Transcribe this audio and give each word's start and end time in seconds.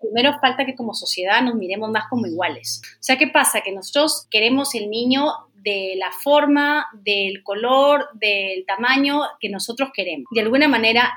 primero 0.00 0.38
falta 0.40 0.64
que 0.64 0.74
como 0.74 0.94
sociedad 0.94 1.42
nos 1.42 1.54
miremos 1.54 1.90
más 1.90 2.04
como 2.08 2.26
iguales. 2.26 2.80
O 2.94 3.02
sea, 3.02 3.18
¿qué 3.18 3.28
pasa? 3.28 3.60
Que 3.60 3.72
nosotros 3.72 4.26
queremos 4.30 4.74
el 4.74 4.90
niño 4.90 5.26
de 5.54 5.94
la 5.96 6.10
forma, 6.10 6.86
del 6.94 7.42
color, 7.42 8.08
del 8.14 8.64
tamaño 8.66 9.20
que 9.38 9.50
nosotros 9.50 9.90
queremos. 9.94 10.26
De 10.30 10.40
alguna 10.40 10.68
manera 10.68 11.12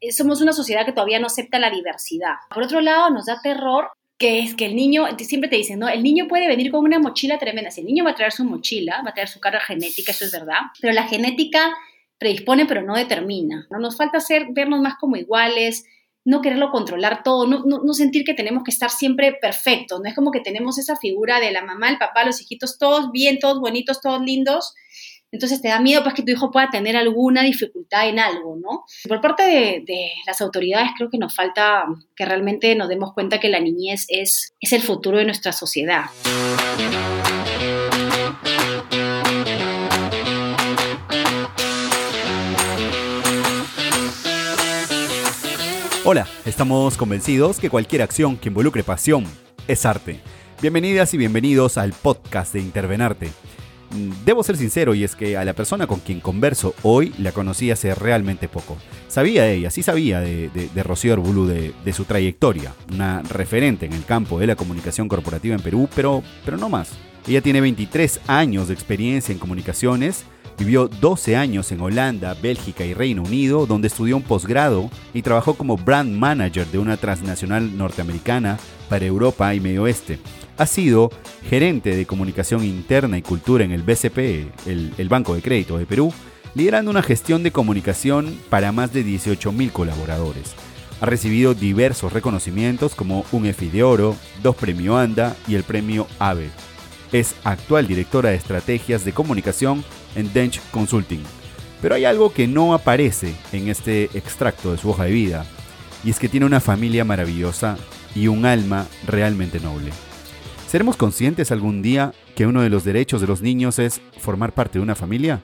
eh, 0.00 0.12
somos 0.12 0.40
una 0.40 0.52
sociedad 0.52 0.84
que 0.84 0.92
todavía 0.92 1.18
no 1.18 1.26
acepta 1.26 1.58
la 1.58 1.70
diversidad. 1.70 2.34
Por 2.52 2.64
otro 2.64 2.80
lado, 2.80 3.10
nos 3.10 3.26
da 3.26 3.40
terror 3.42 3.90
que 4.18 4.38
es 4.38 4.54
que 4.54 4.64
el 4.64 4.76
niño, 4.76 5.04
siempre 5.18 5.50
te 5.50 5.56
dicen, 5.56 5.78
¿no? 5.78 5.88
El 5.88 6.02
niño 6.02 6.26
puede 6.26 6.48
venir 6.48 6.70
con 6.70 6.84
una 6.84 6.98
mochila 6.98 7.38
tremenda. 7.38 7.70
Si 7.70 7.82
el 7.82 7.86
niño 7.86 8.04
va 8.04 8.12
a 8.12 8.14
traer 8.14 8.32
su 8.32 8.44
mochila, 8.44 9.02
va 9.04 9.10
a 9.10 9.14
traer 9.14 9.28
su 9.28 9.40
carga 9.40 9.60
genética, 9.60 10.12
eso 10.12 10.24
es 10.24 10.32
verdad, 10.32 10.60
pero 10.80 10.94
la 10.94 11.06
genética 11.06 11.74
predispone 12.18 12.64
pero 12.64 12.82
no 12.82 12.94
determina. 12.94 13.66
¿no? 13.70 13.78
Nos 13.78 13.96
falta 13.96 14.18
hacer, 14.18 14.46
vernos 14.50 14.80
más 14.80 14.94
como 14.98 15.16
iguales, 15.16 15.84
no 16.26 16.42
quererlo 16.42 16.72
controlar 16.72 17.22
todo, 17.22 17.46
no, 17.46 17.62
no, 17.64 17.94
sentir 17.94 18.24
que 18.24 18.34
tenemos 18.34 18.64
que 18.64 18.72
estar 18.72 18.90
siempre 18.90 19.32
perfectos. 19.40 20.00
No 20.00 20.08
es 20.08 20.14
como 20.14 20.32
que 20.32 20.40
tenemos 20.40 20.76
esa 20.76 20.96
figura 20.96 21.38
de 21.38 21.52
la 21.52 21.62
mamá, 21.62 21.88
el 21.88 21.98
papá, 21.98 22.24
los 22.24 22.40
hijitos, 22.42 22.78
todos 22.78 23.12
bien, 23.12 23.38
todos 23.38 23.60
bonitos, 23.60 24.00
todos 24.00 24.20
lindos, 24.20 24.74
entonces 25.30 25.62
te 25.62 25.68
da 25.68 25.80
miedo 25.80 26.02
pues 26.02 26.14
que 26.14 26.22
tu 26.22 26.32
hijo 26.32 26.50
pueda 26.50 26.68
tener 26.70 26.96
alguna 26.96 27.42
dificultad 27.42 28.08
en 28.08 28.18
algo, 28.18 28.56
¿no? 28.56 28.84
Por 29.08 29.20
parte 29.20 29.42
de, 29.86 30.12
las 30.26 30.40
autoridades 30.40 30.90
creo 30.96 31.10
que 31.10 31.18
nos 31.18 31.34
falta 31.34 31.84
que 32.16 32.24
realmente 32.24 32.74
nos 32.74 32.88
demos 32.88 33.12
cuenta 33.12 33.38
que 33.38 33.48
la 33.48 33.60
niñez 33.60 34.06
es, 34.08 34.54
es 34.60 34.72
el 34.72 34.82
futuro 34.82 35.18
de 35.18 35.26
nuestra 35.26 35.52
sociedad. 35.52 36.06
Estamos 46.46 46.96
convencidos 46.96 47.58
que 47.58 47.68
cualquier 47.68 48.00
acción 48.02 48.36
que 48.36 48.48
involucre 48.48 48.82
pasión 48.82 49.24
es 49.68 49.84
arte. 49.84 50.20
Bienvenidas 50.62 51.12
y 51.12 51.18
bienvenidos 51.18 51.76
al 51.76 51.92
podcast 51.92 52.54
de 52.54 52.60
Intervenarte 52.60 53.30
Debo 54.24 54.42
ser 54.42 54.56
sincero 54.56 54.94
y 54.94 55.04
es 55.04 55.14
que 55.14 55.36
a 55.36 55.44
la 55.44 55.54
persona 55.54 55.86
con 55.86 56.00
quien 56.00 56.20
converso 56.20 56.74
hoy 56.82 57.14
la 57.18 57.32
conocí 57.32 57.70
hace 57.70 57.94
realmente 57.94 58.48
poco. 58.48 58.76
Sabía 59.08 59.44
de 59.44 59.54
ella, 59.54 59.70
sí 59.70 59.82
sabía 59.82 60.20
de, 60.20 60.82
Rocío 60.82 61.12
Arbulú, 61.12 61.46
de, 61.46 61.92
su 61.92 62.04
trayectoria, 62.04 62.74
una 62.92 63.22
referente 63.22 63.86
en 63.86 63.92
el 63.92 64.04
campo 64.04 64.38
de 64.38 64.48
la 64.48 64.56
comunicación 64.56 65.08
corporativa 65.08 65.54
en 65.54 65.62
Perú, 65.62 65.88
pero, 65.94 66.22
pero 66.44 66.56
no 66.56 66.68
más. 66.68 66.90
Ella 67.26 67.40
tiene 67.40 67.60
23 67.60 68.20
años 68.26 68.68
de 68.68 68.74
experiencia 68.74 69.32
en 69.32 69.38
comunicaciones, 69.38 70.24
vivió 70.58 70.88
12 70.88 71.36
años 71.36 71.70
en 71.72 71.80
Holanda, 71.80 72.34
Bélgica 72.34 72.84
y 72.84 72.94
Reino 72.94 73.22
Unido, 73.22 73.66
donde 73.66 73.88
estudió 73.88 74.16
un 74.16 74.22
posgrado 74.22 74.90
y 75.14 75.22
trabajó 75.22 75.54
como 75.54 75.76
brand 75.76 76.16
manager 76.16 76.66
de 76.66 76.78
una 76.78 76.96
transnacional 76.96 77.76
norteamericana 77.76 78.58
para 78.88 79.04
Europa 79.04 79.54
y 79.54 79.60
Medio 79.60 79.82
Oeste 79.82 80.18
ha 80.58 80.66
sido 80.66 81.10
gerente 81.48 81.94
de 81.94 82.06
comunicación 82.06 82.64
interna 82.64 83.18
y 83.18 83.22
cultura 83.22 83.64
en 83.64 83.72
el 83.72 83.82
BCP, 83.82 84.66
el, 84.66 85.08
Banco 85.08 85.34
de 85.34 85.42
Crédito 85.42 85.78
de 85.78 85.86
Perú, 85.86 86.12
liderando 86.54 86.90
una 86.90 87.02
gestión 87.02 87.42
de 87.42 87.52
comunicación 87.52 88.38
para 88.48 88.72
más 88.72 88.92
de 88.92 89.04
18.000 89.04 89.70
colaboradores. 89.72 90.54
Ha 91.00 91.06
recibido 91.06 91.52
diversos 91.52 92.12
reconocimientos 92.12 92.94
como 92.94 93.26
un 93.32 93.44
EFI 93.44 93.68
de 93.68 93.82
Oro, 93.82 94.16
dos 94.42 94.56
Premio 94.56 94.96
ANDA 94.96 95.36
y 95.46 95.54
el 95.54 95.62
Premio 95.62 96.06
AVE. 96.18 96.48
Es 97.12 97.34
actual 97.44 97.86
directora 97.86 98.30
de 98.30 98.36
estrategias 98.36 99.04
de 99.04 99.12
comunicación 99.12 99.84
en 100.14 100.32
Dench 100.32 100.60
Consulting. 100.70 101.22
Pero 101.80 101.94
hay 101.94 102.04
algo 102.04 102.32
que 102.32 102.46
no 102.46 102.74
aparece 102.74 103.34
en 103.52 103.68
este 103.68 104.04
extracto 104.14 104.72
de 104.72 104.78
su 104.78 104.90
hoja 104.90 105.04
de 105.04 105.12
vida, 105.12 105.46
y 106.04 106.10
es 106.10 106.18
que 106.18 106.28
tiene 106.28 106.46
una 106.46 106.60
familia 106.60 107.04
maravillosa 107.04 107.76
y 108.14 108.28
un 108.28 108.46
alma 108.46 108.86
realmente 109.06 109.60
noble. 109.60 109.90
¿Seremos 110.68 110.96
conscientes 110.96 111.52
algún 111.52 111.80
día 111.82 112.12
que 112.34 112.46
uno 112.46 112.62
de 112.62 112.70
los 112.70 112.84
derechos 112.84 113.20
de 113.20 113.26
los 113.26 113.40
niños 113.40 113.78
es 113.78 114.00
formar 114.20 114.52
parte 114.52 114.78
de 114.78 114.82
una 114.82 114.94
familia? 114.94 115.42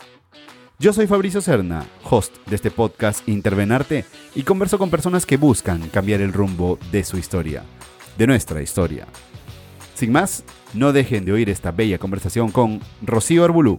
Yo 0.78 0.92
soy 0.92 1.06
Fabricio 1.06 1.40
Serna, 1.40 1.86
host 2.02 2.34
de 2.46 2.56
este 2.56 2.70
podcast 2.72 3.28
Intervenarte, 3.28 4.04
y 4.34 4.42
converso 4.42 4.78
con 4.78 4.90
personas 4.90 5.24
que 5.24 5.36
buscan 5.36 5.88
cambiar 5.90 6.20
el 6.20 6.32
rumbo 6.32 6.78
de 6.90 7.04
su 7.04 7.18
historia, 7.18 7.62
de 8.18 8.26
nuestra 8.26 8.62
historia. 8.62 9.06
Sin 9.94 10.10
más, 10.10 10.42
no 10.74 10.92
dejen 10.92 11.24
de 11.24 11.32
oír 11.32 11.50
esta 11.50 11.72
bella 11.72 11.98
conversación 11.98 12.50
con 12.50 12.80
Rocío 13.02 13.44
Arbulú. 13.44 13.78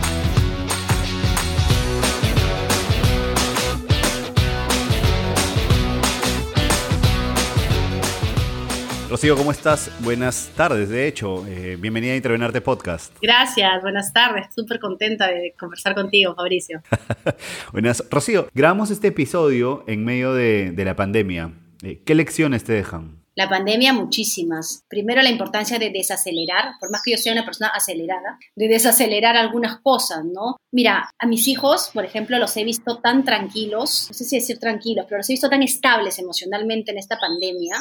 Rocío, 9.11 9.35
¿cómo 9.35 9.51
estás? 9.51 9.91
Buenas 9.99 10.53
tardes, 10.55 10.87
de 10.87 11.05
hecho. 11.05 11.45
Eh, 11.45 11.75
bienvenida 11.77 12.13
a 12.13 12.15
Intervenarte 12.15 12.61
Podcast. 12.61 13.13
Gracias, 13.21 13.81
buenas 13.81 14.13
tardes. 14.13 14.47
Súper 14.55 14.79
contenta 14.79 15.27
de 15.27 15.53
conversar 15.59 15.95
contigo, 15.95 16.33
Fabricio. 16.33 16.81
buenas. 17.73 18.05
Rocío, 18.09 18.47
grabamos 18.53 18.89
este 18.89 19.07
episodio 19.07 19.83
en 19.85 20.05
medio 20.05 20.33
de, 20.33 20.71
de 20.71 20.85
la 20.85 20.95
pandemia. 20.95 21.51
Eh, 21.83 22.01
¿Qué 22.05 22.15
lecciones 22.15 22.63
te 22.63 22.71
dejan? 22.71 23.20
La 23.35 23.47
pandemia, 23.47 23.93
muchísimas. 23.93 24.83
Primero, 24.89 25.21
la 25.21 25.29
importancia 25.29 25.79
de 25.79 25.89
desacelerar, 25.89 26.73
por 26.79 26.91
más 26.91 27.01
que 27.03 27.11
yo 27.11 27.17
sea 27.17 27.31
una 27.31 27.45
persona 27.45 27.69
acelerada, 27.69 28.37
de 28.55 28.67
desacelerar 28.67 29.37
algunas 29.37 29.79
cosas, 29.79 30.25
¿no? 30.25 30.57
Mira, 30.71 31.09
a 31.17 31.27
mis 31.27 31.47
hijos, 31.47 31.89
por 31.93 32.03
ejemplo, 32.03 32.37
los 32.39 32.57
he 32.57 32.65
visto 32.65 32.99
tan 32.99 33.23
tranquilos, 33.23 34.07
no 34.09 34.13
sé 34.13 34.25
si 34.25 34.37
decir 34.37 34.59
tranquilos, 34.59 35.05
pero 35.07 35.19
los 35.19 35.29
he 35.29 35.33
visto 35.33 35.49
tan 35.49 35.63
estables 35.63 36.19
emocionalmente 36.19 36.91
en 36.91 36.97
esta 36.97 37.17
pandemia, 37.17 37.77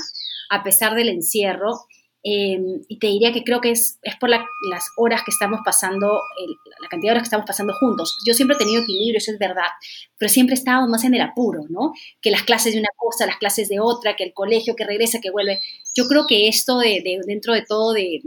a 0.50 0.62
pesar 0.62 0.94
del 0.94 1.08
encierro, 1.08 1.86
Em, 2.22 2.82
y 2.86 2.98
te 2.98 3.06
diría 3.06 3.32
que 3.32 3.44
creo 3.44 3.62
que 3.62 3.70
es, 3.70 3.98
es 4.02 4.14
por 4.16 4.28
las 4.28 4.42
horas 4.98 5.22
que 5.24 5.30
estamos 5.30 5.60
pasando, 5.64 6.20
la 6.80 6.88
cantidad 6.88 7.12
de 7.12 7.12
horas 7.12 7.22
que 7.22 7.28
estamos 7.28 7.46
pasando 7.46 7.72
juntos. 7.72 8.18
Yo 8.26 8.34
siempre 8.34 8.56
he 8.56 8.58
tenido 8.58 8.82
equilibrio, 8.82 9.16
eso 9.16 9.32
es 9.32 9.38
verdad, 9.38 9.70
pero 10.18 10.28
siempre 10.28 10.54
estábamos 10.54 10.90
más 10.90 11.04
en 11.04 11.14
el 11.14 11.22
apuro, 11.22 11.62
¿no? 11.70 11.94
Que 12.20 12.30
las 12.30 12.42
clases 12.42 12.74
de 12.74 12.80
una 12.80 12.90
cosa, 12.96 13.24
las 13.24 13.38
clases 13.38 13.70
de 13.70 13.80
otra, 13.80 14.16
que 14.16 14.24
el 14.24 14.34
colegio 14.34 14.76
que 14.76 14.84
regresa, 14.84 15.20
que 15.20 15.30
vuelve. 15.30 15.60
Yo 15.94 16.06
creo 16.08 16.26
que 16.26 16.48
esto 16.48 16.78
de, 16.78 17.02
dentro 17.26 17.54
de 17.54 17.62
todo, 17.62 17.94
de, 17.94 18.20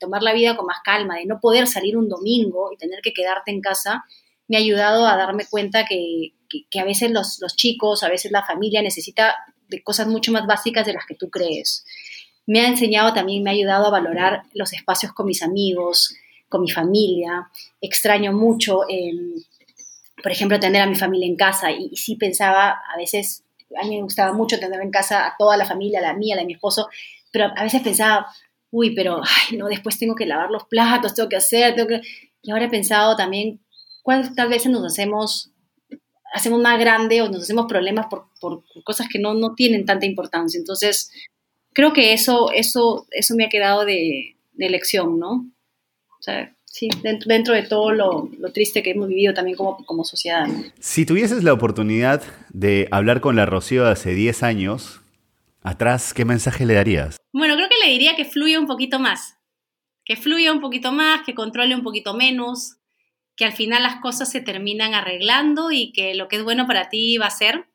tomar 0.00 0.22
la 0.22 0.34
vida 0.34 0.56
con 0.56 0.66
más 0.66 0.78
calma, 0.84 1.16
de 1.16 1.26
no 1.26 1.38
poder 1.40 1.68
salir 1.68 1.96
un 1.96 2.08
domingo 2.08 2.70
y 2.72 2.76
tener 2.76 3.00
que 3.00 3.12
quedarte 3.12 3.52
en 3.52 3.60
casa, 3.60 4.04
me 4.48 4.56
ha 4.56 4.60
ayudado 4.60 5.06
a 5.06 5.16
darme 5.16 5.46
cuenta 5.48 5.86
que, 5.86 6.32
que 6.70 6.80
a 6.80 6.84
veces 6.84 7.12
los, 7.12 7.38
los 7.40 7.54
chicos, 7.54 8.02
a 8.02 8.08
veces 8.08 8.32
la 8.32 8.44
familia 8.44 8.82
necesita 8.82 9.36
de 9.68 9.82
cosas 9.82 10.08
mucho 10.08 10.32
más 10.32 10.46
básicas 10.46 10.84
de 10.84 10.92
las 10.92 11.06
que 11.06 11.14
tú 11.14 11.30
crees 11.30 11.84
me 12.46 12.60
ha 12.60 12.68
enseñado 12.68 13.12
también, 13.12 13.42
me 13.42 13.50
ha 13.50 13.52
ayudado 13.52 13.86
a 13.86 13.90
valorar 13.90 14.44
los 14.54 14.72
espacios 14.72 15.12
con 15.12 15.26
mis 15.26 15.42
amigos, 15.42 16.14
con 16.48 16.62
mi 16.62 16.70
familia. 16.70 17.50
Extraño 17.80 18.32
mucho, 18.32 18.82
em, 18.88 19.34
por 20.22 20.32
ejemplo, 20.32 20.58
tener 20.60 20.82
a 20.82 20.86
mi 20.86 20.94
familia 20.94 21.26
en 21.26 21.36
casa 21.36 21.70
y, 21.72 21.94
sí 21.96 22.16
pensaba, 22.16 22.80
a 22.92 22.96
veces, 22.96 23.44
a 23.80 23.84
mí 23.84 23.96
me 23.96 24.02
gustaba 24.02 24.32
mucho 24.32 24.58
tener 24.58 24.80
en 24.80 24.90
casa 24.90 25.26
a 25.26 25.34
toda 25.36 25.56
la 25.56 25.66
familia, 25.66 26.00
la 26.00 26.14
mía, 26.14 26.36
la 26.36 26.42
de 26.42 26.46
mi 26.46 26.54
esposo, 26.54 26.88
pero 27.32 27.52
a 27.56 27.62
veces 27.62 27.82
pensaba, 27.82 28.26
uy, 28.70 28.94
pero, 28.94 29.20
ay, 29.50 29.56
no, 29.56 29.66
después 29.66 29.98
tengo 29.98 30.14
que 30.14 30.26
lavar 30.26 30.50
los 30.50 30.64
platos, 30.64 31.14
tengo 31.14 31.28
que 31.28 31.36
hacer, 31.36 31.74
tengo 31.74 31.88
que... 31.88 32.00
Y 32.42 32.52
ahora 32.52 32.66
he 32.66 32.70
pensado 32.70 33.16
también, 33.16 33.60
¿cuántas 34.02 34.48
veces 34.48 34.70
nos 34.70 34.84
hacemos 34.84 35.50
hacemos 36.32 36.60
más 36.60 36.78
grande 36.78 37.22
o 37.22 37.30
nos 37.30 37.42
hacemos 37.42 37.66
problemas 37.66 38.06
por, 38.06 38.28
por 38.40 38.62
cosas 38.84 39.08
que 39.10 39.18
no, 39.18 39.32
no 39.34 39.54
tienen 39.54 39.86
tanta 39.86 40.04
importancia. 40.04 40.58
Entonces, 40.58 41.10
creo 41.76 41.92
que 41.92 42.14
eso, 42.14 42.50
eso, 42.54 43.06
eso 43.10 43.34
me 43.36 43.44
ha 43.44 43.48
quedado 43.50 43.84
de, 43.84 44.38
de 44.54 44.70
lección, 44.70 45.18
¿no? 45.20 45.46
O 46.18 46.22
sea, 46.22 46.56
sí, 46.64 46.88
dentro, 47.02 47.28
dentro 47.28 47.52
de 47.52 47.64
todo 47.64 47.92
lo, 47.92 48.30
lo, 48.38 48.50
triste 48.50 48.82
que 48.82 48.92
hemos 48.92 49.08
vivido 49.08 49.34
también 49.34 49.58
como, 49.58 49.84
como 49.84 50.02
sociedad. 50.02 50.46
Si 50.80 51.04
tuvieses 51.04 51.44
la 51.44 51.52
oportunidad 51.52 52.22
de 52.48 52.88
hablar 52.90 53.20
con 53.20 53.36
la 53.36 53.44
Rocío 53.44 53.84
de 53.84 53.90
hace 53.90 54.14
10 54.14 54.42
años, 54.42 55.02
atrás, 55.62 56.14
¿qué 56.14 56.24
mensaje 56.24 56.64
le 56.64 56.72
darías? 56.72 57.18
Bueno, 57.34 57.56
creo 57.56 57.68
que 57.68 57.86
le 57.86 57.92
diría 57.92 58.16
que 58.16 58.24
fluya 58.24 58.58
un 58.58 58.66
poquito 58.66 58.98
más, 58.98 59.36
que 60.06 60.16
fluya 60.16 60.54
un 60.54 60.62
poquito 60.62 60.92
más, 60.92 61.26
que 61.26 61.34
controle 61.34 61.74
un 61.74 61.82
poquito 61.82 62.14
menos, 62.14 62.78
que 63.36 63.44
al 63.44 63.52
final 63.52 63.82
las 63.82 64.00
cosas 64.00 64.30
se 64.30 64.40
terminan 64.40 64.94
arreglando 64.94 65.70
y 65.70 65.92
que 65.92 66.14
lo 66.14 66.28
que 66.28 66.36
es 66.36 66.42
bueno 66.42 66.66
para 66.66 66.88
ti 66.88 67.18
va 67.18 67.26
a 67.26 67.30
ser 67.30 67.66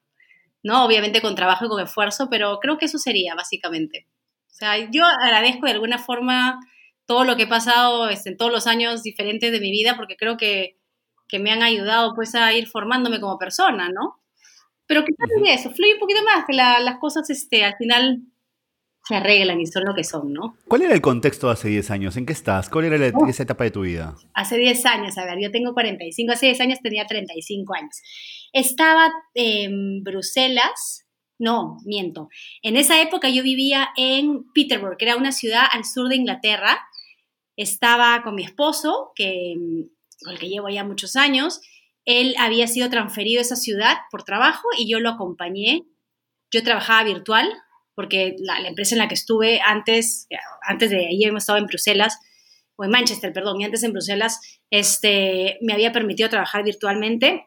¿no? 0.64 0.86
Obviamente 0.86 1.22
con 1.22 1.36
trabajo 1.36 1.66
y 1.66 1.70
con 1.70 1.82
esfuerzo, 1.82 2.30
pero 2.30 2.60
creo 2.60 2.78
que 2.78 2.86
eso 2.86 2.98
sería 2.98 3.36
básicamente. 3.36 4.08
O 4.50 4.54
sea, 4.54 4.78
yo 4.92 5.06
agradezco 5.06 5.66
de 5.66 5.74
alguna 5.74 5.98
forma 5.98 6.60
todo 7.06 7.24
lo 7.24 7.36
que 7.36 7.44
he 7.44 7.48
pasado 7.48 8.10
este, 8.10 8.30
en 8.30 8.38
todos 8.38 8.52
los 8.52 8.68
años 8.68 9.04
diferentes 9.04 9.52
de 9.52 9.60
mi 9.60 9.72
vida, 9.72 9.96
porque 9.98 10.16
creo 10.16 10.38
que, 10.38 10.78
que 11.28 11.40
me 11.40 11.52
han 11.52 11.64
ayudado 11.64 12.14
pues 12.14 12.36
a 12.36 12.54
ir 12.54 12.68
formándome 12.68 13.20
como 13.20 13.38
persona, 13.38 13.90
¿no? 13.90 14.22
Pero 14.86 15.04
quizás 15.06 15.30
uh 15.38 15.46
eso, 15.46 15.72
fluye 15.72 15.94
un 15.94 16.00
poquito 16.00 16.22
más, 16.24 16.46
que 16.46 16.54
las 16.54 17.00
cosas 17.00 17.30
este, 17.30 17.64
al 17.64 17.76
final 17.78 18.22
se 19.12 19.18
arreglan 19.18 19.60
y 19.60 19.66
son 19.66 19.84
lo 19.84 19.94
que 19.94 20.06
son, 20.06 20.32
¿no? 20.32 20.56
¿Cuál 20.68 20.84
era 20.84 20.94
el 20.94 21.02
contexto 21.02 21.50
hace 21.50 21.68
10 21.68 21.92
años? 21.92 22.16
¿En 22.16 22.26
qué 22.26 22.32
estás? 22.32 22.70
¿Cuál 22.70 22.86
era 22.86 23.12
esa 23.28 23.44
etapa 23.44 23.66
de 23.66 23.72
tu 23.72 23.82
vida? 23.82 24.16
Hace 24.34 24.58
10 24.58 24.86
años, 24.86 25.18
a 25.18 25.26
ver, 25.26 25.38
yo 25.42 25.52
tengo 25.52 25.74
45, 25.74 26.32
hace 26.32 26.46
10 26.46 26.62
años 26.62 26.80
tenía 26.82 27.06
35 27.06 27.74
años. 27.76 28.02
Estaba 28.54 29.12
en 29.34 30.02
Bruselas, 30.04 31.06
no, 31.40 31.78
miento. 31.84 32.30
En 32.62 32.78
esa 32.78 33.02
época 33.02 33.28
yo 33.30 33.44
vivía 33.44 33.90
en 33.98 34.46
Peterborough, 34.54 34.98
que 34.98 35.06
era 35.06 35.18
una 35.18 35.34
ciudad 35.34 35.64
al 35.70 35.84
sur 35.84 36.08
de 36.08 36.16
Inglaterra. 36.16 36.80
Estaba 37.58 38.22
con 38.24 38.36
mi 38.36 38.44
esposo, 38.44 39.12
que, 39.16 39.56
con 40.24 40.34
el 40.34 40.40
que 40.40 40.48
llevo 40.48 40.70
ya 40.70 40.86
muchos 40.86 41.18
años. 41.18 41.60
Él 42.06 42.34
había 42.40 42.68
sido 42.68 42.90
transferido 42.90 43.40
a 43.40 43.42
esa 43.42 43.58
ciudad 43.58 43.98
por 44.10 44.24
trabajo 44.24 44.68
y 44.78 44.90
yo 44.90 45.02
lo 45.02 45.10
acompañé. 45.10 45.84
Yo 46.52 46.64
trabajaba 46.64 47.04
virtual, 47.04 47.52
porque 48.02 48.36
la, 48.40 48.58
empresa 48.68 48.96
en 48.96 49.00
la 49.00 49.08
que 49.08 49.14
estuve 49.14 49.62
antes, 49.64 50.28
antes 50.64 50.90
de 50.90 51.08
hemos 51.22 51.44
estado 51.44 51.60
en 51.60 51.68
Bruselas, 51.68 52.18
o 52.76 52.84
en 52.84 52.90
Manchester, 52.90 53.32
perdón, 53.32 53.62
y 53.62 53.66
antes 53.66 53.84
en 53.84 53.92
Bruselas, 53.92 54.40
este, 54.72 55.60
me 55.62 55.74
había 55.74 55.92
permitido 55.92 56.30
trabajar 56.30 56.64
virtualmente 56.64 57.46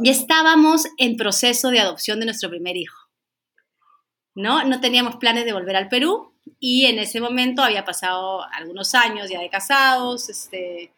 y 0.00 0.10
estábamos 0.10 0.88
en 0.98 1.16
proceso 1.16 1.70
de 1.70 1.78
adopción 1.78 2.18
de 2.18 2.26
nuestro 2.26 2.50
primer 2.50 2.76
hijo. 2.76 2.98
¿No? 4.34 4.64
No 4.64 4.80
teníamos 4.80 5.14
planes 5.14 5.44
de 5.44 5.52
volver 5.52 5.76
al 5.76 5.88
Perú 5.88 6.34
y 6.58 6.86
en 6.86 6.98
ese 6.98 7.20
momento 7.20 7.62
había 7.62 7.84
pasado 7.84 8.42
algunos 8.52 8.96
años 8.96 9.30
ya 9.30 9.38
de 9.38 9.48
casados, 9.48 10.28
este, 10.28 10.92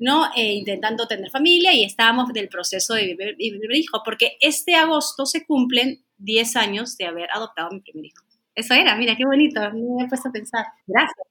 ¿no? 0.00 0.32
E 0.34 0.54
intentando 0.54 1.06
tener 1.06 1.30
familia 1.30 1.72
y 1.72 1.84
estábamos 1.84 2.32
del 2.32 2.48
proceso 2.48 2.94
de 2.94 3.06
vivir, 3.06 3.36
vivir 3.36 3.72
hijo, 3.76 4.02
porque 4.04 4.36
este 4.40 4.74
agosto 4.74 5.26
se 5.26 5.46
cumplen 5.46 6.04
10 6.18 6.56
años 6.56 6.96
de 6.96 7.06
haber 7.06 7.30
adoptado 7.30 7.68
a 7.68 7.72
mi 7.72 7.80
primer 7.80 8.06
hijo. 8.06 8.31
Eso 8.54 8.74
era, 8.74 8.96
mira, 8.96 9.16
qué 9.16 9.24
bonito, 9.24 9.60
me 9.72 10.04
he 10.04 10.08
puesto 10.08 10.28
a 10.28 10.32
pensar. 10.32 10.66
Gracias. 10.86 11.26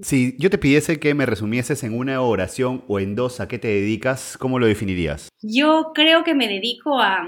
Si 0.00 0.34
yo 0.38 0.48
te 0.48 0.56
pidiese 0.56 0.98
que 0.98 1.14
me 1.14 1.26
resumieses 1.26 1.84
en 1.84 1.96
una 1.96 2.20
oración 2.22 2.84
o 2.88 3.00
en 3.00 3.14
dos 3.14 3.40
a 3.40 3.48
qué 3.48 3.58
te 3.58 3.68
dedicas, 3.68 4.38
¿cómo 4.38 4.58
lo 4.58 4.66
definirías? 4.66 5.28
Yo 5.42 5.92
creo 5.94 6.24
que 6.24 6.34
me 6.34 6.48
dedico 6.48 6.98
a, 7.00 7.26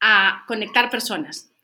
a 0.00 0.44
conectar 0.46 0.90
personas, 0.90 1.54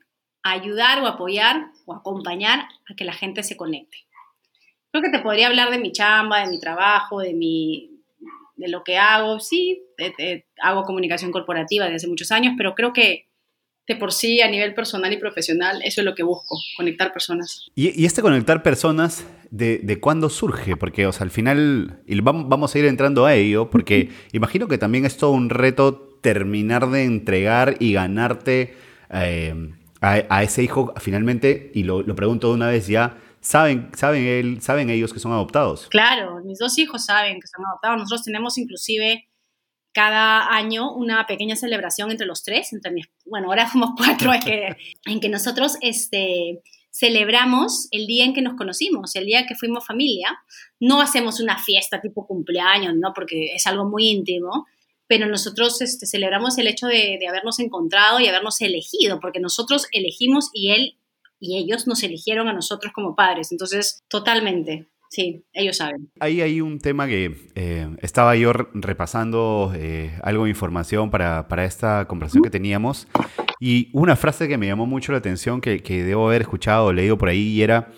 a 0.41 0.51
ayudar 0.51 1.03
o 1.03 1.07
apoyar 1.07 1.71
o 1.85 1.93
acompañar 1.93 2.67
a 2.89 2.95
que 2.95 3.03
la 3.03 3.13
gente 3.13 3.43
se 3.43 3.57
conecte. 3.57 3.97
Creo 4.91 5.03
que 5.03 5.11
te 5.11 5.19
podría 5.19 5.47
hablar 5.47 5.69
de 5.69 5.77
mi 5.77 5.91
chamba, 5.91 6.39
de 6.39 6.49
mi 6.49 6.59
trabajo, 6.59 7.19
de 7.19 7.33
mi 7.35 7.99
de 8.55 8.69
lo 8.69 8.83
que 8.83 8.97
hago. 8.97 9.39
Sí, 9.39 9.83
hago 10.61 10.83
comunicación 10.83 11.31
corporativa 11.31 11.85
desde 11.85 11.97
hace 11.97 12.07
muchos 12.07 12.31
años, 12.31 12.55
pero 12.57 12.73
creo 12.73 12.91
que 12.91 13.28
de 13.89 13.95
por 13.95 14.13
sí 14.13 14.39
a 14.39 14.47
nivel 14.47 14.75
personal 14.75 15.11
y 15.11 15.17
profesional, 15.17 15.81
eso 15.83 16.01
es 16.01 16.05
lo 16.05 16.13
que 16.13 16.21
busco, 16.21 16.59
conectar 16.77 17.11
personas. 17.11 17.67
¿Y, 17.73 18.05
este 18.05 18.21
conectar 18.21 18.61
personas, 18.61 19.25
de, 19.49 19.79
de, 19.79 19.99
cuándo 19.99 20.29
surge? 20.29 20.77
Porque, 20.77 21.07
o 21.07 21.11
sea, 21.11 21.23
al 21.23 21.31
final, 21.31 21.99
y 22.05 22.21
vamos 22.21 22.75
a 22.75 22.79
ir 22.79 22.85
entrando 22.85 23.25
a 23.25 23.33
ello, 23.33 23.71
porque 23.71 24.09
imagino 24.31 24.67
que 24.67 24.77
también 24.77 25.05
es 25.05 25.17
todo 25.17 25.31
un 25.31 25.49
reto 25.49 26.19
terminar 26.21 26.87
de 26.91 27.03
entregar 27.03 27.77
y 27.79 27.93
ganarte 27.93 28.75
eh, 29.09 29.73
a, 30.01 30.43
ese 30.43 30.61
hijo 30.61 30.93
finalmente, 30.97 31.71
y 31.73 31.81
lo, 31.81 32.03
lo, 32.03 32.15
pregunto 32.15 32.49
de 32.49 32.53
una 32.53 32.67
vez 32.67 32.85
ya, 32.85 33.17
¿saben, 33.41 33.89
saben, 33.95 34.23
él, 34.23 34.61
¿saben 34.61 34.91
ellos 34.91 35.13
que 35.13 35.19
son 35.19 35.31
adoptados? 35.31 35.87
Claro, 35.89 36.43
mis 36.45 36.59
dos 36.59 36.77
hijos 36.77 37.05
saben 37.05 37.39
que 37.39 37.47
son 37.47 37.65
adoptados. 37.65 37.97
Nosotros 37.97 38.23
tenemos 38.23 38.55
inclusive 38.59 39.28
cada 39.99 40.55
año 40.55 40.93
una 40.93 41.25
pequeña 41.25 41.57
celebración 41.57 42.09
entre 42.09 42.25
los 42.25 42.41
tres, 42.41 42.71
entre 42.71 42.93
bueno, 43.25 43.47
ahora 43.49 43.69
somos 43.69 43.89
cuatro, 43.97 44.31
es 44.31 44.45
que, 44.45 44.77
en 45.05 45.19
que 45.19 45.27
nosotros 45.27 45.75
este, 45.81 46.61
celebramos 46.89 47.89
el 47.91 48.07
día 48.07 48.23
en 48.23 48.33
que 48.33 48.41
nos 48.41 48.55
conocimos, 48.55 49.13
el 49.17 49.25
día 49.25 49.45
que 49.45 49.55
fuimos 49.55 49.85
familia. 49.85 50.39
No 50.79 51.01
hacemos 51.01 51.41
una 51.41 51.61
fiesta 51.61 51.99
tipo 51.99 52.25
cumpleaños, 52.25 52.95
¿no? 52.95 53.11
Porque 53.13 53.53
es 53.53 53.67
algo 53.67 53.89
muy 53.89 54.07
íntimo, 54.07 54.67
pero 55.05 55.27
nosotros 55.27 55.81
este, 55.81 56.05
celebramos 56.05 56.57
el 56.57 56.67
hecho 56.67 56.87
de, 56.87 57.17
de 57.19 57.27
habernos 57.27 57.59
encontrado 57.59 58.21
y 58.21 58.27
habernos 58.27 58.61
elegido, 58.61 59.19
porque 59.19 59.41
nosotros 59.41 59.87
elegimos 59.91 60.49
y 60.53 60.71
él 60.71 60.95
y 61.41 61.57
ellos 61.57 61.87
nos 61.87 62.03
eligieron 62.03 62.47
a 62.47 62.53
nosotros 62.53 62.93
como 62.93 63.15
padres. 63.15 63.51
Entonces, 63.51 64.01
totalmente. 64.07 64.87
Sí, 65.09 65.43
ellos 65.53 65.77
saben. 65.77 66.11
Ahí 66.19 66.41
hay 66.41 66.61
un 66.61 66.79
tema 66.79 67.07
que 67.07 67.35
eh, 67.55 67.87
estaba 68.01 68.35
yo 68.35 68.53
repasando 68.53 69.73
eh, 69.75 70.11
algo 70.21 70.43
de 70.43 70.51
información 70.51 71.09
para, 71.09 71.65
esta 71.65 72.07
conversación 72.07 72.43
que 72.43 72.51
teníamos 72.51 73.07
y 73.59 73.89
una 73.93 74.15
frase 74.15 74.47
que 74.47 74.59
me 74.59 74.67
llamó 74.67 74.85
mucho 74.85 75.11
la 75.11 75.17
atención 75.17 75.61
que, 75.61 75.79
debo 75.81 76.27
haber 76.27 76.43
escuchado 76.43 76.85
o 76.85 76.93
leído 76.93 77.17
por 77.17 77.27
ahí 77.29 77.39
y 77.39 77.63
era 77.63 77.91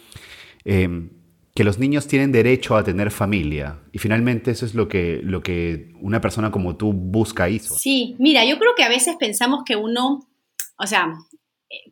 em, 0.63 1.09
que 1.53 1.65
los 1.65 1.79
niños 1.79 2.07
tienen 2.07 2.31
derecho 2.31 2.77
a 2.77 2.83
tener 2.85 3.11
familia 3.11 3.81
y 3.91 3.97
finalmente 3.97 4.51
eso 4.51 4.65
es 4.65 4.73
lo 4.73 4.87
que, 4.87 5.19
lo 5.21 5.43
que 5.43 5.91
una 5.99 6.21
persona 6.21 6.49
como 6.49 6.77
tú 6.77 6.93
busca 6.93 7.49
hizo. 7.49 7.75
Sí, 7.75 8.15
mira, 8.19 8.45
yo 8.45 8.57
creo 8.57 8.71
que 8.73 8.83
a 8.83 8.89
veces 8.89 9.17
pensamos 9.19 9.63
que 9.65 9.75
uno, 9.75 10.29
o 10.77 10.87
sea, 10.87 11.13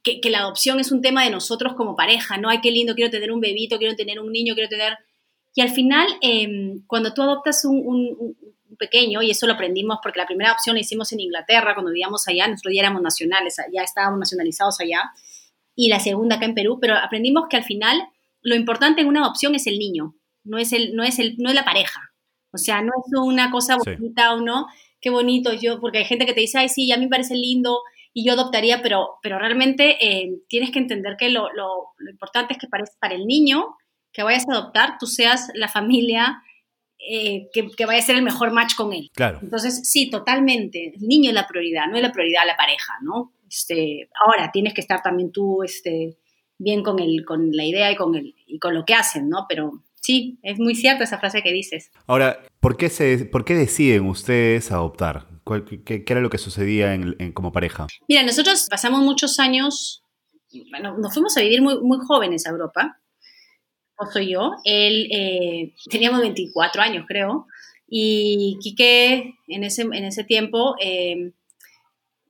que, 0.01 0.21
que, 0.21 0.29
la 0.29 0.39
adopción 0.39 0.79
es 0.79 0.93
un 0.93 1.01
tema 1.01 1.25
de 1.25 1.29
nosotros 1.29 1.73
como 1.75 1.97
pareja, 1.97 2.37
¿no? 2.37 2.49
Ay, 2.49 2.59
qué 2.61 2.71
lindo, 2.71 2.95
quiero 2.95 3.11
tener 3.11 3.33
un 3.33 3.41
bebito, 3.41 3.77
quiero 3.77 3.95
tener 3.97 4.21
un 4.21 4.31
niño, 4.31 4.53
quiero 4.53 4.69
tener... 4.69 4.97
Y 5.55 5.61
al 5.61 5.69
final, 5.69 6.07
eh, 6.21 6.79
cuando 6.87 7.13
tú 7.13 7.21
adoptas 7.21 7.65
un, 7.65 7.77
un, 7.85 8.15
un, 8.19 8.35
pequeño, 8.77 9.21
y 9.21 9.31
eso 9.31 9.45
lo 9.45 9.53
aprendimos 9.53 9.99
porque 10.01 10.19
la 10.19 10.25
primera 10.25 10.53
opción 10.53 10.75
la 10.75 10.81
hicimos 10.81 11.11
en 11.11 11.19
Inglaterra, 11.19 11.73
cuando 11.73 11.91
vivíamos 11.91 12.27
allá, 12.27 12.47
nosotros 12.47 12.73
ya 12.73 12.81
éramos 12.81 13.01
nacionales, 13.01 13.57
ya 13.73 13.81
estábamos 13.83 14.19
nacionalizados 14.19 14.79
allá, 14.79 15.11
y 15.75 15.89
la 15.89 15.99
segunda 15.99 16.37
acá 16.37 16.45
en 16.45 16.55
Perú, 16.55 16.77
pero 16.79 16.95
aprendimos 16.95 17.45
que 17.49 17.57
al 17.57 17.63
final 17.63 18.01
lo 18.41 18.55
importante 18.55 19.01
en 19.01 19.07
una 19.07 19.21
adopción 19.21 19.55
es 19.55 19.67
el 19.67 19.79
niño, 19.79 20.15
no 20.43 20.57
es, 20.57 20.71
el, 20.71 20.95
no 20.95 21.03
es, 21.03 21.19
el, 21.19 21.35
no 21.37 21.49
es 21.49 21.55
la 21.55 21.65
pareja. 21.65 22.13
O 22.51 22.57
sea, 22.57 22.81
no 22.81 22.91
es 22.97 23.19
una 23.19 23.51
cosa 23.51 23.77
bonita 23.77 24.33
o 24.33 24.41
no, 24.41 24.67
qué 25.01 25.09
bonito 25.09 25.53
yo, 25.53 25.79
porque 25.79 25.99
hay 25.99 26.05
gente 26.05 26.25
que 26.25 26.33
te 26.33 26.41
dice, 26.41 26.59
ay, 26.59 26.69
sí, 26.69 26.91
a 26.91 26.97
mí 26.97 27.05
me 27.05 27.09
parece 27.09 27.35
lindo 27.35 27.81
y 28.13 28.25
yo 28.25 28.33
adoptaría, 28.33 28.81
pero, 28.81 29.19
pero 29.21 29.37
realmente 29.37 29.97
eh, 30.01 30.41
tienes 30.47 30.71
que 30.71 30.79
entender 30.79 31.15
que 31.17 31.29
lo, 31.29 31.51
lo, 31.53 31.89
lo 31.97 32.11
importante 32.11 32.53
es 32.53 32.59
que 32.59 32.67
para, 32.67 32.85
para 32.99 33.15
el 33.15 33.25
niño 33.25 33.75
que 34.19 34.23
vayas 34.23 34.45
a 34.49 34.51
adoptar, 34.51 34.97
tú 34.99 35.07
seas 35.07 35.49
la 35.53 35.69
familia 35.69 36.43
eh, 36.97 37.47
que, 37.53 37.69
que, 37.71 37.85
vaya 37.85 37.99
a 37.99 38.05
ser 38.05 38.17
el 38.17 38.21
mejor 38.21 38.51
match 38.51 38.75
con 38.75 38.91
él. 38.91 39.09
Claro. 39.13 39.39
Entonces, 39.41 39.89
sí, 39.89 40.09
totalmente. 40.09 40.93
El 40.93 41.07
niño 41.07 41.29
es 41.29 41.33
la 41.33 41.47
prioridad, 41.47 41.87
no 41.87 41.95
es 41.95 42.01
la 42.01 42.11
prioridad 42.11 42.41
la 42.45 42.57
pareja, 42.57 42.95
¿no? 43.01 43.31
Este, 43.49 44.09
ahora, 44.25 44.51
tienes 44.51 44.73
que 44.73 44.81
estar 44.81 45.01
también 45.01 45.31
tú 45.31 45.63
este, 45.63 46.17
bien 46.57 46.83
con, 46.83 46.99
el, 46.99 47.23
con 47.23 47.49
la 47.53 47.63
idea 47.63 47.89
y 47.93 47.95
con, 47.95 48.13
el, 48.13 48.35
y 48.45 48.59
con 48.59 48.73
lo 48.73 48.83
que 48.83 48.93
hacen, 48.93 49.29
¿no? 49.29 49.45
Pero 49.47 49.85
sí, 49.95 50.37
es 50.43 50.59
muy 50.59 50.75
cierto 50.75 51.05
esa 51.05 51.17
frase 51.17 51.41
que 51.41 51.53
dices. 51.53 51.89
Ahora, 52.05 52.43
¿por 52.59 52.75
qué, 52.75 52.89
se, 52.89 53.23
por 53.23 53.45
qué 53.45 53.55
deciden 53.55 54.05
ustedes 54.05 54.69
adoptar? 54.73 55.27
¿Qué, 55.85 56.03
qué, 56.03 56.11
era 56.11 56.19
lo 56.19 56.29
que 56.29 56.37
sucedía 56.37 56.93
en, 56.93 57.15
en, 57.19 57.31
como 57.31 57.53
pareja? 57.53 57.87
Mira, 58.09 58.23
nosotros 58.23 58.67
pasamos 58.69 58.99
muchos 58.99 59.39
años, 59.39 60.03
bueno, 60.71 60.97
nos 60.97 61.13
fuimos 61.13 61.37
a 61.37 61.41
vivir 61.41 61.61
muy, 61.61 61.79
muy 61.79 61.99
jóvenes 62.05 62.45
a 62.45 62.49
Europa 62.49 62.99
soy 64.11 64.31
yo. 64.31 64.51
Él, 64.63 65.09
eh, 65.11 65.73
teníamos 65.89 66.21
24 66.21 66.81
años, 66.81 67.05
creo, 67.07 67.47
y 67.87 68.57
Quique 68.61 69.35
en 69.47 69.63
ese, 69.63 69.81
en 69.81 70.05
ese 70.05 70.23
tiempo 70.23 70.75
eh, 70.79 71.31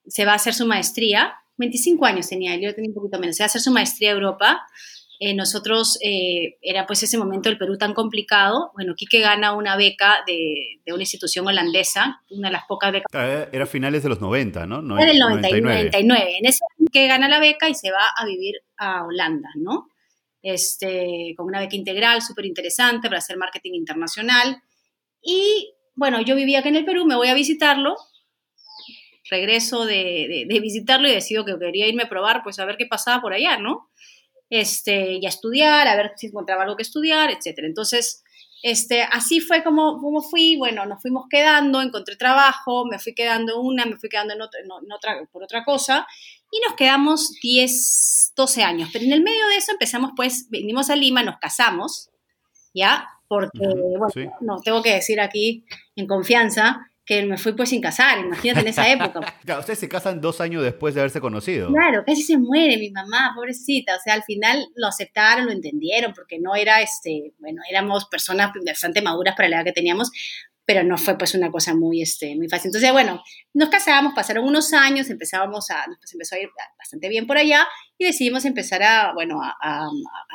se 0.08 0.26
va 0.26 0.34
a 0.34 0.36
hacer 0.36 0.54
su 0.54 0.66
maestría. 0.66 1.34
25 1.58 2.06
años 2.06 2.30
tenía 2.30 2.56
él, 2.56 2.62
yo 2.62 2.74
tenía 2.74 2.90
un 2.90 2.96
poquito 2.96 3.20
menos. 3.20 3.36
Se 3.36 3.44
va 3.44 3.46
a 3.46 3.48
hacer 3.48 3.62
su 3.62 3.72
maestría 3.72 4.12
a 4.12 4.14
Europa. 4.14 4.62
Eh, 5.22 5.34
nosotros, 5.34 6.00
eh, 6.02 6.56
era 6.62 6.88
pues 6.88 7.04
ese 7.04 7.18
momento 7.18 7.50
el 7.50 7.58
Perú 7.58 7.78
tan 7.78 7.94
complicado. 7.94 8.72
Bueno, 8.74 8.96
Quique 8.96 9.20
gana 9.20 9.54
una 9.54 9.76
beca 9.76 10.20
de, 10.26 10.80
de, 10.86 10.94
una 10.94 11.04
institución 11.04 11.46
holandesa, 11.46 12.22
una 12.30 12.48
de 12.48 12.54
las 12.54 12.64
pocas 12.66 12.94
becas. 12.94 13.08
Ah, 13.14 13.50
era 13.52 13.66
finales 13.66 14.02
de 14.02 14.10
los 14.10 14.22
90, 14.22 14.66
¿no? 14.66 14.82
no 14.82 14.98
era 14.98 15.12
el 15.12 15.20
99. 15.20 15.62
99. 15.90 16.38
En 16.40 16.46
ese 16.46 16.64
que 16.94 17.08
gana 17.08 17.28
la 17.28 17.42
beca 17.42 17.68
y 17.68 17.76
se 17.76 17.92
va 17.92 18.08
a 18.16 18.26
vivir 18.26 18.56
a 18.78 19.04
Holanda, 19.04 19.50
¿no? 19.56 19.90
Este, 20.42 21.34
con 21.38 21.48
una 21.48 21.60
beca 21.60 21.76
integral 21.76 22.22
súper 22.22 22.46
interesante 22.46 23.08
para 23.08 23.20
hacer 23.20 23.38
marketing 23.38 23.74
internacional. 23.74 24.62
Y 25.22 25.74
bueno, 25.96 26.22
yo 26.22 26.36
vivía 26.36 26.60
acá 26.60 26.70
en 26.70 26.78
el 26.78 26.86
Perú, 26.86 27.06
me 27.06 27.16
voy 27.16 27.28
a 27.28 27.34
visitarlo, 27.34 27.96
regreso 29.30 29.86
de, 29.86 30.28
de, 30.30 30.46
de, 30.48 30.60
visitarlo 30.60 31.08
y 31.08 31.12
decido 31.12 31.46
que 31.46 31.58
quería 31.60 31.88
irme 31.88 32.04
a 32.04 32.10
probar, 32.10 32.42
pues 32.44 32.60
a 32.60 32.66
ver 32.66 32.78
qué 32.78 32.86
pasaba 32.86 33.22
por 33.22 33.34
allá, 33.34 33.58
¿no? 33.58 33.90
Este, 34.50 35.20
y 35.22 35.26
a 35.26 35.30
estudiar, 35.30 35.88
a 35.88 35.96
ver 35.96 36.14
si 36.16 36.28
encontraba 36.28 36.64
algo 36.64 36.76
que 36.76 36.84
estudiar, 36.84 37.30
etc. 37.30 37.60
Entonces, 37.60 38.24
este, 38.64 39.04
así 39.04 39.40
fue 39.40 39.64
como, 39.64 40.00
como 40.00 40.22
fui, 40.22 40.58
bueno, 40.58 40.86
nos 40.86 41.02
fuimos 41.02 41.26
quedando, 41.30 41.82
encontré 41.82 42.16
trabajo, 42.16 42.86
me 42.86 43.00
fui 43.00 43.14
quedando 43.14 43.62
una, 43.62 43.86
me 43.86 43.98
fui 43.98 44.10
quedando 44.10 44.34
en 44.34 44.42
otra, 44.42 44.60
en 44.62 44.92
otra, 44.92 45.28
por 45.32 45.44
otra 45.44 45.64
cosa, 45.64 46.08
y 46.52 46.60
nos 46.68 46.76
quedamos 46.76 47.32
10, 47.42 48.34
12 48.36 48.64
años. 48.64 48.90
Pero 48.92 49.06
en 49.06 49.14
el 49.14 49.24
medio 49.24 49.48
de 49.48 49.58
eso 49.58 49.72
empezamos, 49.72 50.12
pues, 50.16 50.48
vinimos 50.50 50.90
a 50.90 50.96
Lima, 50.96 51.24
nos 51.24 51.38
casamos, 51.38 52.10
¿ya? 52.74 53.08
Porque, 53.28 53.60
bueno, 53.60 54.10
sí. 54.14 54.28
no, 54.42 54.58
tengo 54.62 54.82
que 54.82 54.94
decir 54.94 55.22
aquí 55.22 55.66
en 55.96 56.08
confianza 56.08 56.90
que 57.10 57.26
me 57.26 57.40
fui 57.40 57.54
pues 57.54 57.70
sin 57.70 57.82
casar, 57.82 58.20
imagínate 58.20 58.60
en 58.60 58.68
esa 58.68 58.88
época. 58.92 59.20
claro, 59.44 59.62
ustedes 59.62 59.80
se 59.80 59.90
casan 59.90 60.22
dos 60.22 60.40
años 60.42 60.62
después 60.62 60.94
de 60.94 61.02
haberse 61.02 61.20
conocido. 61.20 61.74
Claro, 61.74 62.04
casi 62.06 62.22
se 62.22 62.38
muere 62.38 62.78
mi 62.78 62.92
mamá, 62.92 63.32
pobrecita, 63.36 63.96
o 63.96 64.00
sea, 64.00 64.14
al 64.14 64.22
final 64.22 64.64
lo 64.76 64.86
aceptaron, 64.86 65.48
lo 65.48 65.52
entendieron, 65.52 66.14
porque 66.14 66.38
no 66.38 66.56
era, 66.56 66.84
este, 66.84 67.34
bueno, 67.40 67.64
éramos 67.68 68.06
personas 68.06 68.52
bastante 68.64 69.02
maduras 69.02 69.36
para 69.36 69.50
la 69.50 69.56
edad 69.56 69.66
que 69.66 69.72
teníamos, 69.72 70.12
pero 70.70 70.84
no 70.84 71.00
fue 71.00 71.18
pues 71.18 71.34
una 71.34 71.50
cosa 71.50 71.74
muy, 71.74 72.04
este, 72.04 72.36
muy 72.36 72.48
fácil. 72.48 72.68
Entonces, 72.68 72.92
bueno, 72.92 73.24
nos 73.56 73.70
casábamos, 73.70 74.14
pasaron 74.14 74.46
unos 74.46 74.72
años, 74.72 75.10
empezábamos 75.10 75.72
a, 75.72 75.84
pues 76.00 76.14
empezó 76.14 76.36
a 76.36 76.40
ir 76.42 76.50
bastante 76.78 77.10
bien 77.10 77.26
por 77.26 77.40
allá 77.40 77.68
y 77.98 78.06
decidimos 78.06 78.46
empezar 78.46 78.84
a, 78.84 79.12
bueno, 79.16 79.42
a, 79.42 79.90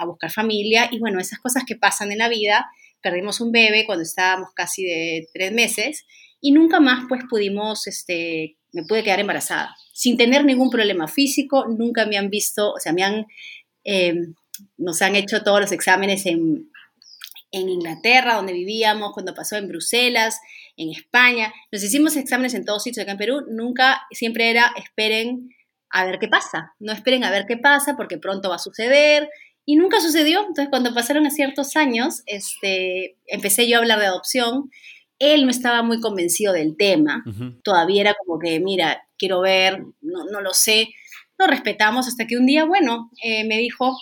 buscar 0.05 0.33
familia 0.33 0.89
y 0.91 0.99
bueno, 0.99 1.21
esas 1.21 1.39
cosas 1.39 1.63
que 1.65 1.77
pasan 1.77 2.11
en 2.11 2.19
la 2.19 2.29
vida, 2.29 2.67
perdimos 3.01 3.41
un 3.41 3.53
bebé 3.53 3.87
cuando 3.87 4.03
estábamos 4.03 4.49
casi 4.57 4.83
de 4.83 5.29
tres 5.33 5.53
meses 5.53 6.05
y 6.41 6.51
nunca 6.51 6.81
más 6.81 7.05
pues 7.09 7.23
pudimos, 7.31 7.87
este, 7.87 8.57
me 8.73 8.83
pude 8.83 9.05
quedar 9.05 9.21
embarazada, 9.21 9.77
sin 9.93 10.17
tener 10.17 10.45
ningún 10.45 10.69
problema 10.69 11.07
físico, 11.07 11.67
nunca 11.69 12.07
me 12.07 12.19
han 12.19 12.29
visto, 12.29 12.73
o 12.73 12.81
sea, 12.81 12.93
me 12.93 13.05
han, 13.05 13.27
eh, 13.85 14.17
nos 14.79 15.01
han 15.01 15.15
hecho 15.15 15.45
todos 15.45 15.61
los 15.61 15.71
exámenes 15.71 16.27
en, 16.27 16.73
en 17.55 17.69
Inglaterra, 17.69 18.35
donde 18.35 18.53
vivíamos, 18.53 19.13
cuando 19.13 19.33
pasó 19.33 19.57
en 19.57 19.69
Bruselas, 19.69 20.41
en 20.77 20.91
España, 20.91 21.55
nos 21.71 21.85
hicimos 21.85 22.17
exámenes 22.17 22.53
en 22.55 22.65
todos 22.65 22.83
sitios 22.83 23.05
acá 23.05 23.13
en 23.13 23.19
Perú, 23.19 23.43
nunca, 23.49 24.03
siempre 24.11 24.51
era, 24.51 24.73
esperen 24.77 25.51
a 25.89 26.05
ver 26.05 26.19
qué 26.19 26.27
pasa, 26.27 26.75
no 26.81 26.93
esperen 26.93 27.23
a 27.23 27.31
ver 27.31 27.47
qué 27.47 27.57
pasa 27.57 27.95
porque 27.97 28.19
pronto 28.19 28.49
va 28.49 28.57
a 28.57 28.59
suceder, 28.59 29.29
y 29.65 29.77
nunca 29.77 30.01
sucedió, 30.01 30.41
entonces 30.41 30.67
cuando 30.69 30.93
pasaron 30.93 31.31
ciertos 31.31 31.77
años, 31.77 32.23
este, 32.27 33.17
empecé 33.27 33.69
yo 33.69 33.77
a 33.77 33.81
hablar 33.81 34.01
de 34.01 34.07
adopción, 34.07 34.71
él 35.21 35.45
no 35.45 35.51
estaba 35.51 35.83
muy 35.83 36.01
convencido 36.01 36.53
del 36.53 36.77
tema, 36.77 37.23
uh 37.25 37.31
-huh. 37.31 37.61
todavía 37.63 38.01
era 38.01 38.15
como 38.15 38.41
que, 38.41 38.59
mira, 38.59 39.07
quiero 39.17 39.41
ver, 39.41 39.79
no, 40.01 40.25
no 40.25 40.41
lo 40.41 40.53
sé, 40.53 40.89
lo 41.39 41.47
respetamos 41.47 42.09
hasta 42.09 42.27
que 42.27 42.37
un 42.37 42.47
día, 42.47 42.65
bueno, 42.65 43.11
eh, 43.23 43.45
me 43.45 43.59
dijo, 43.59 43.97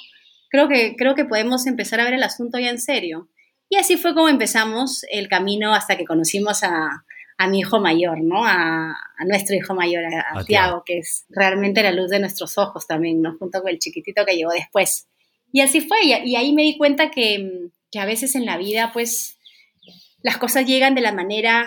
creo 0.49 0.68
que, 0.68 0.97
creo 0.97 1.14
que 1.14 1.26
podemos 1.26 1.66
empezar 1.66 2.00
a 2.00 2.04
ver 2.04 2.14
el 2.14 2.23
asunto 2.23 2.59
ya 2.59 2.71
en 2.71 2.80
serio. 2.80 3.28
Y 3.73 3.76
así 3.76 3.97
fue 3.97 4.12
como 4.12 4.29
empezamos 4.29 5.02
el 5.11 5.29
camino 5.29 5.73
hasta 5.73 5.97
que 5.97 6.05
conocimos 6.05 6.62
a, 6.62 7.07
a 7.38 7.49
mi 7.49 7.61
hijo 7.61 7.81
mayor, 7.81 8.21
¿no? 8.21 8.45
A, 8.45 8.91
a 8.91 9.25
nuestro 9.25 9.57
hijo 9.57 9.75
mayor, 9.75 10.05
a, 10.05 10.38
a 10.38 10.45
Tiago, 10.45 10.83
que 10.85 10.99
es 10.99 11.25
realmente 11.31 11.83
la 11.83 11.91
luz 11.91 12.11
de 12.11 12.19
nuestros 12.19 12.59
ojos 12.59 12.87
también, 12.87 13.23
¿no? 13.23 13.35
Junto 13.38 13.62
con 13.62 13.71
el 13.71 13.79
chiquitito 13.79 14.26
que 14.26 14.37
llegó 14.37 14.50
después. 14.50 15.09
Y 15.52 15.62
así 15.62 15.81
fue, 15.81 16.05
y, 16.05 16.12
y 16.12 16.37
ahí 16.37 16.52
me 16.52 16.64
di 16.64 16.76
cuenta 16.76 17.11
que, 17.11 17.71
que 17.91 17.99
a 17.99 18.05
veces 18.05 18.35
en 18.35 18.45
la 18.45 18.59
vida, 18.59 18.91
pues, 18.93 19.38
las 20.21 20.37
cosas 20.37 20.67
llegan 20.67 20.95
de 20.95 21.00
la 21.00 21.12
manera, 21.12 21.64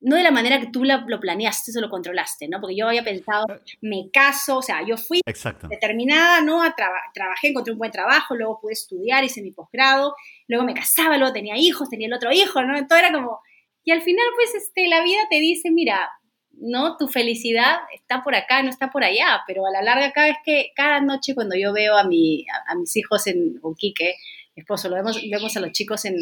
no 0.00 0.16
de 0.16 0.22
la 0.22 0.30
manera 0.30 0.60
que 0.60 0.68
tú 0.68 0.84
la, 0.84 1.04
lo 1.06 1.18
planeaste 1.18 1.72
o 1.76 1.80
lo 1.80 1.90
controlaste, 1.90 2.48
¿no? 2.48 2.60
Porque 2.60 2.76
yo 2.76 2.86
había 2.86 3.02
pensado, 3.02 3.46
me 3.80 4.10
caso, 4.12 4.58
o 4.58 4.62
sea, 4.62 4.86
yo 4.86 4.96
fui 4.96 5.20
Exacto. 5.26 5.66
determinada, 5.68 6.40
¿no? 6.40 6.62
A 6.62 6.74
traba 6.74 6.98
trabajé, 7.12 7.48
encontré 7.48 7.72
un 7.72 7.78
buen 7.78 7.90
trabajo, 7.90 8.36
luego 8.36 8.60
pude 8.60 8.74
estudiar, 8.74 9.24
hice 9.24 9.42
mi 9.42 9.50
posgrado, 9.50 10.14
luego 10.46 10.64
me 10.64 10.74
casaba, 10.74 11.18
luego 11.18 11.32
tenía 11.32 11.56
hijos, 11.56 11.90
tenía 11.90 12.06
el 12.06 12.14
otro 12.14 12.32
hijo, 12.32 12.62
¿no? 12.62 12.86
Todo 12.86 12.98
era 12.98 13.12
como... 13.12 13.40
Y 13.84 13.90
al 13.90 14.02
final, 14.02 14.26
pues, 14.36 14.54
este, 14.54 14.86
la 14.86 15.02
vida 15.02 15.20
te 15.30 15.40
dice, 15.40 15.70
mira, 15.70 16.10
¿no? 16.52 16.96
Tu 16.96 17.08
felicidad 17.08 17.78
está 17.92 18.22
por 18.22 18.34
acá, 18.34 18.62
no 18.62 18.70
está 18.70 18.90
por 18.90 19.02
allá, 19.02 19.42
pero 19.46 19.66
a 19.66 19.70
la 19.70 19.82
larga 19.82 20.12
cada 20.12 20.28
vez 20.28 20.36
que, 20.44 20.70
cada 20.76 21.00
noche 21.00 21.34
cuando 21.34 21.56
yo 21.56 21.72
veo 21.72 21.96
a, 21.96 22.04
mi, 22.04 22.44
a, 22.48 22.72
a 22.72 22.74
mis 22.76 22.94
hijos 22.96 23.26
en 23.26 23.58
Uquique, 23.62 24.14
esposo, 24.54 24.88
lo 24.88 24.96
vemos, 24.96 25.20
vemos 25.30 25.56
a 25.56 25.60
los 25.60 25.72
chicos 25.72 26.04
en 26.04 26.16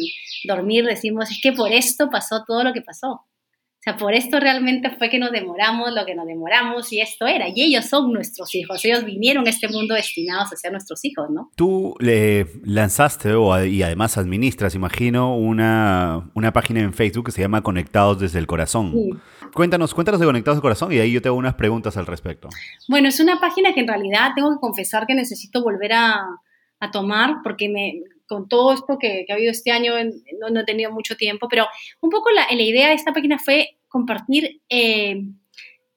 dormir, 0.45 0.85
decimos, 0.85 1.29
es 1.29 1.39
que 1.41 1.51
por 1.51 1.71
esto 1.71 2.09
pasó 2.09 2.43
todo 2.45 2.63
lo 2.63 2.73
que 2.73 2.81
pasó. 2.81 3.25
Sea, 3.87 3.95
por 3.95 4.13
esto 4.13 4.37
realmente 4.41 4.89
fue 4.89 5.09
que 5.09 5.17
nos 5.17 5.31
demoramos 5.31 5.93
lo 5.93 6.05
que 6.05 6.13
nos 6.13 6.27
demoramos 6.27 6.91
y 6.91 6.99
esto 6.99 7.25
era. 7.25 7.47
Y 7.47 7.61
ellos 7.63 7.85
son 7.85 8.11
nuestros 8.11 8.53
hijos, 8.53 8.83
ellos 8.83 9.05
vinieron 9.05 9.47
a 9.47 9.49
este 9.49 9.69
mundo 9.69 9.95
destinados 9.95 10.51
a 10.51 10.57
ser 10.57 10.73
nuestros 10.73 11.05
hijos, 11.05 11.29
¿no? 11.29 11.51
Tú 11.55 11.95
le 12.01 12.47
lanzaste 12.65 13.31
o, 13.31 13.63
y 13.63 13.83
además 13.83 14.17
administras, 14.17 14.75
imagino, 14.75 15.37
una, 15.37 16.29
una 16.33 16.51
página 16.51 16.81
en 16.81 16.93
Facebook 16.93 17.27
que 17.27 17.31
se 17.31 17.41
llama 17.41 17.63
Conectados 17.63 18.19
desde 18.19 18.39
el 18.39 18.47
Corazón. 18.47 18.91
Sí. 18.91 19.09
Cuéntanos, 19.53 19.93
cuéntanos 19.93 20.19
de 20.19 20.25
Conectados 20.25 20.57
del 20.57 20.63
Corazón 20.63 20.91
y 20.91 20.99
ahí 20.99 21.13
yo 21.13 21.21
te 21.21 21.29
hago 21.29 21.37
unas 21.37 21.55
preguntas 21.55 21.95
al 21.95 22.07
respecto. 22.07 22.49
Bueno, 22.89 23.07
es 23.07 23.21
una 23.21 23.39
página 23.39 23.73
que 23.73 23.79
en 23.79 23.87
realidad 23.87 24.31
tengo 24.35 24.51
que 24.51 24.59
confesar 24.59 25.07
que 25.07 25.15
necesito 25.15 25.63
volver 25.63 25.93
a, 25.93 26.25
a 26.81 26.91
tomar 26.91 27.37
porque 27.41 27.69
me, 27.69 28.01
con 28.27 28.49
todo 28.49 28.73
esto 28.73 28.97
que, 28.99 29.23
que 29.25 29.31
ha 29.31 29.35
habido 29.35 29.51
este 29.51 29.71
año 29.71 29.93
no, 30.39 30.49
no, 30.49 30.59
he 30.59 30.65
tenido 30.65 30.91
mucho 30.91 31.15
tiempo, 31.15 31.47
pero 31.49 31.65
un 32.01 32.09
poco 32.09 32.29
la, 32.31 32.47
la 32.53 32.61
idea 32.61 32.89
de 32.89 32.93
esta 32.93 33.13
página 33.13 33.39
fue 33.39 33.76
compartir 33.87 34.61
eh, 34.69 35.23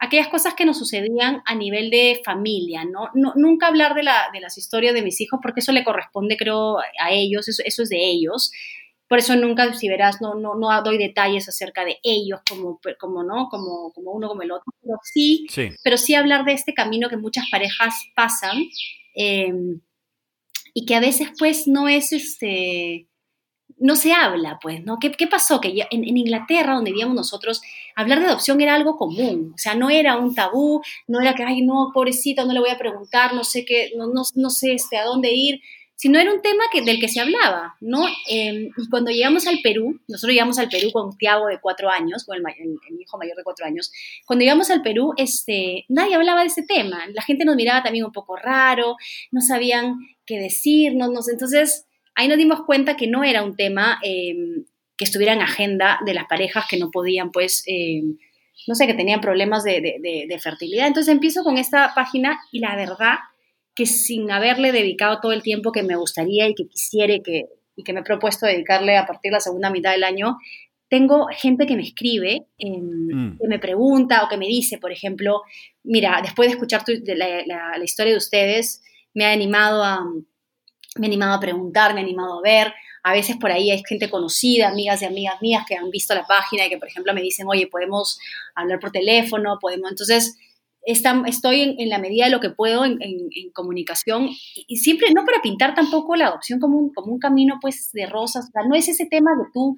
aquellas 0.00 0.28
cosas 0.28 0.54
que 0.54 0.64
nos 0.64 0.78
sucedían 0.78 1.42
a 1.44 1.54
nivel 1.54 1.90
de 1.90 2.20
familia, 2.24 2.84
¿no? 2.84 3.10
no 3.14 3.34
nunca 3.36 3.66
hablar 3.66 3.94
de, 3.94 4.02
la, 4.02 4.30
de, 4.32 4.40
las 4.40 4.56
historias 4.56 4.94
de 4.94 5.02
mis 5.02 5.20
hijos 5.20 5.38
porque 5.42 5.60
eso 5.60 5.72
le 5.72 5.84
corresponde, 5.84 6.36
creo, 6.38 6.78
a 6.78 7.10
ellos, 7.12 7.48
eso, 7.48 7.62
eso 7.64 7.82
es 7.82 7.90
de 7.90 8.08
ellos, 8.08 8.50
Por 9.08 9.18
eso 9.18 9.36
nunca, 9.36 9.72
si 9.74 9.88
verás, 9.88 10.22
no, 10.22 10.36
no, 10.36 10.54
no 10.54 10.82
doy 10.82 10.96
detalles 10.96 11.48
acerca 11.48 11.84
de 11.84 11.98
ellos 12.02 12.40
como, 12.48 12.80
como, 12.98 13.22
¿no? 13.22 13.48
como, 13.50 13.92
como 13.92 14.12
uno 14.12 14.28
como 14.28 14.42
el 14.42 14.52
otro, 14.52 14.72
pero 14.80 14.94
sí, 15.02 15.46
pero 15.84 15.98
sí 15.98 16.14
hablar 16.14 16.44
de 16.46 16.54
este 16.54 16.72
camino 16.72 17.10
que 17.10 17.18
muchas 17.18 17.44
parejas 17.50 17.94
pasan 18.16 18.56
em, 19.14 19.80
y 20.72 20.86
que 20.86 20.94
a 20.94 21.00
veces 21.00 21.28
pues 21.38 21.66
no 21.66 21.88
es 21.88 22.12
este 22.12 23.09
no 23.80 23.96
se 23.96 24.12
habla, 24.12 24.58
pues, 24.62 24.84
¿no? 24.84 24.98
¿Qué, 25.00 25.10
qué 25.10 25.26
pasó? 25.26 25.60
Que 25.60 25.86
en, 25.90 26.16
Inglaterra, 26.16 26.74
donde 26.74 26.92
vivíamos 26.92 27.16
nosotros, 27.16 27.62
hablar 27.96 28.20
de 28.20 28.26
adopción 28.26 28.60
era 28.60 28.74
algo 28.74 28.96
común, 28.96 29.52
o 29.54 29.58
sea, 29.58 29.74
no 29.74 29.90
era 29.90 30.18
un 30.18 30.34
tabú, 30.34 30.82
no 31.08 31.20
era 31.20 31.34
que, 31.34 31.42
ay, 31.42 31.62
no, 31.62 31.90
pobrecito, 31.92 32.44
no 32.44 32.52
le 32.52 32.60
voy 32.60 32.70
a 32.70 32.78
preguntar, 32.78 33.34
no 33.34 33.42
sé 33.42 33.64
qué, 33.64 33.90
no, 33.96 34.06
no, 34.06 34.22
no 34.34 34.50
sé 34.50 34.74
este, 34.74 34.98
a 34.98 35.04
dónde 35.04 35.32
ir, 35.32 35.60
sino 36.00 36.18
era 36.18 36.32
un 36.32 36.40
tema 36.40 36.64
que, 36.72 36.82
del 36.82 36.98
que 36.98 37.08
se 37.08 37.20
hablaba, 37.20 37.76
¿no? 37.80 38.06
Em, 38.28 38.70
y 38.76 38.88
cuando 38.88 39.10
llegamos 39.10 39.46
al 39.46 39.58
Perú, 39.62 40.00
nosotros 40.08 40.32
llegamos 40.32 40.58
al 40.58 40.68
Perú 40.68 40.90
con 40.92 41.16
Tiago 41.16 41.46
de 41.46 41.60
cuatro 41.60 41.90
años, 41.90 42.24
con 42.24 42.36
el, 42.36 42.42
hijo 42.98 43.18
mayor 43.18 43.36
de 43.36 43.44
cuatro 43.44 43.66
años, 43.66 43.92
cuando 44.26 44.42
llegamos 44.42 44.70
al 44.70 44.82
Perú, 44.82 45.12
este, 45.16 45.84
nadie 45.88 46.14
hablaba 46.14 46.40
de 46.42 46.48
ese 46.48 46.62
tema, 46.62 47.06
la 47.12 47.22
gente 47.22 47.44
nos 47.44 47.56
miraba 47.56 47.82
también 47.82 48.04
un 48.04 48.12
poco 48.12 48.36
raro, 48.36 48.96
no 49.30 49.40
sabían 49.40 49.96
qué 50.24 50.38
decirnos, 50.38 51.10
nos, 51.10 51.28
entonces 51.28 51.86
ahí 52.14 52.28
nos 52.28 52.38
dimos 52.38 52.62
cuenta 52.66 52.96
que 52.96 53.06
no 53.06 53.24
era 53.24 53.42
un 53.42 53.56
tema 53.56 53.98
em, 54.02 54.64
que 54.96 55.04
estuviera 55.04 55.32
en 55.32 55.40
agenda 55.40 55.98
de 56.04 56.14
las 56.14 56.26
parejas 56.26 56.66
que 56.68 56.78
no 56.78 56.90
podían, 56.90 57.32
pues, 57.32 57.62
em, 57.66 58.16
no 58.66 58.74
sé, 58.74 58.86
que 58.86 58.94
tenían 58.94 59.20
problemas 59.20 59.64
de, 59.64 59.80
de 60.28 60.38
fertilidad. 60.38 60.86
Entonces 60.86 61.12
empiezo 61.12 61.42
con 61.42 61.56
esta 61.56 61.92
página 61.94 62.38
y 62.52 62.60
la 62.60 62.76
verdad 62.76 63.14
que 63.74 63.86
sin 63.86 64.30
haberle 64.30 64.72
dedicado 64.72 65.20
todo 65.20 65.32
el 65.32 65.42
tiempo 65.42 65.72
que 65.72 65.82
me 65.82 65.96
gustaría 65.96 66.48
y 66.48 66.54
que 66.54 66.68
quisiera 66.68 67.14
y 67.14 67.22
que, 67.22 67.46
y 67.76 67.82
que 67.82 67.92
me 67.92 68.00
he 68.00 68.04
propuesto 68.04 68.46
dedicarle 68.46 68.96
a 68.96 69.06
partir 69.06 69.30
de 69.30 69.36
la 69.36 69.40
segunda 69.40 69.70
mitad 69.70 69.92
del 69.92 70.04
año, 70.04 70.36
tengo 70.88 71.28
gente 71.30 71.66
que 71.66 71.76
me 71.76 71.82
escribe, 71.82 72.46
mm. 72.58 73.38
que 73.40 73.48
me 73.48 73.58
pregunta 73.58 74.24
o 74.24 74.28
que 74.28 74.36
me 74.36 74.46
dice, 74.46 74.78
por 74.78 74.92
ejemplo, 74.92 75.42
mira, 75.84 76.20
después 76.22 76.48
de 76.48 76.54
escuchar 76.54 76.82
la, 76.86 77.82
historia 77.82 78.12
de 78.12 78.18
ustedes, 78.18 78.82
me 79.14 79.24
ha 79.24 79.32
animado 79.32 79.84
a, 79.84 80.04
me 80.96 81.06
ha 81.06 81.08
animado 81.08 81.34
a 81.34 81.40
preguntar, 81.40 81.94
me 81.94 82.00
ha 82.00 82.04
animado 82.04 82.38
a 82.38 82.42
ver. 82.42 82.74
A 83.02 83.12
veces 83.12 83.36
por 83.36 83.50
ahí 83.50 83.70
hay 83.70 83.82
gente 83.88 84.10
conocida, 84.10 84.68
amigas 84.68 85.00
y 85.02 85.06
amigas 85.06 85.40
mías 85.40 85.64
que 85.66 85.76
han 85.76 85.90
visto 85.90 86.14
la 86.14 86.26
página 86.26 86.66
y 86.66 86.68
que, 86.68 86.78
por 86.78 86.88
ejemplo, 86.88 87.14
me 87.14 87.22
dicen, 87.22 87.46
oye, 87.48 87.66
podemos 87.66 88.18
hablar 88.54 88.78
por 88.78 88.90
teléfono, 88.90 89.58
podemos. 89.60 89.90
Entonces, 89.90 90.36
estoy 90.84 91.76
en, 91.78 91.88
la 91.88 91.98
medida 91.98 92.24
de 92.24 92.30
lo 92.30 92.40
que 92.40 92.50
puedo 92.50 92.84
en, 92.84 92.98
comunicación 93.52 94.28
y, 94.66 94.76
siempre, 94.76 95.08
no 95.14 95.24
para 95.24 95.42
pintar 95.42 95.74
tampoco 95.74 96.16
la 96.16 96.28
adopción 96.28 96.58
como 96.58 96.78
un, 96.78 96.92
como 96.92 97.12
un 97.12 97.18
camino 97.18 97.58
pues 97.60 97.90
de 97.92 98.06
rosas, 98.06 98.46
o 98.48 98.52
sea, 98.52 98.62
no 98.66 98.74
es 98.74 98.88
ese 98.88 99.06
tema 99.06 99.30
de 99.36 99.44
tú 99.52 99.76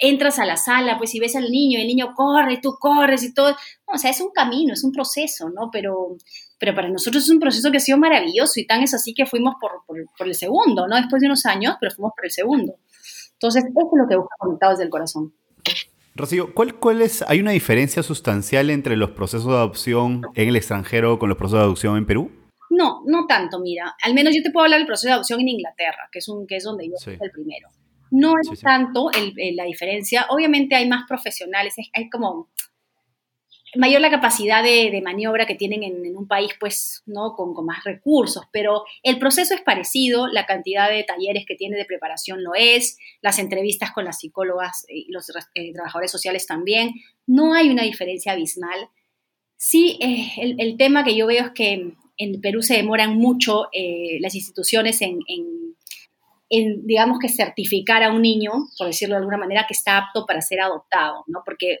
entras 0.00 0.38
a 0.38 0.46
la 0.46 0.56
sala 0.56 0.98
pues 0.98 1.14
y 1.14 1.20
ves 1.20 1.34
al 1.36 1.50
niño 1.50 1.78
y 1.78 1.82
el 1.82 1.88
niño 1.88 2.14
corre, 2.14 2.58
tú 2.62 2.76
corres 2.78 3.22
y 3.24 3.34
todo, 3.34 3.56
o 3.86 3.98
sea, 3.98 4.10
es 4.10 4.20
un 4.20 4.30
camino, 4.30 4.74
es 4.74 4.84
un 4.84 4.92
proceso, 4.92 5.50
¿no? 5.50 5.70
Pero, 5.72 6.16
pero 6.58 6.74
para 6.74 6.88
nosotros 6.88 7.24
es 7.24 7.30
un 7.30 7.38
proceso 7.38 7.70
que 7.70 7.76
ha 7.76 7.80
sido 7.80 7.98
maravilloso 7.98 8.60
y 8.60 8.66
tan 8.66 8.82
es 8.82 8.94
así 8.94 9.14
que 9.14 9.26
fuimos 9.26 9.54
por, 9.60 9.84
por, 9.86 10.26
el 10.26 10.34
segundo, 10.34 10.86
¿no? 10.88 10.96
Después 10.96 11.20
de 11.20 11.26
unos 11.26 11.46
años, 11.46 11.76
pero 11.80 11.94
fuimos 11.94 12.12
por 12.16 12.24
el 12.24 12.30
segundo. 12.30 12.74
Entonces, 13.34 13.64
eso 13.64 13.72
es 13.80 14.02
lo 14.02 14.08
que 14.08 14.16
busco 14.16 14.30
conectado 14.38 14.72
desde 14.72 14.84
el 14.84 14.90
corazón. 14.90 15.32
Rocío, 16.16 16.52
¿cuál, 16.52 16.74
¿cuál 16.74 17.00
es, 17.00 17.22
hay 17.22 17.38
una 17.38 17.52
diferencia 17.52 18.02
sustancial 18.02 18.70
entre 18.70 18.96
los 18.96 19.10
procesos 19.10 19.46
de 19.46 19.54
adopción 19.54 20.22
en 20.34 20.48
el 20.48 20.56
extranjero 20.56 21.18
con 21.20 21.28
los 21.28 21.38
procesos 21.38 21.60
de 21.60 21.64
adopción 21.64 21.96
en 21.96 22.06
Perú? 22.06 22.32
No, 22.70 23.02
no 23.06 23.26
tanto, 23.26 23.60
mira. 23.60 23.94
Al 24.02 24.14
menos 24.14 24.34
yo 24.34 24.42
te 24.42 24.50
puedo 24.50 24.64
hablar 24.64 24.80
del 24.80 24.86
proceso 24.86 25.08
de 25.08 25.14
adopción 25.14 25.40
en 25.40 25.48
Inglaterra, 25.48 26.08
que 26.10 26.18
es, 26.18 26.28
un, 26.28 26.46
que 26.46 26.56
es 26.56 26.64
donde 26.64 26.88
yo 26.88 26.96
soy 26.96 27.16
el 27.20 27.30
primero. 27.30 27.68
No 28.10 28.34
es 28.40 28.60
tanto 28.60 29.10
la 29.54 29.64
diferencia. 29.64 30.26
Obviamente 30.30 30.74
hay 30.74 30.88
más 30.88 31.04
profesionales, 31.06 31.76
hay 31.92 32.10
como 32.10 32.48
mayor 33.76 34.00
la 34.00 34.10
capacidad 34.10 34.62
de, 34.62 35.00
maniobra 35.02 35.46
que 35.46 35.54
tienen 35.54 35.82
en, 35.82 36.16
un 36.16 36.26
país, 36.26 36.52
pues, 36.58 37.02
¿no? 37.06 37.34
Con, 37.34 37.54
más 37.64 37.84
recursos, 37.84 38.44
pero 38.52 38.84
el 39.02 39.18
proceso 39.18 39.54
es 39.54 39.60
parecido, 39.60 40.26
la 40.28 40.46
cantidad 40.46 40.90
de 40.90 41.04
talleres 41.04 41.44
que 41.46 41.54
tiene 41.54 41.76
de 41.76 41.84
preparación 41.84 42.42
lo 42.42 42.54
es, 42.54 42.98
las 43.20 43.38
entrevistas 43.38 43.92
con 43.92 44.04
las 44.04 44.18
psicólogas 44.18 44.86
y 44.88 45.10
los 45.10 45.28
eh, 45.54 45.72
trabajadores 45.72 46.10
sociales 46.10 46.46
también, 46.46 46.92
no 47.26 47.54
hay 47.54 47.68
una 47.68 47.82
diferencia 47.82 48.32
abismal. 48.32 48.88
Sí, 49.56 49.98
eh, 50.00 50.56
el, 50.58 50.76
tema 50.76 51.04
que 51.04 51.16
yo 51.16 51.26
veo 51.26 51.46
es 51.46 51.50
que 51.50 51.92
en 52.16 52.40
Perú 52.40 52.62
se 52.62 52.76
demoran 52.76 53.16
mucho 53.16 53.68
eh, 53.72 54.18
las 54.20 54.34
instituciones 54.34 55.02
en, 55.02 55.18
en, 56.48 56.86
digamos 56.86 57.18
que 57.18 57.28
certificar 57.28 58.02
a 58.02 58.12
un 58.12 58.22
niño, 58.22 58.52
por 58.78 58.86
decirlo 58.86 59.16
de 59.16 59.20
alguna 59.20 59.36
manera, 59.36 59.66
que 59.66 59.74
está 59.74 59.98
apto 59.98 60.24
para 60.26 60.40
ser 60.40 60.60
adoptado, 60.60 61.24
¿no? 61.26 61.42
Porque 61.44 61.80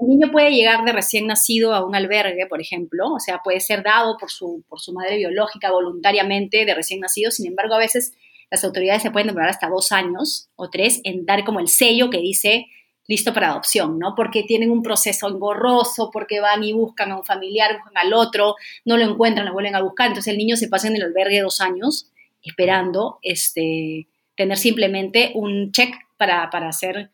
un 0.00 0.08
niño 0.08 0.32
puede 0.32 0.50
llegar 0.50 0.82
de 0.84 0.92
recién 0.92 1.26
nacido 1.26 1.74
a 1.74 1.84
un 1.84 1.94
albergue, 1.94 2.46
por 2.46 2.60
ejemplo, 2.60 3.12
o 3.12 3.20
sea, 3.20 3.42
puede 3.44 3.60
ser 3.60 3.82
dado 3.82 4.16
por 4.16 4.30
su, 4.30 4.64
por 4.66 4.80
su 4.80 4.94
madre 4.94 5.18
biológica 5.18 5.70
voluntariamente 5.70 6.64
de 6.64 6.74
recién 6.74 7.00
nacido, 7.00 7.30
sin 7.30 7.46
embargo, 7.46 7.74
a 7.74 7.78
veces 7.78 8.14
las 8.50 8.64
autoridades 8.64 9.02
se 9.02 9.10
pueden 9.10 9.28
demorar 9.28 9.50
hasta 9.50 9.68
dos 9.68 9.92
años 9.92 10.48
o 10.56 10.70
tres 10.70 11.02
en 11.04 11.26
dar 11.26 11.44
como 11.44 11.60
el 11.60 11.68
sello 11.68 12.08
que 12.08 12.18
dice 12.18 12.66
listo 13.08 13.34
para 13.34 13.50
adopción, 13.50 13.98
¿no? 13.98 14.14
Porque 14.14 14.42
tienen 14.44 14.70
un 14.70 14.82
proceso 14.82 15.28
engorroso, 15.28 16.10
porque 16.10 16.40
van 16.40 16.64
y 16.64 16.72
buscan 16.72 17.12
a 17.12 17.18
un 17.18 17.24
familiar, 17.24 17.74
buscan 17.74 17.98
al 17.98 18.14
otro, 18.14 18.54
no 18.86 18.96
lo 18.96 19.04
encuentran, 19.04 19.46
lo 19.46 19.52
vuelven 19.52 19.74
a 19.74 19.82
buscar, 19.82 20.08
entonces 20.08 20.30
el 20.30 20.38
niño 20.38 20.56
se 20.56 20.68
pasa 20.68 20.88
en 20.88 20.96
el 20.96 21.02
albergue 21.02 21.42
dos 21.42 21.60
años 21.60 22.06
esperando 22.42 23.18
este, 23.20 24.06
tener 24.34 24.56
simplemente 24.56 25.32
un 25.34 25.72
check 25.72 25.94
para, 26.16 26.48
para 26.48 26.68
hacer 26.68 27.10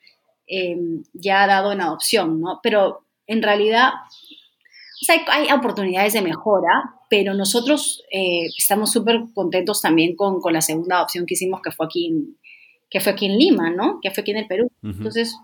Em, 0.47 1.03
ya 1.13 1.43
ha 1.43 1.47
dado 1.47 1.73
en 1.73 1.81
adopción, 1.81 2.41
¿no? 2.41 2.61
Pero 2.63 3.05
en 3.27 3.43
realidad 3.43 3.91
hay, 5.29 5.53
oportunidades 5.53 6.13
de 6.13 6.23
mejora, 6.23 6.95
pero 7.11 7.35
nosotros 7.35 8.05
eh, 8.13 8.47
estamos 8.57 8.93
súper 8.93 9.25
contentos 9.35 9.83
también 9.83 10.15
con, 10.15 10.41
con, 10.41 10.53
la 10.53 10.61
segunda 10.61 10.99
adopción 10.99 11.27
que 11.27 11.35
hicimos, 11.35 11.61
que 11.63 11.73
fue 11.73 11.87
aquí 11.87 12.07
en, 12.07 12.37
que 12.89 13.01
fue 13.01 13.13
aquí 13.13 13.27
en 13.27 13.39
Lima, 13.39 13.71
¿no? 13.71 13.99
Que 14.01 14.13
fue 14.13 14.23
aquí 14.23 14.31
en 14.31 14.39
el 14.39 14.47
Perú. 14.47 14.71
Entonces, 14.83 15.37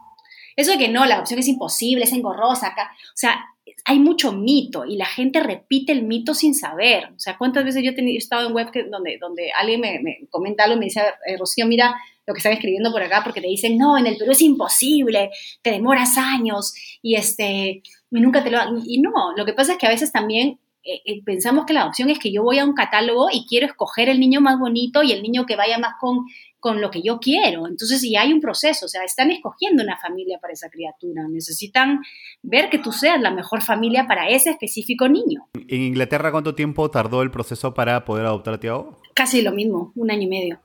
eso 0.55 0.71
de 0.71 0.79
que 0.79 0.89
no, 0.89 1.05
la 1.05 1.17
adopción 1.17 1.41
es 1.41 1.49
imposible, 1.49 2.05
es 2.05 2.13
engorrosa 2.13 2.69
acá. 2.69 2.93
O 3.09 3.17
sea, 3.17 3.45
hay 3.85 3.99
mucho 3.99 4.33
mito 4.33 4.85
y 4.85 4.97
la 4.97 5.07
gente 5.07 5.41
repite 5.41 5.91
el 5.91 6.05
mito 6.05 6.35
sin 6.35 6.55
saber. 6.55 7.11
O 7.17 7.19
sea, 7.19 7.37
¿cuántas 7.37 7.65
veces 7.65 7.83
yo 7.83 7.91
he, 7.91 8.17
estado 8.17 8.47
en 8.47 8.55
web 8.55 8.71
que, 8.71 8.85
donde, 8.85 9.19
donde 9.21 9.51
alguien 9.53 9.81
me, 9.81 9.99
me 10.01 10.21
comenta 10.31 10.65
algo 10.65 10.77
y 10.77 10.79
me 10.79 10.85
dice, 10.87 11.03
eh, 11.27 11.37
Rocío, 11.37 11.67
mira, 11.67 11.97
lo 12.27 12.35
que 12.35 12.39
están 12.39 12.53
escribiendo 12.53 12.93
por 12.93 13.03
acá 13.03 13.23
porque 13.25 13.41
te 13.41 13.49
dicen, 13.49 13.77
no, 13.77 13.99
en 13.99 14.07
el 14.07 14.17
Perú 14.17 14.33
es 14.33 14.41
imposible, 14.41 15.31
te 15.63 15.73
demoras 15.73 16.17
años 16.17 16.73
y, 17.03 17.17
este, 17.17 17.83
y 18.11 18.21
nunca 18.21 18.45
te 18.45 18.51
lo... 18.51 18.59
Y 18.85 19.01
no, 19.01 19.11
lo 19.37 19.45
que 19.45 19.53
pasa 19.53 19.73
es 19.73 19.79
que 19.79 19.87
a 19.87 19.91
veces 19.91 20.13
también 20.13 20.61
eh, 20.85 21.01
eh, 21.05 21.23
pensamos 21.25 21.65
que 21.65 21.73
la 21.73 21.83
adopción 21.83 22.11
es 22.11 22.19
que 22.19 22.33
yo 22.33 22.43
voy 22.43 22.59
a 22.59 22.65
un 22.65 22.75
catálogo 22.75 23.29
y 23.33 23.47
quiero 23.47 23.67
escoger 23.67 24.09
el 24.09 24.19
niño 24.19 24.41
más 24.41 24.59
bonito 24.59 25.03
y 25.03 25.13
el 25.13 25.23
niño 25.23 25.47
que 25.47 25.57
vaya 25.57 25.79
más 25.79 25.95
con, 26.01 26.27
con 26.59 26.81
lo 26.81 26.91
que 26.91 27.03
yo 27.03 27.19
quiero. 27.19 27.67
Entonces, 27.67 28.01
si 28.01 28.17
hay 28.17 28.33
un 28.33 28.41
proceso, 28.41 28.87
o 28.87 28.89
sea, 28.89 29.05
están 29.05 29.31
escogiendo 29.31 29.83
una 29.83 29.97
familia 29.99 30.39
para 30.41 30.53
esa 30.53 30.71
criatura. 30.71 31.27
Necesitan 31.29 32.01
ver 32.43 32.69
que 32.69 32.79
tú 32.79 32.93
seas 32.93 33.21
la 33.21 33.31
mejor 33.31 33.63
familia 33.63 34.07
para 34.07 34.29
ese 34.29 34.51
específico 34.51 35.09
niño. 35.09 35.49
¿En 35.69 35.83
Inglaterra 35.83 36.33
cuánto 36.33 36.55
tiempo 36.55 36.91
tardó 36.91 37.23
el 37.23 37.31
proceso 37.31 37.75
para 37.75 38.05
poder 38.05 38.27
adoptar 38.27 38.55
a 38.55 38.61
Tiago? 38.61 38.99
Casi 39.15 39.43
lo 39.43 39.53
mismo, 39.53 39.93
un 39.95 40.11
año 40.11 40.23
y 40.23 40.29
medio. 40.29 40.61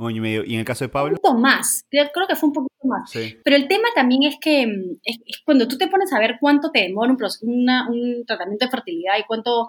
Un 0.00 0.06
año 0.06 0.16
y 0.16 0.20
medio. 0.20 0.44
¿Y 0.46 0.54
en 0.54 0.60
el 0.60 0.64
caso 0.64 0.82
de 0.82 0.88
Pablo? 0.88 1.10
Un 1.10 1.16
poquito 1.16 1.38
más, 1.38 1.84
creo, 1.90 2.26
que 2.26 2.34
fue 2.34 2.48
un 2.48 2.54
poquito 2.54 2.86
más. 2.86 3.12
Pero 3.12 3.54
el 3.54 3.68
tema 3.68 3.88
también 3.94 4.22
es 4.22 4.38
que 4.40 4.66
mm, 4.66 4.98
es, 5.04 5.18
cuando 5.44 5.68
tú 5.68 5.76
te 5.76 5.88
pones 5.88 6.10
a 6.14 6.18
ver 6.18 6.38
cuánto 6.40 6.70
te 6.70 6.80
demora 6.80 7.12
un, 7.12 7.68
un 7.90 8.24
tratamiento 8.26 8.64
de 8.64 8.70
fertilidad 8.70 9.18
y 9.18 9.24
cuánto, 9.24 9.68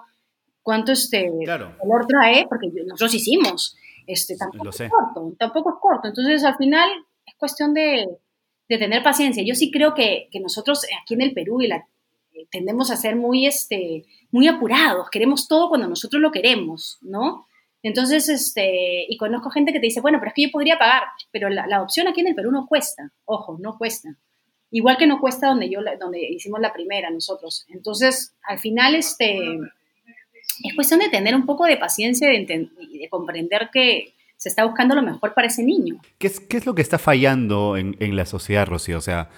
cuánto 0.62 0.94
este 0.94 1.30
dolor 1.30 2.08
trae, 2.08 2.48
porque 2.48 2.70
nosotros 2.88 3.14
hicimos, 3.14 3.76
este, 4.08 4.38
tampoco 4.38 4.70
es 4.70 4.90
corto, 4.90 5.36
tampoco 5.38 5.70
es 5.72 5.76
corto. 5.82 6.08
Entonces, 6.08 6.46
al 6.46 6.56
final, 6.56 6.90
es 7.26 7.36
cuestión 7.36 7.74
de, 7.74 8.08
de 8.70 8.78
tener 8.78 9.04
paciencia. 9.04 9.44
Yo 9.46 9.54
sí 9.54 9.70
creo 9.70 9.94
que, 9.94 10.30
que, 10.32 10.40
nosotros 10.40 10.86
aquí 11.02 11.14
en 11.16 11.24
el 11.24 11.34
Perú 11.34 11.62
y 11.62 11.68
la, 11.68 11.86
eh, 12.32 12.48
tendemos 12.50 12.90
a 12.90 12.96
ser 12.96 13.18
muy, 13.18 13.48
este, 13.48 14.06
muy 14.32 14.48
apurados, 14.48 15.10
queremos 15.10 15.50
todo 15.50 15.68
cuando 15.68 15.90
nosotros 15.90 16.22
lo 16.22 16.32
queremos, 16.32 17.00
¿no? 17.02 17.48
Entonces, 17.84 18.30
este, 18.30 19.06
y 19.08 19.18
conozco 19.18 19.50
gente 19.50 19.74
que 19.74 19.80
te 19.80 19.88
dice, 19.88 20.02
bueno, 20.02 20.20
pero 20.20 20.30
es 20.30 20.36
que 20.36 20.44
yo 20.44 20.52
podría 20.52 20.78
pagar, 20.78 21.04
pero 21.32 21.50
la, 21.50 21.66
la 21.68 21.82
opción 21.82 22.08
aquí 22.08 22.22
en 22.22 22.28
el 22.28 22.36
Perú 22.36 22.52
no 22.52 22.68
cuesta, 22.68 23.12
ojo, 23.26 23.58
no 23.60 23.78
cuesta. 23.78 24.16
Igual 24.70 24.98
que 24.98 25.08
no 25.08 25.20
cuesta 25.20 25.48
donde, 25.48 25.70
yo, 25.70 25.80
donde 26.00 26.22
hicimos 26.22 26.62
la 26.62 26.72
primera 26.72 27.10
nosotros. 27.10 27.66
Entonces, 27.70 28.34
al 28.44 28.58
final, 28.60 28.96
este, 28.96 29.38
es 30.64 30.76
cuestión 30.76 31.00
de 31.00 31.10
tener 31.10 31.36
un 31.36 31.46
poco 31.46 31.66
de 31.66 31.76
paciencia 31.76 32.34
y 32.34 32.46
de, 32.46 32.70
de, 33.00 33.10
comprender 33.10 33.70
que 33.74 34.14
se 34.38 34.48
está 34.48 34.64
buscando 34.64 34.96
lo 34.96 35.02
mejor 35.02 35.34
para 35.34 35.48
ese 35.48 35.64
niño. 35.64 36.00
¿Qué 36.18 36.28
es, 36.28 36.40
qué 36.40 36.58
es 36.58 36.66
lo 36.66 36.74
que 36.74 36.82
está 36.82 36.98
fallando 36.98 37.76
en, 37.76 37.98
en, 38.00 38.16
la 38.16 38.26
sociedad, 38.26 38.66
Rocío? 38.66 38.98
O 38.98 39.02
sea, 39.02 39.30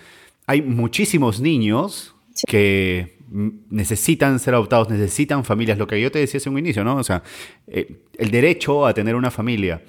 hay 0.46 0.62
muchísimos 0.62 1.40
niños 1.40 2.16
que 2.48 3.13
necesitan 3.34 4.40
ser 4.40 4.54
adoptados, 4.54 4.90
necesitan 4.90 5.44
familias, 5.44 5.78
lo 5.78 5.88
que 5.88 6.00
yo 6.00 6.12
te 6.12 6.20
decía 6.20 6.38
hace 6.38 6.50
un 6.50 6.60
inicio, 6.60 6.84
¿no? 6.84 6.98
O 6.98 7.04
sea, 7.04 7.24
eh, 7.68 8.06
el 8.18 8.30
derecho 8.30 8.86
a 8.86 8.94
tener 8.94 9.16
una 9.16 9.32
familia. 9.32 9.82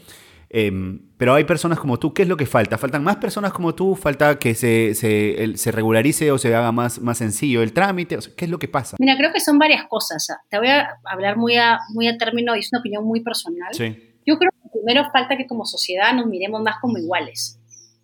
Em, 0.57 1.01
pero 1.17 1.35
hay 1.35 1.45
personas 1.45 1.81
como 1.81 1.99
tú, 1.99 2.15
¿qué 2.15 2.23
es 2.23 2.29
lo 2.29 2.37
que 2.37 2.47
falta? 2.47 2.79
¿Faltan 2.79 3.03
más 3.03 3.17
personas 3.17 3.53
como 3.53 3.75
tú? 3.75 3.97
¿Falta 3.97 4.39
que 4.39 4.55
se, 4.55 4.95
se, 4.95 5.73
regularice 5.73 6.31
o 6.31 6.39
se 6.39 6.55
haga 6.55 6.71
más, 6.71 7.01
más 7.01 7.19
sencillo 7.19 7.61
el 7.61 7.73
trámite? 7.73 8.17
¿Qué 8.37 8.45
es 8.45 8.51
lo 8.51 8.59
que 8.59 8.69
pasa? 8.69 8.97
Mira, 9.01 9.17
creo 9.17 9.33
que 9.33 9.41
son 9.41 9.59
varias 9.59 9.87
cosas. 9.89 10.27
Te 10.49 10.59
voy 10.59 10.69
a 10.69 10.97
hablar 11.05 11.37
muy 11.37 11.57
a, 11.57 11.81
muy 11.93 12.07
a 12.07 12.17
término, 12.17 12.55
y 12.55 12.61
es 12.61 12.73
una 12.73 12.81
opinión 12.81 13.05
muy 13.05 13.21
personal. 13.21 13.73
Yo 13.77 14.39
creo 14.39 14.51
que 14.63 14.69
primero 14.73 15.11
falta 15.11 15.37
que 15.37 15.47
como 15.47 15.67
sociedad 15.67 16.15
nos 16.15 16.27
miremos 16.27 16.63
más 16.63 16.77
como 16.81 16.99
iguales. 16.99 17.59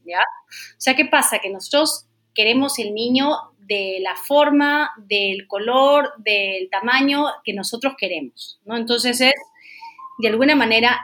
¿Ya? 0.04 0.18
O 0.18 0.80
sea, 0.80 0.96
¿qué 0.96 1.04
pasa? 1.04 1.38
Que 1.38 1.50
nosotros 1.50 2.08
queremos 2.34 2.78
el 2.78 2.94
niño 2.94 3.30
de 3.70 4.00
la 4.00 4.16
forma, 4.16 4.90
del 4.98 5.46
color, 5.46 6.12
del 6.18 6.68
tamaño 6.70 7.26
que 7.44 7.54
nosotros 7.54 7.94
queremos, 7.96 8.60
¿no? 8.64 8.76
Entonces 8.76 9.20
es, 9.20 9.34
de 10.18 10.28
alguna 10.28 10.56
manera, 10.56 10.98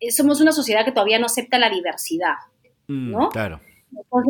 eh, 0.00 0.10
somos 0.10 0.40
una 0.40 0.50
sociedad 0.50 0.84
que 0.84 0.90
todavía 0.90 1.20
no 1.20 1.26
acepta 1.26 1.60
la 1.60 1.70
diversidad, 1.70 2.34
mm, 2.88 3.10
¿no? 3.12 3.28
claro. 3.28 3.60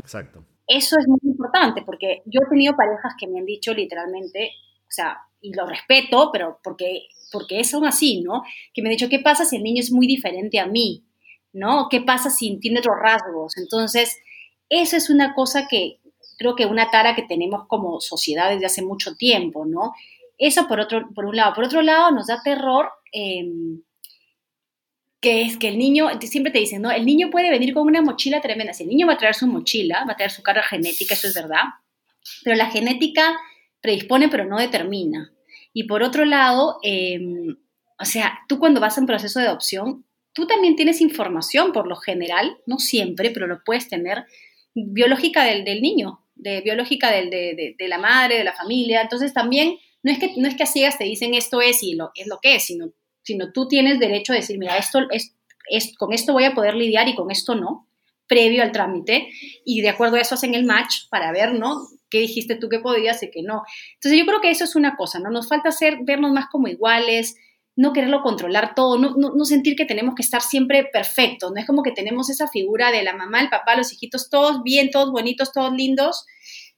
Exacto. 0.03 0.45
Eso 0.67 0.97
es 1.01 1.09
muy 1.09 1.19
importante 1.23 1.81
porque 1.81 2.21
yo 2.27 2.41
he 2.45 2.51
tenido 2.51 2.77
parejas 2.77 3.15
que 3.19 3.27
me 3.27 3.39
han 3.39 3.47
dicho 3.47 3.73
literalmente, 3.73 4.51
o 4.83 4.91
sea, 4.91 5.23
y 5.41 5.55
lo 5.55 5.67
respeto, 5.67 6.29
pero 6.31 6.61
porque, 6.63 7.09
porque 7.33 7.65
son 7.65 7.87
así, 7.87 8.21
¿no? 8.21 8.43
Que 8.75 8.83
me 8.83 8.89
han 8.89 8.97
dicho, 8.97 9.09
¿qué 9.09 9.21
pasa 9.21 9.47
si 9.47 9.57
el 9.57 9.63
niño 9.63 9.81
es 9.81 9.91
muy 9.91 10.07
diferente 10.07 10.59
a 10.59 10.67
mí? 10.67 11.07
¿No? 11.55 11.89
¿Qué 11.91 12.03
pasa 12.03 12.29
si 12.29 12.59
tiene 12.61 12.81
otros 12.81 12.97
rasgos? 13.01 13.57
Entonces, 13.57 14.21
eso 14.69 14.97
es 14.99 15.09
una 15.09 15.35
cosa 15.35 15.67
que 15.69 16.01
creo 16.39 16.55
que 16.55 16.65
una 16.65 16.91
tara 16.91 17.15
que 17.15 17.23
tenemos 17.23 17.67
como 17.67 18.01
sociedad 18.01 18.51
desde 18.51 18.67
hace 18.67 18.83
mucho 18.83 19.17
tiempo, 19.17 19.67
¿no? 19.67 19.93
Eso 20.39 20.67
por, 20.69 20.81
otro, 20.81 21.09
por 21.15 21.27
un 21.27 21.37
lado. 21.37 21.53
Por 21.55 21.65
otro 21.65 21.83
lado, 21.83 22.13
nos 22.13 22.29
da 22.29 22.41
terror 22.43 22.89
eh, 23.13 23.45
que 25.21 25.43
es 25.43 25.57
que 25.57 25.69
el 25.69 25.79
niño, 25.79 26.09
siempre 26.21 26.53
te 26.53 26.61
dicen, 26.61 26.83
¿no? 26.83 26.91
El 26.91 27.05
niño 27.05 27.31
puede 27.31 27.51
venir 27.51 27.75
con 27.75 27.87
una 27.87 28.03
mochila 28.03 28.41
tremenda. 28.41 28.73
Si 28.73 28.85
el 28.85 28.89
niño 28.89 29.07
va 29.07 29.15
a 29.15 29.19
traer 29.19 29.35
su 29.35 29.47
mochila, 29.47 30.05
va 30.07 30.13
a 30.13 30.17
traer 30.17 30.31
su 30.31 30.43
carga 30.43 30.63
genética, 30.63 31.15
eso 31.15 31.27
es 31.27 31.35
verdad. 31.35 31.63
Pero 32.45 32.57
la 32.57 32.71
genética 32.71 33.37
predispone, 33.81 34.29
pero 34.29 34.45
no 34.45 34.59
determina. 34.59 35.33
Y 35.73 35.85
por 35.85 36.03
otro 36.03 36.25
lado, 36.25 36.79
em, 36.83 37.57
o 37.99 38.05
sea, 38.05 38.39
tú 38.49 38.59
cuando 38.59 38.81
vas 38.81 38.97
en 38.99 39.07
proceso 39.07 39.41
de 39.41 39.47
adopción, 39.47 40.05
tú 40.33 40.47
también 40.47 40.77
tienes 40.77 41.01
información 41.01 41.73
por 41.73 41.89
lo 41.89 41.97
general, 41.97 42.59
no 42.67 42.79
siempre, 42.79 43.31
pero 43.31 43.49
lo 43.49 43.65
puedes 43.65 43.89
tener, 43.89 44.25
biológica 44.75 45.43
del, 45.45 45.65
del 45.65 45.83
niño, 45.83 46.21
biológica 46.39 47.11
de, 47.11 47.75
la 47.79 47.99
madre, 47.99 48.39
de 48.39 48.45
la 48.45 48.55
familia. 48.55 49.03
Entonces 49.03 49.33
también, 49.33 49.77
no 50.03 50.13
es 50.13 50.19
que, 50.19 50.33
no 50.37 50.49
es 50.49 50.55
que 50.55 50.63
a 50.63 50.67
ciegas 50.67 50.99
te 50.99 51.05
dicen 51.05 51.35
esto 51.35 51.61
es 51.61 51.83
y 51.83 51.95
lo, 51.95 52.11
es 52.15 52.27
lo 52.27 52.39
que 52.41 52.55
es, 52.55 52.65
sino 52.65 52.93
sino 53.29 53.53
tú 53.53 53.69
tienes 53.69 53.99
derecho 53.99 54.33
a 54.33 54.37
decir, 54.37 54.59
mira, 54.59 54.79
esto 54.79 55.01
es, 55.11 55.35
con 55.99 56.15
esto 56.15 56.33
voy 56.33 56.45
a 56.45 56.55
poder 56.55 56.75
lidiar 56.75 57.09
y 57.09 57.15
con 57.15 57.31
esto 57.31 57.55
no, 57.55 57.87
previo 58.27 58.63
al 58.63 58.73
trámite, 58.73 59.29
y 59.67 59.83
de 59.83 59.91
acuerdo 59.91 60.17
a 60.17 60.21
eso 60.21 60.35
hacen 60.35 60.55
el 60.55 60.65
match 60.65 61.09
para 61.11 61.31
ver, 61.31 61.53
¿no? 61.53 61.77
¿Qué 62.09 62.21
dijiste 62.21 62.57
tú 62.57 62.71
que 62.71 62.79
podías 62.79 63.23
y 63.23 63.31
qué 63.31 63.43
no? 63.43 63.65
Entonces 63.97 64.19
yo 64.19 64.25
creo 64.25 64.41
que 64.41 64.51
eso 64.51 64.65
es 64.65 64.77
una 64.77 64.97
cosa, 64.97 65.19
¿no? 65.19 65.31
Nos 65.31 65.47
falta 65.47 65.69
hacer, 65.69 65.99
vernos 66.05 66.33
más 66.33 66.47
como 66.51 66.69
iguales, 66.69 67.37
no 67.79 67.93
quererlo 67.93 68.23
controlar 68.23 68.75
todo, 68.75 68.99
no, 68.99 69.15
no, 69.17 69.45
sentir 69.45 69.77
que 69.77 69.85
tenemos 69.85 70.17
que 70.17 70.23
estar 70.23 70.43
siempre 70.43 70.89
perfectos, 70.93 71.53
no 71.53 71.61
es 71.61 71.67
como 71.67 71.85
que 71.85 71.93
tenemos 71.93 72.29
esa 72.29 72.49
figura 72.49 72.91
de 72.91 73.05
la 73.05 73.15
mamá, 73.15 73.41
el 73.41 73.51
papá, 73.51 73.77
los 73.77 73.93
hijitos, 73.93 74.31
todos 74.31 74.65
bien, 74.65 74.91
todos 74.91 75.13
bonitos, 75.13 75.53
todos 75.53 75.73
lindos, 75.73 76.27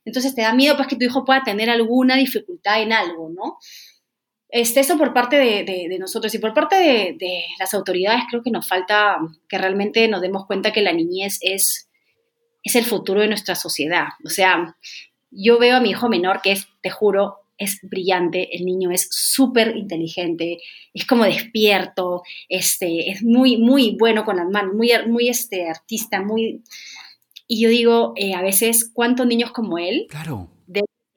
entonces 0.04 0.34
te 0.34 0.42
da 0.42 0.52
miedo 0.52 0.76
pues 0.76 0.88
que 0.88 0.96
tu 0.96 1.06
hijo 1.06 1.24
pueda 1.24 1.42
tener 1.42 1.70
alguna 1.70 2.16
dificultad 2.16 2.82
en 2.82 2.92
algo, 2.92 3.30
¿no? 3.30 3.56
Este, 4.50 4.80
eso 4.80 4.98
por 4.98 5.14
parte 5.14 5.36
de, 5.36 5.96
nosotros 5.98 6.34
y 6.34 6.38
por 6.38 6.52
parte 6.52 6.76
de, 6.76 7.44
las 7.58 7.72
autoridades 7.72 8.24
creo 8.28 8.42
que 8.42 8.50
nos 8.50 8.68
falta 8.68 9.16
que 9.48 9.56
realmente 9.56 10.06
nos 10.06 10.20
demos 10.20 10.44
cuenta 10.44 10.70
que 10.70 10.82
la 10.82 10.92
niñez 10.92 11.38
es, 11.40 11.88
es 12.62 12.74
el 12.74 12.84
futuro 12.84 13.22
de 13.22 13.28
nuestra 13.28 13.54
sociedad. 13.54 14.08
O 14.22 14.28
sea, 14.28 14.76
yo 15.30 15.58
veo 15.58 15.76
a 15.76 15.80
mi 15.80 15.90
hijo 15.90 16.10
menor 16.10 16.42
que 16.42 16.52
es, 16.52 16.68
te 16.82 16.90
juro, 16.90 17.39
es 17.60 17.78
brillante, 17.82 18.56
el 18.56 18.64
niño 18.64 18.90
es 18.90 19.08
súper 19.10 19.76
inteligente, 19.76 20.58
es 20.92 21.06
como 21.06 21.24
despierto, 21.24 22.22
este, 22.48 23.10
es 23.10 23.22
muy, 23.22 23.58
muy 23.58 23.96
bueno 23.96 24.24
con 24.24 24.36
las 24.36 24.48
manos, 24.48 24.74
muy, 24.74 24.90
muy 25.06 25.28
este, 25.28 25.68
artista, 25.68 26.20
muy... 26.20 26.62
Y 27.46 27.62
yo 27.62 27.68
digo, 27.68 28.12
eh, 28.16 28.34
a 28.34 28.42
veces, 28.42 28.90
¿cuántos 28.92 29.26
niños 29.26 29.52
como 29.52 29.78
él? 29.78 30.06
Claro 30.08 30.50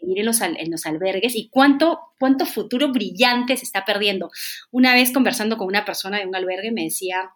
ir 0.08 0.19
en 0.19 0.25
los, 0.25 0.41
en 0.41 0.71
los 0.71 0.86
albergues 0.86 1.36
y 1.36 1.49
cuánto, 1.49 1.99
cuánto 2.19 2.45
futuro 2.45 2.91
brillante 2.91 3.58
se 3.58 3.65
está 3.65 3.86
perdiendo. 3.86 4.32
Una 4.71 4.93
vez 4.93 5.12
conversando 5.12 5.58
con 5.58 5.67
una 5.67 5.86
persona 5.86 6.19
de 6.19 6.27
un 6.27 6.36
albergue 6.36 6.71
me 6.71 6.84
decía, 6.84 7.32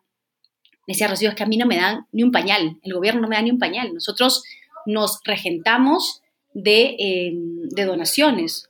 me 0.85 0.93
decía 0.93 1.07
Rocío, 1.07 1.29
es 1.29 1.35
que 1.35 1.43
a 1.43 1.47
mí 1.47 1.57
no 1.57 1.65
me 1.65 1.77
dan 1.77 2.07
ni 2.11 2.23
un 2.23 2.31
pañal, 2.31 2.77
el 2.83 2.93
gobierno 2.93 3.21
no 3.21 3.27
me 3.27 3.35
da 3.35 3.41
ni 3.41 3.51
un 3.51 3.59
pañal, 3.59 3.93
nosotros 3.93 4.43
nos 4.85 5.19
regentamos 5.23 6.21
de, 6.53 7.33
de 7.69 7.85
donaciones. 7.85 8.69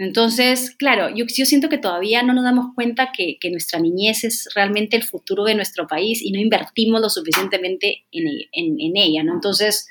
Entonces, 0.00 0.74
claro, 0.78 1.14
yo, 1.14 1.26
siento 1.28 1.68
que 1.68 1.76
todavía 1.76 2.22
no 2.22 2.32
nos 2.32 2.42
damos 2.42 2.74
cuenta 2.74 3.12
que, 3.14 3.36
que, 3.38 3.50
nuestra 3.50 3.78
niñez 3.78 4.24
es 4.24 4.48
realmente 4.54 4.96
el 4.96 5.02
futuro 5.02 5.44
de 5.44 5.54
nuestro 5.54 5.86
país 5.86 6.22
y 6.22 6.32
no 6.32 6.40
invertimos 6.40 7.02
lo 7.02 7.10
suficientemente 7.10 8.06
en, 8.10 8.26
en, 8.52 8.80
en 8.80 8.96
ella, 8.96 9.22
¿no? 9.22 9.34
Entonces, 9.34 9.88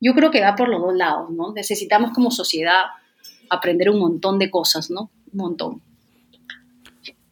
yo 0.00 0.12
creo 0.12 0.30
que 0.30 0.42
va 0.42 0.54
por 0.54 0.68
los 0.68 0.82
dos 0.82 0.94
lados, 0.94 1.30
¿no? 1.30 1.54
Necesitamos 1.54 2.10
como 2.10 2.30
sociedad 2.30 2.82
aprender 3.48 3.88
un 3.88 4.00
montón 4.00 4.38
de 4.38 4.50
cosas, 4.50 4.90
¿no? 4.90 5.10
Un 5.32 5.38
montón. 5.38 5.80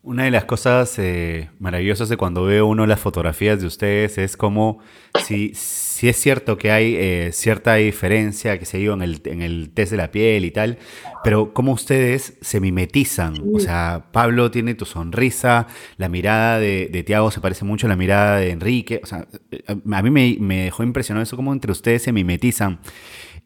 Una 0.02 0.24
de 0.24 0.30
las 0.30 0.46
cosas 0.46 0.98
eh, 0.98 1.50
maravillosas 1.58 2.08
de 2.08 2.16
cuando 2.16 2.44
veo 2.44 2.66
uno 2.66 2.86
las 2.86 3.00
fotografías 3.00 3.60
de 3.60 3.66
ustedes 3.66 4.16
es 4.16 4.38
como 4.38 4.78
si, 5.26 5.52
si 5.96 6.10
es 6.10 6.18
cierto 6.18 6.58
que 6.58 6.70
hay 6.70 6.94
eh, 6.94 7.30
cierta 7.32 7.76
diferencia 7.76 8.58
que 8.58 8.66
se 8.66 8.76
dio 8.76 8.92
en 8.92 9.00
el, 9.00 9.22
en 9.24 9.40
el 9.40 9.70
test 9.72 9.92
de 9.92 9.96
la 9.96 10.10
piel 10.10 10.44
y 10.44 10.50
tal, 10.50 10.76
pero 11.24 11.54
cómo 11.54 11.72
ustedes 11.72 12.34
se 12.42 12.60
mimetizan. 12.60 13.42
O 13.54 13.60
sea, 13.60 14.08
Pablo 14.12 14.50
tiene 14.50 14.74
tu 14.74 14.84
sonrisa, 14.84 15.68
la 15.96 16.10
mirada 16.10 16.60
de, 16.60 16.90
de 16.92 17.02
Tiago 17.02 17.30
se 17.30 17.40
parece 17.40 17.64
mucho 17.64 17.86
a 17.86 17.88
la 17.88 17.96
mirada 17.96 18.36
de 18.36 18.50
Enrique. 18.50 19.00
O 19.02 19.06
sea, 19.06 19.26
a 19.68 20.02
mí 20.02 20.10
me, 20.10 20.36
me 20.38 20.64
dejó 20.64 20.82
impresionado 20.82 21.22
eso, 21.22 21.34
cómo 21.34 21.54
entre 21.54 21.72
ustedes 21.72 22.02
se 22.02 22.12
mimetizan. 22.12 22.78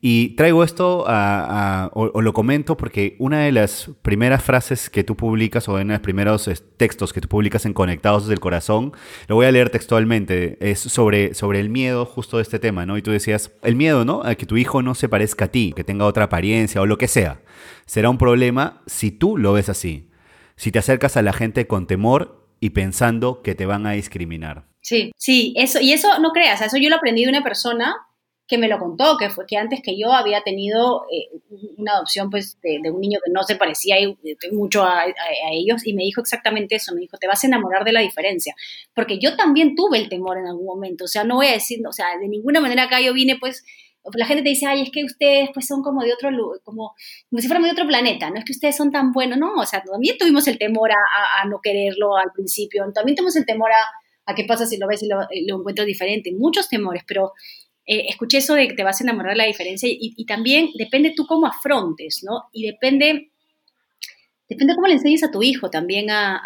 Y 0.03 0.31
traigo 0.31 0.65
esto 0.65 1.05
o, 1.07 2.23
lo 2.23 2.33
comento 2.33 2.77
porque 2.79 3.17
una 3.19 3.41
de 3.41 3.53
las 3.53 3.91
primeras 4.01 4.43
frases 4.43 4.89
que 4.89 5.05
tú 5.05 5.15
publicas 5.15 5.69
o 5.69 5.79
en 5.79 5.89
los 5.89 6.01
primeros 6.01 6.51
textos 6.79 7.13
que 7.13 7.21
tú 7.21 7.29
publicas 7.29 7.67
en 7.67 7.75
Conectados 7.75 8.27
del 8.27 8.41
Corazón, 8.41 8.93
lo 9.29 9.35
voy 9.35 9.45
a 9.45 9.53
leer 9.53 9.69
textualmente, 9.69 10.57
es 10.61 10.81
sobre, 10.81 11.35
sobre 11.35 11.61
el 11.61 11.69
miedo 11.69 12.07
justo 12.07 12.39
de 12.39 12.45
este 12.45 12.59
tema, 12.59 12.87
¿no? 12.87 12.97
Y 12.97 13.03
tú 13.03 13.11
decías, 13.11 13.53
el 13.63 13.77
miedo, 13.77 14.07
¿no? 14.07 14.23
A 14.25 14.37
que 14.37 14.47
tu 14.47 14.57
hijo 14.57 14.81
no 14.81 14.95
se 14.95 15.11
parezca 15.11 15.47
a 15.47 15.49
ti, 15.49 15.75
que 15.77 15.85
tenga 15.85 16.07
otra 16.07 16.25
apariencia 16.25 16.81
o 16.81 16.87
lo 16.87 16.97
que 16.97 17.09
sea. 17.09 17.43
Será 17.85 18.09
un 18.09 18.19
problema 18.19 18.81
si 18.87 19.11
tú 19.11 19.37
lo 19.37 19.53
ves 19.53 19.69
así, 19.69 20.09
si 20.57 20.73
te 20.73 20.79
acercas 20.79 21.19
a 21.19 21.23
la 21.23 21.35
gente 21.35 21.67
con 21.67 21.87
temor 21.87 22.49
y 22.59 22.71
pensando 22.71 23.43
que 23.43 23.55
te 23.55 23.67
van 23.67 23.87
a 23.87 23.93
discriminar. 23.93 24.65
Sí, 24.81 25.13
sí, 25.19 25.53
eso, 25.59 25.79
y 25.79 25.93
eso 25.93 26.19
no 26.21 26.31
creas, 26.31 26.63
eso 26.63 26.79
yo 26.79 26.89
lo 26.89 26.97
aprendí 26.97 27.25
de 27.25 27.31
una 27.31 27.45
persona 27.45 27.97
que 28.51 28.59
me 28.59 28.69
lo 28.69 28.79
contó, 28.79 29.17
que 29.17 29.31
fue 29.31 29.47
que 29.47 29.57
antes 29.57 29.81
que 29.83 29.97
yo 29.97 30.13
había 30.13 30.43
tenido 30.43 31.05
eh, 31.11 31.31
una 31.79 31.93
adopción 31.93 32.29
pues 32.29 32.59
de, 32.61 32.91
un 32.91 33.01
niño 33.01 33.21
que 33.25 33.31
no 33.31 33.45
se 33.45 33.55
parecía 33.55 33.97
mucho 34.53 34.83
a, 34.85 35.05
ellos 35.53 35.87
y 35.87 35.95
me 35.95 36.03
dijo 36.03 36.21
exactamente 36.21 36.75
eso, 36.75 36.93
me 36.95 37.01
dijo, 37.01 37.17
te 37.17 37.29
vas 37.29 37.43
a 37.45 37.47
enamorar 37.47 37.85
de 37.85 37.93
la 37.93 38.01
diferencia, 38.01 38.55
porque 38.95 39.19
yo 39.19 39.37
también 39.37 39.77
tuve 39.77 39.99
el 39.99 40.09
temor 40.09 40.37
en 40.39 40.49
algún 40.49 40.67
momento, 40.67 41.05
o 41.05 41.09
sea, 41.09 41.25
no 41.25 41.37
voy 41.37 41.47
a 41.47 41.53
decir, 41.53 41.81
o 41.87 41.93
sea, 41.93 42.19
de 42.21 42.29
ninguna 42.29 42.61
manera 42.61 42.85
acá 42.85 43.01
yo 43.01 43.15
vine 43.15 43.37
pues 43.39 43.65
la 44.15 44.27
gente 44.27 44.43
te 44.43 44.49
dice, 44.49 44.67
ay, 44.67 44.83
es 44.83 44.91
que 44.91 45.05
ustedes 45.05 45.51
pues 45.53 45.67
son 45.67 45.83
como 45.83 46.03
de 46.03 46.13
otro, 46.13 46.31
como, 46.65 46.95
como 47.29 47.41
si 47.41 47.47
fuéramos 47.47 47.69
de 47.69 47.73
otro 47.73 47.87
planeta, 47.87 48.31
no 48.31 48.39
es 48.39 48.45
que 48.45 48.53
ustedes 48.53 48.77
son 48.77 48.91
tan 48.91 49.13
buenos, 49.13 49.39
no, 49.39 49.55
o 49.55 49.67
sea, 49.67 49.83
también 49.83 50.17
tuvimos 50.19 50.49
el 50.49 50.59
temor 50.59 50.91
a, 50.91 51.47
no 51.47 51.61
quererlo 51.63 52.17
al 52.17 52.33
principio, 52.33 52.85
también 52.95 53.17
tuvimos 53.17 53.37
el 53.37 53.47
temor 53.47 53.71
a, 53.73 54.31
a 54.31 54.35
qué 54.35 54.45
pasa 54.45 54.67
si 54.67 54.79
lo 54.79 54.87
ves 54.87 55.03
y 55.03 55.09
lo, 55.09 55.21
lo 55.47 55.59
encuentras 55.59 55.87
diferente, 55.87 56.33
muchos 56.33 56.69
temores, 56.69 57.03
pero 57.07 57.33
eh, 57.93 58.07
escuché 58.09 58.39
eso 58.39 58.55
de 58.55 58.69
que 58.69 58.75
te 58.75 58.85
vas 58.85 59.01
a 59.01 59.05
enamorar 59.05 59.33
de 59.33 59.39
la 59.39 59.47
diferencia 59.47 59.89
y, 59.91 60.25
también 60.25 60.71
depende 60.79 61.13
tú 61.17 61.27
cómo 61.27 61.49
afrontes, 61.49 62.23
¿no? 62.23 62.45
Y 62.53 62.65
depende, 62.65 63.33
depende 64.49 64.77
cómo 64.77 64.87
le 64.87 64.93
enseñes 64.93 65.25
a 65.25 65.33
tu 65.33 65.43
hijo 65.43 65.71
también 65.71 66.09
a, 66.09 66.41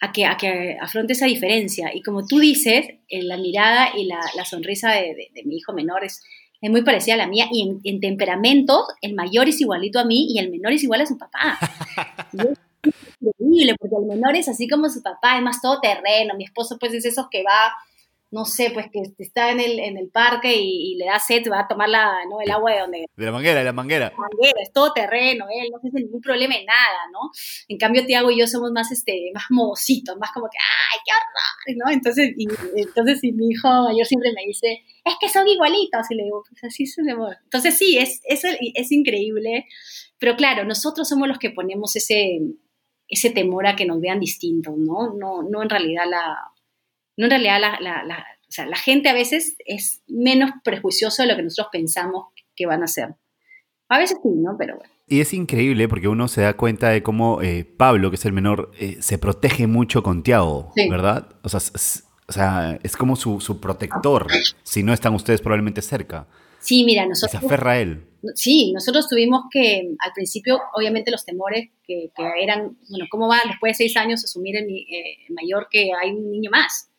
a, 0.00 0.12
que, 0.12 0.24
a 0.24 0.36
que 0.36 0.76
afronte 0.80 1.14
esa 1.14 1.26
diferencia. 1.26 1.90
Y 1.92 2.02
como 2.02 2.24
tú 2.24 2.38
dices, 2.38 2.86
en 3.08 3.26
la 3.26 3.36
mirada 3.36 3.88
y 3.96 4.04
la, 4.04 4.20
la 4.36 4.44
sonrisa 4.44 4.92
de, 4.92 5.28
de, 5.34 5.42
mi 5.42 5.56
hijo 5.56 5.72
menor 5.72 6.04
es, 6.04 6.22
es, 6.60 6.70
muy 6.70 6.82
parecida 6.84 7.14
a 7.14 7.18
la 7.18 7.26
mía 7.26 7.48
y 7.50 7.68
en, 7.68 7.80
en 7.82 7.98
temperamentos 7.98 8.84
el 9.00 9.14
mayor 9.14 9.48
es 9.48 9.60
igualito 9.60 9.98
a 9.98 10.04
mí 10.04 10.28
y 10.30 10.38
el 10.38 10.52
menor 10.52 10.72
es 10.72 10.84
igual 10.84 11.00
a 11.00 11.06
su 11.06 11.18
papá. 11.18 11.58
es 12.32 12.92
increíble 13.20 13.74
porque 13.76 13.96
el 13.96 14.06
menor 14.06 14.36
es 14.36 14.48
así 14.48 14.68
como 14.68 14.88
su 14.88 15.02
papá, 15.02 15.36
es 15.36 15.42
más 15.42 15.60
todo 15.60 15.80
terreno. 15.80 16.34
Mi 16.36 16.44
esposo 16.44 16.78
pues 16.78 16.94
es 16.94 17.04
esos 17.06 17.26
que 17.28 17.42
va 17.42 17.72
no 18.32 18.46
sé, 18.46 18.70
pues 18.72 18.86
que 18.90 19.02
está 19.18 19.50
en 19.50 19.60
el, 19.60 19.78
en 19.78 19.98
el 19.98 20.08
parque 20.08 20.56
y, 20.56 20.96
le 20.96 21.04
da 21.04 21.18
sed, 21.18 21.42
va 21.52 21.60
a 21.60 21.68
tomar 21.68 21.90
la, 21.90 22.24
¿no? 22.30 22.40
el 22.40 22.50
agua 22.50 22.72
de 22.72 22.80
donde... 22.80 23.06
De 23.14 23.26
la 23.26 23.30
manguera, 23.30 23.58
de 23.58 23.64
la 23.66 23.72
manguera. 23.74 24.10
La 24.10 24.16
manguera, 24.16 24.62
es 24.62 24.72
todo 24.72 24.90
terreno, 24.94 25.44
él 25.52 25.68
no 25.70 25.78
tiene 25.80 26.00
ningún 26.00 26.22
problema 26.22 26.54
en 26.54 26.64
nada, 26.64 27.10
¿no? 27.12 27.30
En 27.68 27.76
cambio, 27.76 28.06
Tiago 28.06 28.30
y 28.30 28.38
yo 28.38 28.46
somos 28.46 28.72
más, 28.72 28.90
este, 28.90 29.30
más 29.34 29.44
modositos, 29.50 30.16
más 30.16 30.32
como 30.32 30.46
que, 30.46 30.56
¡ay, 30.58 30.98
qué 31.04 31.12
horror! 31.12 31.84
¿no? 31.84 31.92
Entonces, 31.92 32.32
y, 32.34 32.48
entonces 32.80 33.22
y 33.22 33.32
mi 33.32 33.50
hijo 33.50 33.68
mayor 33.68 34.06
siempre 34.06 34.32
me 34.34 34.46
dice, 34.46 34.82
es 35.04 35.14
que 35.20 35.28
son 35.28 35.46
igualitos, 35.46 36.10
y 36.10 36.14
le 36.14 36.24
digo, 36.24 36.42
pues 36.48 36.64
así 36.64 36.86
se 36.86 37.02
me 37.02 37.12
Entonces 37.12 37.76
sí, 37.76 37.98
es, 37.98 38.22
es, 38.24 38.44
es 38.44 38.92
increíble, 38.92 39.66
pero 40.18 40.36
claro, 40.36 40.64
nosotros 40.64 41.06
somos 41.06 41.28
los 41.28 41.38
que 41.38 41.50
ponemos 41.50 41.96
ese, 41.96 42.40
ese 43.08 43.28
temor 43.28 43.66
a 43.66 43.76
que 43.76 43.84
nos 43.84 44.00
vean 44.00 44.20
distintos, 44.20 44.74
¿no? 44.78 45.12
No, 45.12 45.42
no 45.42 45.62
en 45.62 45.68
realidad 45.68 46.04
la 46.08 46.51
no 47.22 47.26
en 47.26 47.42
realidad 47.42 47.60
la, 47.60 48.02
la, 48.04 48.18
o 48.18 48.52
sea, 48.52 48.66
la 48.66 48.76
gente 48.76 49.08
a 49.08 49.14
veces 49.14 49.56
es 49.64 50.02
menos 50.08 50.50
prejuiciosa 50.64 51.22
de 51.22 51.30
lo 51.30 51.36
que 51.36 51.44
nosotros 51.44 51.68
pensamos 51.70 52.26
que 52.56 52.66
van 52.66 52.82
a 52.82 52.88
ser. 52.88 53.14
A 53.88 53.98
veces 53.98 54.18
sí, 54.22 54.28
¿no? 54.28 54.56
Pero 54.58 54.76
bueno. 54.76 54.92
Y 55.06 55.20
es 55.20 55.32
increíble 55.32 55.88
porque 55.88 56.08
uno 56.08 56.26
se 56.26 56.40
da 56.40 56.56
cuenta 56.56 56.88
de 56.88 57.02
cómo 57.02 57.40
eh, 57.42 57.64
Pablo, 57.64 58.10
que 58.10 58.16
es 58.16 58.24
el 58.24 58.32
menor, 58.32 58.72
eh, 58.78 58.96
se 59.00 59.18
protege 59.18 59.66
mucho 59.66 60.02
con 60.02 60.22
Tiago, 60.22 60.72
¿verdad? 60.90 61.28
O 61.42 61.48
sea, 61.48 61.58
es, 61.58 62.04
o 62.26 62.32
sea, 62.32 62.78
es 62.82 62.96
como 62.96 63.14
su, 63.14 63.40
su, 63.40 63.60
protector, 63.60 64.26
si 64.62 64.82
no 64.82 64.92
están 64.92 65.14
ustedes 65.14 65.40
probablemente 65.40 65.80
cerca. 65.80 66.26
Sí, 66.58 66.84
mira, 66.84 67.06
nosotros... 67.06 67.40
Se 67.40 67.46
aferra 67.46 67.72
a 67.72 67.80
él. 67.80 68.04
Sí, 68.34 68.72
nosotros 68.72 69.08
tuvimos 69.08 69.42
que, 69.50 69.94
al 69.98 70.12
principio, 70.14 70.60
obviamente 70.74 71.10
los 71.10 71.24
temores 71.24 71.70
que, 71.84 72.10
que 72.16 72.22
eran, 72.42 72.76
bueno, 72.88 73.06
¿cómo 73.10 73.28
va 73.28 73.38
después 73.46 73.72
de 73.72 73.84
seis 73.84 73.96
años 73.96 74.24
asumir 74.24 74.56
el 74.56 74.64
eh, 74.64 75.18
mayor 75.30 75.68
que 75.70 75.90
hay 75.92 76.10
un 76.10 76.30
niño 76.30 76.50
más? 76.50 76.91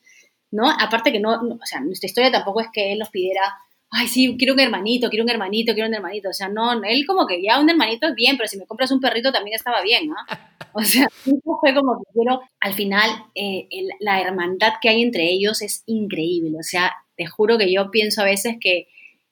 ¿No? 0.53 0.69
Aparte 0.69 1.11
que 1.11 1.19
no, 1.19 1.31
o 1.31 1.65
sea, 1.65 1.79
nuestra 1.81 2.05
historia 2.05 2.31
tampoco 2.31 2.61
es 2.61 2.67
que 2.71 2.93
él 2.93 2.99
nos 2.99 3.09
pidiera, 3.09 3.41
ay, 3.89 4.07
sí, 4.07 4.35
quiero 4.37 4.53
un 4.53 4.59
hermanito, 4.59 5.09
quiero 5.09 5.23
un 5.23 5.29
hermanito, 5.31 5.73
quiero 5.73 5.89
un 5.89 5.95
hermanito. 5.95 6.29
O 6.29 6.33
sea, 6.33 6.47
no, 6.47 6.71
él 6.83 7.05
como 7.07 7.25
que 7.25 7.41
ya 7.41 7.59
un 7.59 7.69
hermanito 7.71 8.07
es 8.07 8.13
bien, 8.13 8.37
pero 8.37 8.47
si 8.47 8.57
me 8.57 8.67
compras 8.67 8.91
un 8.91 9.01
perrito 9.01 9.31
también 9.31 9.55
estaba 9.55 9.81
bien, 9.81 10.07
¿no? 10.07 10.15
O 10.75 10.81
sea, 10.81 11.07
fue 11.23 11.75
como 11.75 11.99
que 11.99 12.11
quiero, 12.13 12.41
al 12.59 12.73
final, 12.73 13.07
eh, 13.35 13.67
la 13.99 14.19
hermandad 14.21 14.73
que 14.81 14.89
hay 14.89 15.03
entre 15.03 15.31
ellos 15.31 15.61
es 15.61 15.83
increíble. 15.85 16.57
O 16.59 16.63
sea, 16.63 16.91
te 17.15 17.27
juro 17.27 17.59
que 17.59 17.71
yo 17.71 17.91
pienso 17.91 18.21
a 18.21 18.25
veces 18.25 18.55
que 18.59 18.87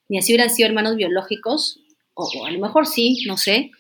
ni 0.08 0.20
así 0.20 0.34
hubieran 0.34 0.52
sido 0.52 0.68
hermanos 0.68 0.98
biológicos, 0.98 1.80
o, 2.14 2.46
a 2.46 2.52
lo 2.52 2.60
mejor 2.60 2.86
sí, 2.86 3.24
no 3.26 3.38
sé, 3.38 3.72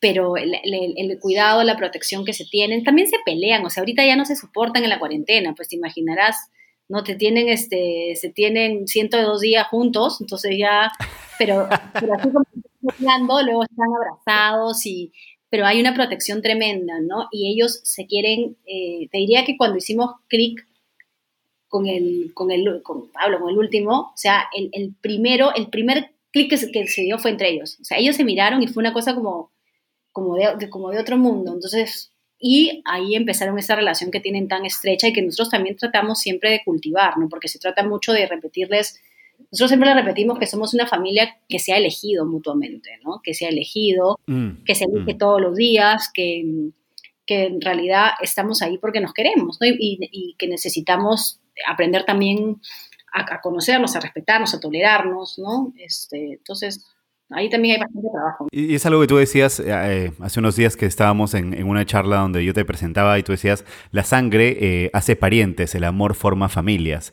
pero 0.00 0.36
el, 0.36 0.56
el, 0.64 1.18
cuidado, 1.20 1.62
la 1.62 1.76
protección 1.76 2.24
que 2.24 2.32
se 2.32 2.44
tienen, 2.44 2.82
también 2.82 3.06
se 3.06 3.18
pelean, 3.24 3.64
o 3.64 3.70
sea, 3.70 3.82
ahorita 3.82 4.04
ya 4.04 4.16
no 4.16 4.24
se 4.24 4.34
soportan 4.34 4.82
en 4.82 4.90
la 4.90 4.98
cuarentena, 4.98 5.54
pues 5.54 5.68
te 5.68 5.76
imaginarás 5.76 6.50
¿no? 6.88 7.02
Te 7.04 7.14
tienen, 7.14 7.48
este, 7.48 8.14
se 8.16 8.30
tienen 8.30 8.86
102 8.86 9.40
días 9.40 9.66
juntos, 9.68 10.20
entonces 10.20 10.56
ya, 10.58 10.90
pero, 11.38 11.68
pero 12.00 12.14
así 12.14 12.30
como 12.30 12.44
hablando, 12.98 13.42
luego 13.42 13.64
están 13.64 13.88
abrazados 13.94 14.86
y, 14.86 15.12
pero 15.48 15.66
hay 15.66 15.80
una 15.80 15.94
protección 15.94 16.42
tremenda, 16.42 17.00
¿no? 17.00 17.28
Y 17.30 17.52
ellos 17.52 17.80
se 17.82 18.06
quieren, 18.06 18.56
eh, 18.66 19.08
te 19.10 19.18
diría 19.18 19.44
que 19.44 19.56
cuando 19.56 19.78
hicimos 19.78 20.12
clic 20.28 20.66
con 21.68 21.86
el, 21.86 22.32
con 22.34 22.50
el, 22.50 22.82
con 22.82 23.10
Pablo, 23.10 23.40
con 23.40 23.50
el 23.50 23.58
último, 23.58 24.12
o 24.12 24.16
sea, 24.16 24.46
el, 24.54 24.70
el 24.72 24.94
primero, 25.00 25.54
el 25.54 25.68
primer 25.68 26.12
clic 26.30 26.50
que, 26.50 26.70
que, 26.70 26.86
se 26.86 27.02
dio 27.02 27.18
fue 27.18 27.32
entre 27.32 27.50
ellos, 27.50 27.78
o 27.80 27.84
sea, 27.84 27.98
ellos 27.98 28.16
se 28.16 28.24
miraron 28.24 28.62
y 28.62 28.68
fue 28.68 28.82
una 28.82 28.92
cosa 28.92 29.14
como, 29.14 29.50
como 30.12 30.36
de, 30.36 30.70
como 30.70 30.90
de 30.90 30.98
otro 30.98 31.16
mundo, 31.16 31.52
entonces 31.52 32.12
y 32.38 32.82
ahí 32.84 33.14
empezaron 33.14 33.58
esa 33.58 33.76
relación 33.76 34.10
que 34.10 34.20
tienen 34.20 34.48
tan 34.48 34.66
estrecha 34.66 35.08
y 35.08 35.12
que 35.12 35.22
nosotros 35.22 35.50
también 35.50 35.76
tratamos 35.76 36.20
siempre 36.20 36.50
de 36.50 36.62
cultivar, 36.64 37.16
¿no? 37.18 37.28
Porque 37.28 37.48
se 37.48 37.58
trata 37.58 37.82
mucho 37.82 38.12
de 38.12 38.26
repetirles, 38.26 39.00
nosotros 39.50 39.70
siempre 39.70 39.88
les 39.88 40.04
repetimos 40.04 40.38
que 40.38 40.46
somos 40.46 40.74
una 40.74 40.86
familia 40.86 41.38
que 41.48 41.58
se 41.58 41.72
ha 41.72 41.76
elegido 41.76 42.26
mutuamente, 42.26 42.90
¿no? 43.04 43.20
Que 43.22 43.34
se 43.34 43.46
ha 43.46 43.48
elegido, 43.48 44.18
mm, 44.26 44.64
que 44.64 44.74
se 44.74 44.84
elige 44.84 45.14
mm. 45.14 45.18
todos 45.18 45.40
los 45.40 45.56
días, 45.56 46.10
que, 46.12 46.70
que, 47.26 47.44
en 47.44 47.60
realidad 47.60 48.10
estamos 48.20 48.62
ahí 48.62 48.78
porque 48.78 49.00
nos 49.00 49.14
queremos, 49.14 49.58
¿no? 49.60 49.66
Y, 49.66 49.98
y 50.00 50.34
que 50.38 50.48
necesitamos 50.48 51.40
aprender 51.68 52.04
también 52.04 52.60
a, 53.12 53.34
a, 53.34 53.40
conocernos, 53.40 53.96
a 53.96 54.00
respetarnos, 54.00 54.54
a 54.54 54.60
tolerarnos, 54.60 55.38
¿no? 55.38 55.72
Este, 55.78 56.34
entonces, 56.34 56.84
Ahí 57.30 57.50
también 57.50 57.74
hay 57.74 57.80
bastante 57.80 58.08
trabajo. 58.12 58.46
Y 58.52 58.74
es 58.74 58.86
algo 58.86 59.00
que 59.00 59.06
tú 59.08 59.16
decías 59.16 59.60
eh, 59.60 60.12
hace 60.20 60.40
unos 60.40 60.54
días 60.54 60.76
que 60.76 60.86
estábamos 60.86 61.34
en, 61.34 61.62
una 61.64 61.84
charla 61.84 62.18
donde 62.18 62.44
yo 62.44 62.54
te 62.54 62.64
presentaba 62.64 63.18
y 63.18 63.22
tú 63.22 63.32
decías, 63.32 63.64
la 63.90 64.04
sangre 64.04 64.56
eh, 64.60 64.90
hace 64.92 65.16
parientes, 65.16 65.74
el 65.74 65.84
amor 65.84 66.14
forma 66.14 66.48
familias. 66.48 67.12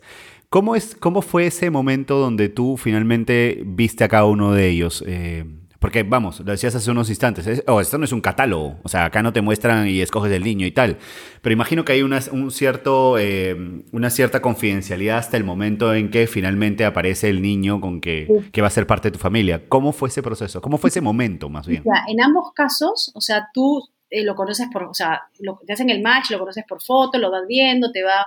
¿Cómo, 0.49 0.75
es, 0.75 0.95
¿Cómo 0.95 1.23
fue 1.23 1.47
ese 1.47 1.71
momento 1.71 2.19
donde 2.19 2.47
tú 2.47 2.77
finalmente 2.77 3.63
viste 3.65 4.03
a 4.03 4.07
cada 4.07 4.25
uno 4.25 4.53
de 4.53 4.69
ellos? 4.69 5.03
Eh, 5.07 5.45
porque, 5.83 6.03
vamos, 6.03 6.39
lo 6.39 6.49
decías 6.49 6.73
hace 6.75 6.89
unos 6.89 7.09
instantes, 7.09 7.61
oh, 7.67 7.81
esto 7.81 7.97
no 7.97 8.05
es 8.05 8.13
un 8.13 8.21
catálogo, 8.21 8.77
o 8.83 8.87
sea, 8.87 9.03
acá 9.03 9.21
no 9.21 9.33
te 9.33 9.41
muestran 9.41 9.85
y 9.85 9.99
escoges 9.99 10.31
el 10.31 10.41
niño 10.41 10.65
y 10.65 10.71
tal, 10.71 10.97
pero 11.41 11.51
imagino 11.51 11.83
que 11.83 11.91
hay 11.91 12.03
una, 12.03 12.21
un 12.31 12.51
cierto, 12.51 13.17
eh, 13.17 13.83
una 13.91 14.09
cierta 14.09 14.41
confidencialidad 14.41 15.17
hasta 15.17 15.35
el 15.35 15.43
momento 15.43 15.93
en 15.93 16.09
que 16.09 16.25
finalmente 16.25 16.85
aparece 16.85 17.27
el 17.27 17.41
niño 17.41 17.81
con 17.81 17.99
que, 17.99 18.29
que 18.53 18.61
va 18.61 18.67
a 18.67 18.69
ser 18.69 18.87
parte 18.87 19.09
de 19.09 19.11
tu 19.11 19.19
familia. 19.19 19.67
¿Cómo 19.67 19.91
fue 19.91 20.07
ese 20.07 20.23
proceso? 20.23 20.61
¿Cómo 20.61 20.77
fue 20.77 20.89
ese 20.89 21.01
momento, 21.01 21.49
más 21.49 21.67
bien? 21.67 21.83
en 22.07 22.23
ambos 22.23 22.53
casos, 22.53 23.11
o 23.13 23.19
sea, 23.19 23.49
tú 23.53 23.83
eh, 24.09 24.23
lo 24.23 24.35
conoces 24.35 24.69
por, 24.71 24.83
o 24.83 24.93
sea, 24.93 25.23
lo, 25.39 25.59
te 25.67 25.73
hacen 25.73 25.89
el 25.89 26.01
match, 26.01 26.31
lo 26.31 26.39
conoces 26.39 26.63
por 26.65 26.81
foto, 26.81 27.17
lo 27.17 27.29
vas 27.29 27.43
viendo, 27.45 27.91
te 27.91 28.03
va 28.03 28.25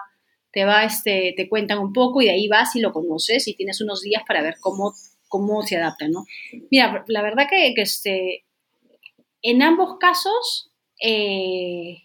te 0.52 0.64
va, 0.64 0.84
este, 0.84 1.34
te 1.36 1.50
cuentan 1.50 1.78
un 1.78 1.92
poco 1.92 2.22
y 2.22 2.26
de 2.26 2.30
ahí 2.32 2.48
vas 2.48 2.76
y 2.76 2.80
lo 2.80 2.90
conoces 2.90 3.46
y 3.46 3.54
tienes 3.54 3.82
unos 3.82 4.00
días 4.00 4.22
para 4.26 4.40
ver 4.40 4.56
cómo 4.58 4.94
cómo 5.28 5.62
se 5.62 5.76
adapta, 5.76 6.08
¿no? 6.08 6.24
Mira, 6.70 7.04
la 7.08 7.22
verdad 7.22 7.46
que, 7.48 7.74
este, 7.76 8.44
en 9.42 9.62
ambos 9.62 9.98
casos 9.98 10.70
eh, 11.00 12.02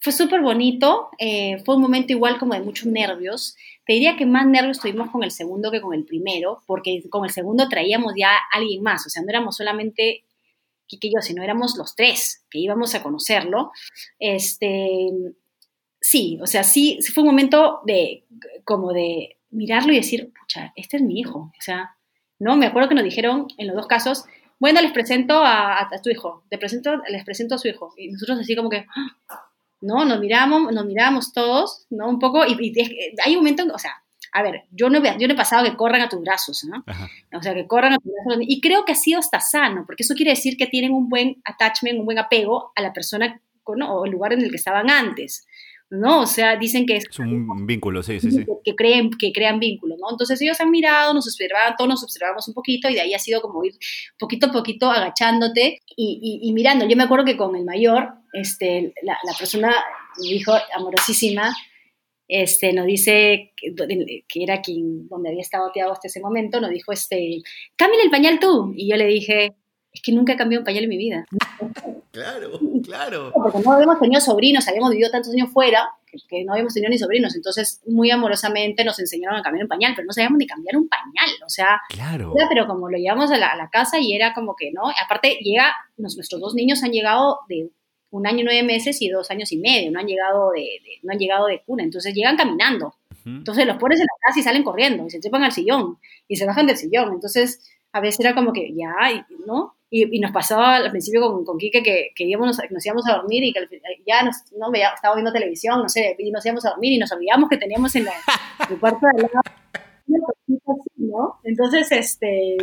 fue 0.00 0.12
súper 0.12 0.40
bonito, 0.40 1.10
eh, 1.18 1.62
fue 1.64 1.76
un 1.76 1.82
momento 1.82 2.12
igual 2.12 2.38
como 2.38 2.54
de 2.54 2.60
muchos 2.60 2.86
nervios. 2.86 3.56
Te 3.86 3.94
diría 3.94 4.16
que 4.16 4.26
más 4.26 4.46
nervios 4.46 4.80
tuvimos 4.80 5.10
con 5.10 5.22
el 5.22 5.30
segundo 5.30 5.70
que 5.70 5.80
con 5.80 5.94
el 5.94 6.04
primero, 6.04 6.62
porque 6.66 7.02
con 7.08 7.24
el 7.24 7.30
segundo 7.30 7.68
traíamos 7.68 8.14
ya 8.16 8.30
a 8.30 8.40
alguien 8.52 8.82
más, 8.82 9.06
o 9.06 9.10
sea, 9.10 9.22
no 9.22 9.30
éramos 9.30 9.56
solamente 9.56 10.24
Kike 10.86 11.08
y 11.08 11.14
yo, 11.14 11.22
sino 11.22 11.42
éramos 11.42 11.76
los 11.76 11.94
tres 11.94 12.44
que 12.50 12.58
íbamos 12.58 12.94
a 12.94 13.02
conocerlo. 13.02 13.72
Este, 14.18 15.10
sí, 16.00 16.38
o 16.42 16.46
sea, 16.46 16.64
sí, 16.64 16.98
fue 17.14 17.22
un 17.22 17.28
momento 17.28 17.80
de 17.86 18.24
como 18.64 18.92
de 18.92 19.38
mirarlo 19.50 19.92
y 19.92 19.96
decir, 19.96 20.32
pucha, 20.38 20.72
este 20.76 20.96
es 20.96 21.02
mi 21.02 21.20
hijo, 21.20 21.52
o 21.56 21.60
sea, 21.60 21.96
¿no? 22.42 22.56
Me 22.56 22.66
acuerdo 22.66 22.88
que 22.88 22.96
nos 22.96 23.04
dijeron 23.04 23.46
en 23.56 23.68
los 23.68 23.76
dos 23.76 23.86
casos, 23.86 24.24
bueno, 24.58 24.80
les 24.80 24.90
presento 24.92 25.42
a, 25.44 25.88
tu 26.02 26.10
hijo, 26.10 26.42
les 26.50 26.58
presento, 26.58 27.00
les 27.08 27.24
presento 27.24 27.54
a 27.54 27.58
su 27.58 27.68
hijo. 27.68 27.94
Y 27.96 28.08
nosotros 28.08 28.40
así 28.40 28.56
como 28.56 28.68
que, 28.68 28.84
¡ah! 28.96 29.46
¿no? 29.80 30.04
Nos 30.04 30.18
miramos, 30.18 30.72
nos 30.72 30.84
miramos 30.84 31.32
todos, 31.32 31.86
¿no? 31.90 32.08
Un 32.08 32.18
poco, 32.18 32.44
y, 32.44 32.72
hay 33.24 33.32
un 33.34 33.38
momento, 33.38 33.64
o 33.72 33.78
sea, 33.78 33.92
a 34.32 34.42
ver, 34.42 34.64
yo 34.72 34.90
no, 34.90 35.00
yo 35.02 35.28
no 35.28 35.34
he 35.34 35.36
pasado 35.36 35.64
que 35.64 35.76
corran 35.76 36.00
a 36.00 36.08
tus 36.08 36.20
brazos, 36.20 36.64
¿no? 36.64 36.84
O 37.36 37.42
sea, 37.42 37.54
que 37.54 37.66
corran 37.66 37.92
a 37.92 37.98
tus 37.98 38.12
brazos. 38.12 38.44
Y 38.46 38.60
creo 38.60 38.84
que 38.84 38.92
ha 38.92 38.96
sido 38.96 39.20
hasta 39.20 39.40
sano, 39.40 39.84
porque 39.86 40.02
eso 40.02 40.14
quiere 40.14 40.32
decir 40.32 40.56
que 40.56 40.66
tienen 40.66 40.92
un 40.92 41.08
buen 41.08 41.40
attachment, 41.44 42.00
un 42.00 42.06
buen 42.06 42.18
apego 42.18 42.72
a 42.74 42.82
la 42.82 42.92
persona 42.92 43.40
o 43.64 44.04
el 44.04 44.10
lugar 44.10 44.32
en 44.32 44.42
el 44.42 44.50
que 44.50 44.56
estaban 44.56 44.90
antes. 44.90 45.46
¿No? 45.92 46.22
O 46.22 46.26
sea, 46.26 46.56
dicen 46.56 46.86
que 46.86 46.96
es... 46.96 47.18
un 47.18 47.66
vínculo, 47.66 48.02
sí, 48.02 48.18
sí, 48.18 48.30
sí. 48.30 48.46
Que, 48.64 48.74
creen, 48.74 49.10
que 49.10 49.30
crean 49.30 49.60
vínculos, 49.60 49.98
¿no? 50.00 50.10
Entonces 50.10 50.40
ellos 50.40 50.58
han 50.60 50.70
mirado, 50.70 51.12
nos 51.12 51.26
observaban, 51.26 51.74
todos 51.76 51.88
nos 51.88 52.02
observamos 52.02 52.48
un 52.48 52.54
poquito 52.54 52.88
y 52.88 52.94
de 52.94 53.02
ahí 53.02 53.12
ha 53.12 53.18
sido 53.18 53.42
como 53.42 53.62
ir 53.62 53.74
poquito 54.18 54.46
a 54.46 54.52
poquito 54.52 54.90
agachándote 54.90 55.82
y, 55.94 56.50
mirando. 56.54 56.88
Yo 56.88 56.96
me 56.96 57.02
acuerdo 57.02 57.26
que 57.26 57.36
con 57.36 57.54
el 57.56 57.64
mayor, 57.64 58.08
este, 58.32 58.94
la, 59.02 59.16
persona, 59.38 59.74
mi 60.18 60.30
hijo 60.30 60.54
amorosísima, 60.74 61.54
este, 62.26 62.72
nos 62.72 62.86
dice, 62.86 63.52
que, 63.54 64.42
era 64.42 64.62
quien, 64.62 65.08
donde 65.08 65.28
había 65.28 65.42
estado 65.42 65.70
Tiago 65.72 65.92
hasta 65.92 66.08
ese 66.08 66.20
momento, 66.20 66.58
nos 66.58 66.70
dijo, 66.70 66.92
este, 66.92 67.42
cámbiale 67.76 68.04
el 68.04 68.10
pañal 68.10 68.40
tú. 68.40 68.72
Y 68.74 68.88
yo 68.88 68.96
le 68.96 69.06
dije, 69.06 69.52
es 69.92 70.00
que 70.00 70.12
nunca 70.12 70.32
he 70.32 70.36
cambiado 70.36 70.62
un 70.62 70.64
pañal 70.64 70.84
en 70.84 70.90
mi 70.90 70.96
vida. 70.96 71.26
Claro, 72.10 72.60
claro. 72.84 73.32
Porque 73.32 73.58
no 73.60 73.72
habíamos 73.72 73.98
tenido 74.00 74.20
sobrinos, 74.20 74.68
habíamos 74.68 74.90
vivido 74.90 75.10
tantos 75.10 75.32
años 75.32 75.50
fuera 75.50 75.90
que, 76.28 76.44
no 76.44 76.52
habíamos 76.52 76.74
tenido 76.74 76.90
ni 76.90 76.98
sobrinos. 76.98 77.34
Entonces, 77.34 77.80
muy 77.86 78.10
amorosamente 78.10 78.84
nos 78.84 78.98
enseñaron 78.98 79.38
a 79.38 79.42
cambiar 79.42 79.64
un 79.64 79.68
pañal, 79.68 79.92
pero 79.96 80.06
no 80.06 80.12
sabíamos 80.12 80.38
ni 80.38 80.46
cambiar 80.46 80.76
un 80.76 80.88
pañal. 80.88 81.30
O 81.44 81.48
sea, 81.48 81.80
claro. 81.88 82.34
pero 82.48 82.66
como 82.66 82.88
lo 82.88 82.98
llevamos 82.98 83.30
a 83.30 83.38
la, 83.38 83.68
casa 83.72 83.98
y 83.98 84.14
era 84.14 84.34
como 84.34 84.54
que, 84.54 84.70
¿no? 84.72 84.82
Aparte, 85.02 85.38
llega, 85.40 85.72
nuestros 85.96 86.40
dos 86.40 86.54
niños 86.54 86.82
han 86.82 86.90
llegado 86.90 87.40
de 87.48 87.70
un 88.10 88.26
año 88.26 88.40
y 88.40 88.44
nueve 88.44 88.62
meses 88.62 89.00
y 89.00 89.08
dos 89.08 89.30
años 89.30 89.50
y 89.52 89.58
medio, 89.58 89.90
no 89.90 89.98
han 89.98 90.06
llegado 90.06 90.50
de, 90.50 90.80
no 91.02 91.12
han 91.12 91.18
llegado 91.18 91.46
de 91.46 91.62
cuna, 91.64 91.82
entonces 91.82 92.12
llegan 92.14 92.36
caminando. 92.36 92.94
Entonces 93.24 93.66
los 93.66 93.76
pones 93.76 94.00
en 94.00 94.06
la 94.06 94.26
casa 94.26 94.40
y 94.40 94.42
salen 94.42 94.64
corriendo, 94.64 95.06
y 95.06 95.10
se 95.10 95.20
trepan 95.20 95.44
al 95.44 95.52
sillón, 95.52 95.98
y 96.28 96.36
se 96.36 96.44
bajan 96.44 96.66
del 96.66 96.76
sillón. 96.76 97.14
Entonces, 97.14 97.60
a 97.92 98.00
veces 98.00 98.20
era 98.20 98.34
como 98.34 98.52
que 98.52 98.74
ya, 98.74 99.26
¿no? 99.46 99.76
Y, 99.94 100.20
nos 100.20 100.32
pasaba 100.32 100.76
al 100.76 100.90
principio 100.90 101.20
con, 101.20 101.44
con 101.44 101.58
Quique 101.58 101.82
que, 101.82 102.12
que 102.16 102.24
íbamos, 102.24 102.58
nos 102.70 102.86
íbamos 102.86 103.06
a 103.06 103.16
dormir 103.16 103.44
y 103.44 103.52
que 103.52 103.60
ya 104.06 104.22
nos, 104.22 104.36
no 104.58 104.70
veía, 104.70 104.88
estaba 104.94 105.14
viendo 105.14 105.30
televisión, 105.30 105.82
no 105.82 105.88
sé, 105.90 106.16
y 106.18 106.30
nos 106.30 106.46
íbamos 106.46 106.64
a 106.64 106.70
dormir 106.70 106.94
y 106.94 106.98
nos 106.98 107.12
olvidamos 107.12 107.50
que 107.50 107.58
teníamos 107.58 107.94
en, 107.96 108.06
la, 108.06 108.12
el 108.70 108.80
cuarto 108.80 109.06
de 109.14 109.22
lado 109.22 109.42
¿no? 110.96 111.40
Entonces, 111.44 111.92
este, 111.92 112.56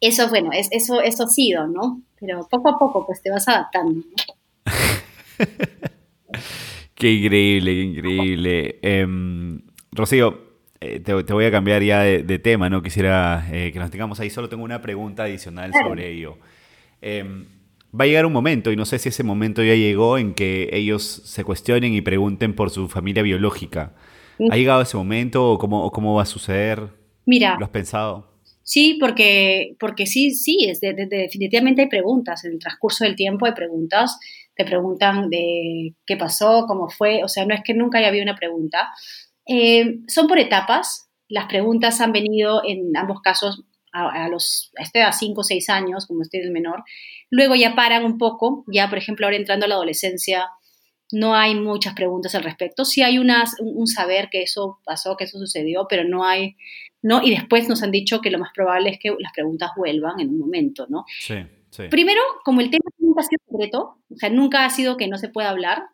eso, 0.00 0.28
bueno, 0.28 0.50
es, 0.52 0.68
eso, 0.72 1.00
eso 1.00 1.22
ha 1.22 1.28
sido, 1.28 1.68
¿no? 1.68 2.02
Pero 2.18 2.46
poco 2.50 2.68
a 2.68 2.78
poco, 2.80 3.06
pues 3.06 3.22
te 3.22 3.30
vas 3.30 3.46
adaptando, 3.46 4.00
¿no? 4.00 4.64
qué 6.96 7.12
increíble, 7.12 7.74
qué 7.74 7.82
increíble. 7.82 8.78
Em, 8.82 9.62
Rocío, 9.92 10.46
eh, 10.80 11.00
te, 11.00 11.12
voy 11.14 11.44
a 11.44 11.50
cambiar 11.50 11.82
ya 11.82 12.00
de, 12.00 12.38
tema, 12.38 12.68
¿no? 12.68 12.82
Quisiera 12.82 13.48
eh, 13.52 13.70
que 13.72 13.78
nos 13.78 13.90
tengamos 13.90 14.20
ahí. 14.20 14.30
Solo 14.30 14.48
tengo 14.48 14.64
una 14.64 14.82
pregunta 14.82 15.24
adicional 15.24 15.72
sobre 15.72 16.10
ello. 16.10 16.38
Em, 17.08 17.46
va 17.98 18.02
a 18.02 18.06
llegar 18.08 18.26
un 18.26 18.32
momento, 18.32 18.72
y 18.72 18.76
no 18.76 18.84
sé 18.84 18.98
si 18.98 19.10
ese 19.10 19.22
momento 19.22 19.62
ya 19.62 19.76
llegó, 19.76 20.18
en 20.18 20.34
que 20.34 20.68
ellos 20.72 21.04
se 21.04 21.44
cuestionen 21.44 21.94
y 21.94 22.00
pregunten 22.00 22.52
por 22.52 22.70
su 22.70 22.88
familia 22.88 23.22
biológica. 23.22 23.94
¿Ha 24.50 24.56
llegado 24.56 24.82
ese 24.82 24.96
momento 24.96 25.52
o 25.52 25.56
cómo, 25.56 25.88
cómo 25.92 26.16
va 26.16 26.22
a 26.22 26.26
suceder? 26.26 26.88
Mira. 27.24 27.56
¿Lo 27.60 27.64
has 27.64 27.70
pensado? 27.70 28.32
Sí, 28.64 28.98
porque, 29.00 29.76
porque 29.78 30.04
sí, 30.06 30.32
sí, 30.32 30.66
es 30.68 30.80
definitivamente 30.80 31.82
hay 31.82 31.88
preguntas. 31.88 32.44
En 32.44 32.54
el 32.54 32.58
transcurso 32.58 33.04
del 33.04 33.14
tiempo 33.14 33.46
hay 33.46 33.52
preguntas. 33.52 34.18
Te 34.56 34.64
preguntan 34.64 35.30
de 35.30 35.94
qué 36.04 36.16
pasó, 36.16 36.64
cómo 36.66 36.88
fue. 36.88 37.22
O 37.22 37.28
sea, 37.28 37.46
no 37.46 37.54
es 37.54 37.60
que 37.64 37.72
nunca 37.72 37.98
haya 37.98 38.08
habido 38.08 38.24
una 38.24 38.34
pregunta. 38.34 38.88
Eh, 39.46 40.00
son 40.08 40.26
por 40.26 40.40
etapas. 40.40 41.08
Las 41.28 41.46
preguntas 41.46 42.00
han 42.00 42.10
venido 42.10 42.62
en 42.66 42.96
ambos 42.96 43.20
casos 43.22 43.64
a, 44.04 44.28
los 44.28 44.72
a 44.78 44.82
este 44.82 45.02
a 45.02 45.12
5 45.12 45.40
o 45.40 45.44
6 45.44 45.70
años, 45.70 46.06
como 46.06 46.22
este 46.22 46.38
es 46.38 46.46
el 46.46 46.52
menor. 46.52 46.84
Luego 47.30 47.54
ya 47.54 47.74
paran 47.74 48.04
un 48.04 48.18
poco, 48.18 48.64
ya 48.72 48.88
por 48.88 48.98
ejemplo 48.98 49.26
ahora 49.26 49.36
entrando 49.36 49.66
a 49.66 49.68
la 49.68 49.74
adolescencia, 49.76 50.48
no 51.12 51.34
hay 51.34 51.54
muchas 51.54 51.94
preguntas 51.94 52.34
al 52.34 52.42
respecto. 52.42 52.84
Sí 52.84 53.02
hay 53.02 53.18
unas, 53.18 53.54
un, 53.60 53.86
saber 53.86 54.28
que 54.30 54.42
eso 54.42 54.80
pasó, 54.84 55.16
que 55.16 55.24
eso 55.24 55.38
sucedió, 55.38 55.86
pero 55.88 56.04
no 56.04 56.24
hay, 56.24 56.56
¿no? 57.02 57.22
Y 57.22 57.30
después 57.30 57.68
nos 57.68 57.82
han 57.82 57.90
dicho 57.90 58.20
que 58.20 58.30
lo 58.30 58.38
más 58.38 58.50
probable 58.54 58.90
es 58.90 58.98
que 58.98 59.14
las 59.18 59.32
preguntas 59.32 59.70
vuelvan 59.76 60.20
en 60.20 60.30
un 60.30 60.38
momento, 60.38 60.86
¿no? 60.88 61.04
Sí, 61.20 61.36
sí. 61.70 61.84
Primero, 61.90 62.20
como 62.44 62.60
el 62.60 62.70
tema 62.70 62.84
nunca 62.98 63.20
ha 63.20 63.24
sido 63.24 63.40
secreto, 63.48 63.98
o 64.10 64.16
sea, 64.16 64.30
nunca 64.30 64.64
ha 64.64 64.70
sido 64.70 64.96
que 64.96 65.08
no 65.08 65.16
se 65.16 65.28
pueda 65.28 65.50
hablar, 65.50 65.84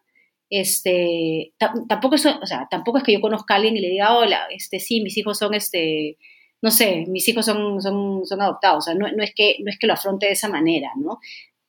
este, 0.55 1.55
tampoco, 1.89 2.17
es, 2.17 2.27
o 2.27 2.45
sea, 2.45 2.69
tampoco 2.71 2.99
es 2.99 3.05
que 3.05 3.15
yo 3.15 3.23
conozca 3.23 3.55
a 3.55 3.57
alguien 3.57 3.75
y 3.75 3.81
le 3.81 3.89
diga, 3.89 4.15
hola, 4.17 4.49
este, 4.51 4.81
sí, 4.81 5.01
mis 5.01 5.17
hijos 5.17 5.39
son, 5.39 5.55
este, 5.55 6.19
no 6.63 6.71
sé, 6.71 7.05
mis 7.09 7.29
hijos 7.29 7.45
son, 7.45 7.83
son, 7.83 8.25
son 8.25 8.41
adoptados, 8.41 8.79
o 8.79 8.81
sea, 8.83 8.95
no, 8.95 9.11
no, 9.13 9.23
es 9.23 9.35
que, 9.35 9.57
no 9.61 9.71
es 9.71 9.79
que 9.79 9.87
lo 9.87 9.93
afronte 9.93 10.27
de 10.27 10.33
esa 10.33 10.49
manera, 10.49 10.93
¿no? 10.97 11.19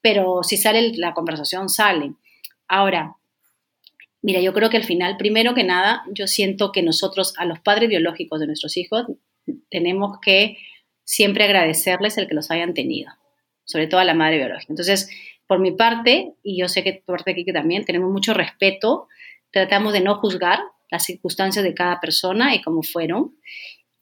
Pero 0.02 0.44
si 0.44 0.58
sale 0.58 0.94
la 0.96 1.14
conversación, 1.14 1.68
sale. 1.70 2.14
Ahora, 2.68 3.18
Mira, 4.24 4.40
yo 4.40 4.54
creo 4.54 4.70
que 4.70 4.78
al 4.78 4.86
final, 4.86 5.18
primero 5.18 5.54
que 5.54 5.66
nada, 5.66 6.06
yo 6.14 6.28
siento 6.28 6.72
que 6.72 6.82
nosotros, 6.82 7.34
a 7.38 7.44
los 7.44 7.60
padres 7.60 7.90
biológicos 7.90 8.40
de 8.40 8.48
nuestros 8.48 8.78
hijos, 8.78 9.06
tenemos 9.70 10.18
que 10.22 10.58
siempre 11.04 11.44
agradecerles 11.44 12.18
el 12.18 12.30
que 12.30 12.34
los 12.34 12.50
hayan 12.50 12.74
tenido, 12.74 13.12
sobre 13.66 13.88
todo 13.88 14.00
a 14.00 14.06
la 14.06 14.14
madre 14.14 14.38
biológica. 14.38 14.72
Entonces, 14.72 15.10
por 15.46 15.60
mi 15.60 15.72
parte, 15.72 16.36
y 16.42 16.58
yo 16.58 16.70
sé 16.70 16.84
que 16.84 17.04
por 17.06 17.18
parte 17.18 17.34
de 17.34 17.42
aquí 17.42 17.52
también, 17.52 17.84
tenemos 17.84 18.10
mucho 18.12 18.34
respeto, 18.34 19.10
tratamos 19.52 19.92
de 19.92 20.00
no 20.00 20.16
juzgar 20.16 20.62
las 20.90 21.04
circunstancias 21.04 21.66
de 21.66 21.74
cada 21.74 22.00
persona 22.00 22.56
y 22.56 22.62
cómo 22.62 22.82
fueron, 22.82 23.36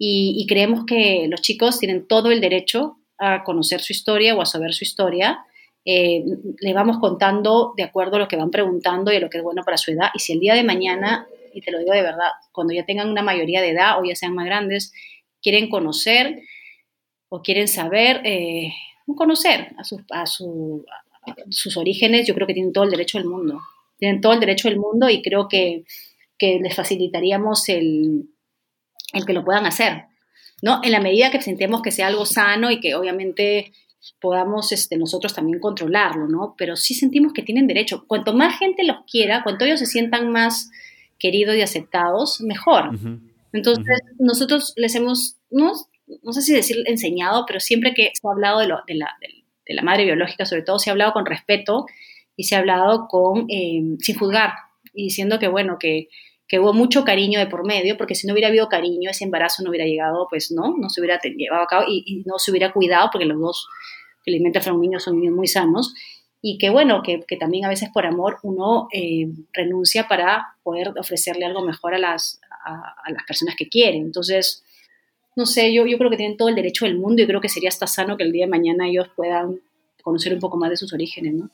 y, 0.03 0.33
y 0.35 0.47
creemos 0.47 0.83
que 0.87 1.27
los 1.29 1.41
chicos 1.43 1.77
tienen 1.77 2.07
todo 2.07 2.31
el 2.31 2.41
derecho 2.41 2.97
a 3.19 3.43
conocer 3.43 3.81
su 3.81 3.93
historia 3.93 4.33
o 4.33 4.41
a 4.41 4.47
saber 4.47 4.73
su 4.73 4.83
historia, 4.83 5.45
eh, 5.85 6.23
le 6.59 6.73
vamos 6.73 6.97
contando 6.97 7.75
de 7.77 7.83
acuerdo 7.83 8.15
a 8.15 8.19
lo 8.19 8.27
que 8.27 8.35
van 8.35 8.49
preguntando 8.49 9.13
y 9.13 9.17
a 9.17 9.19
lo 9.19 9.29
que 9.29 9.37
es 9.37 9.43
bueno 9.43 9.61
para 9.63 9.77
su 9.77 9.91
edad. 9.91 10.09
Y 10.15 10.19
si 10.19 10.33
el 10.33 10.39
día 10.39 10.55
de 10.55 10.63
mañana, 10.63 11.27
y 11.53 11.61
te 11.61 11.69
lo 11.69 11.77
digo 11.77 11.93
de 11.93 12.01
verdad, 12.01 12.29
cuando 12.51 12.73
ya 12.73 12.83
tengan 12.83 13.11
una 13.11 13.21
mayoría 13.21 13.61
de 13.61 13.69
edad 13.69 13.99
o 13.99 14.03
ya 14.03 14.15
sean 14.15 14.33
más 14.33 14.47
grandes, 14.47 14.91
quieren 15.39 15.69
conocer 15.69 16.41
o 17.29 17.43
quieren 17.43 17.67
saber, 17.67 18.21
eh, 18.25 18.73
conocer 19.15 19.67
a, 19.77 20.21
a, 20.21 20.25
sus 20.25 21.77
orígenes, 21.77 22.25
yo 22.25 22.33
creo 22.33 22.47
que 22.47 22.55
tienen 22.55 22.73
todo 22.73 22.85
el 22.85 22.89
derecho 22.89 23.19
del 23.19 23.27
mundo. 23.27 23.59
Tienen 23.99 24.19
todo 24.19 24.33
el 24.33 24.39
derecho 24.39 24.67
del 24.67 24.79
mundo 24.79 25.11
y 25.11 25.21
creo 25.21 25.47
que, 25.47 25.83
que 26.39 26.59
les 26.59 26.75
facilitaríamos 26.75 27.69
el, 27.69 28.30
el 29.13 29.25
que 29.25 29.33
lo 29.33 29.43
puedan 29.43 29.65
hacer. 29.65 30.05
¿no? 30.61 30.79
En 30.83 30.91
la 30.91 30.99
medida 30.99 31.31
que 31.31 31.41
sentemos 31.41 31.81
que 31.81 31.91
sea 31.91 32.07
algo 32.07 32.25
sano 32.25 32.71
y 32.71 32.79
que 32.79 32.95
obviamente 32.95 33.73
podamos 34.19 34.71
este, 34.71 34.97
nosotros 34.97 35.33
también 35.33 35.59
controlarlo, 35.59 36.27
¿no? 36.27 36.55
Pero 36.57 36.75
sí 36.75 36.93
sentimos 36.93 37.33
que 37.33 37.43
tienen 37.43 37.67
derecho. 37.67 38.05
Cuanto 38.07 38.33
más 38.33 38.57
gente 38.57 38.83
los 38.83 38.97
quiera, 39.09 39.43
cuanto 39.43 39.65
ellos 39.65 39.79
se 39.79 39.85
sientan 39.85 40.31
más 40.31 40.71
queridos 41.19 41.55
y 41.55 41.61
aceptados, 41.61 42.41
mejor. 42.41 42.91
Entonces, 43.53 43.99
nosotros 44.17 44.73
les 44.75 44.95
hemos, 44.95 45.37
no, 45.51 45.73
no 46.23 46.33
sé 46.33 46.41
si 46.41 46.53
decir 46.53 46.77
enseñado, 46.87 47.45
pero 47.45 47.59
siempre 47.59 47.93
que 47.93 48.11
se 48.13 48.27
ha 48.27 48.31
hablado 48.31 48.59
de, 48.59 48.67
la, 48.67 48.83
de, 48.87 49.73
la, 49.73 49.83
madre 49.83 50.05
biológica, 50.05 50.45
sobre 50.45 50.63
todo, 50.63 50.79
se 50.79 50.89
ha 50.89 50.93
hablado 50.93 51.13
con 51.13 51.25
respeto 51.27 51.85
y 52.35 52.45
se 52.45 52.55
ha 52.55 52.59
hablado 52.59 53.07
con, 53.07 53.45
eh, 53.49 53.83
sin 53.99 54.17
juzgar 54.17 54.53
y 54.93 55.05
diciendo 55.05 55.37
que, 55.37 55.47
bueno, 55.47 55.77
que, 55.79 56.09
que 56.51 56.59
hubo 56.59 56.73
mucho 56.73 57.05
cariño 57.05 57.39
de 57.39 57.47
por 57.47 57.65
medio, 57.65 57.95
porque 57.95 58.13
si 58.13 58.27
no 58.27 58.33
hubiera 58.33 58.49
habido 58.49 58.67
cariño, 58.67 59.09
ese 59.09 59.23
embarazo 59.23 59.63
no 59.63 59.69
hubiera 59.69 59.85
llegado, 59.85 60.27
pues 60.29 60.51
no, 60.51 60.75
no 60.77 60.89
se 60.89 60.99
hubiera 60.99 61.17
llevado 61.21 61.63
a 61.63 61.65
cabo 61.65 61.85
y, 61.87 62.23
no 62.25 62.39
se 62.39 62.51
hubiera 62.51 62.73
cuidado, 62.73 63.07
porque 63.09 63.25
los 63.25 63.39
dos, 63.39 63.69
felizmente 64.25 64.59
fueron 64.59 64.81
niños, 64.81 65.01
son 65.01 65.17
niños 65.17 65.33
muy 65.33 65.47
sanos, 65.47 65.93
y 66.41 66.57
que 66.57 66.69
bueno, 66.69 67.03
que, 67.03 67.21
que 67.25 67.37
también 67.37 67.63
a 67.63 67.69
veces 67.69 67.87
por 67.93 68.05
amor 68.05 68.39
uno 68.43 68.89
eh, 68.91 69.29
renuncia 69.53 70.09
para 70.09 70.57
poder 70.61 70.91
ofrecerle 70.99 71.45
algo 71.45 71.63
mejor 71.63 71.93
a 71.93 71.99
las, 71.99 72.41
a, 72.65 73.09
las 73.11 73.23
personas 73.23 73.55
que 73.55 73.69
quieren. 73.69 74.01
Entonces, 74.01 74.65
no 75.37 75.45
sé, 75.45 75.73
yo, 75.73 75.85
yo 75.85 75.97
creo 75.97 76.09
que 76.09 76.17
tienen 76.17 76.35
todo 76.35 76.49
el 76.49 76.55
derecho 76.55 76.83
del 76.83 76.97
mundo 76.97 77.21
y 77.21 77.27
creo 77.27 77.39
que 77.39 77.47
sería 77.47 77.69
hasta 77.69 77.87
sano 77.87 78.17
que 78.17 78.23
el 78.23 78.33
día 78.33 78.43
de 78.43 78.51
mañana 78.51 78.89
ellos 78.89 79.07
puedan 79.15 79.61
conocer 80.03 80.33
un 80.33 80.41
poco 80.41 80.57
más 80.57 80.69
de 80.69 80.75
sus 80.75 80.91
orígenes, 80.91 81.33
¿no? 81.33 81.49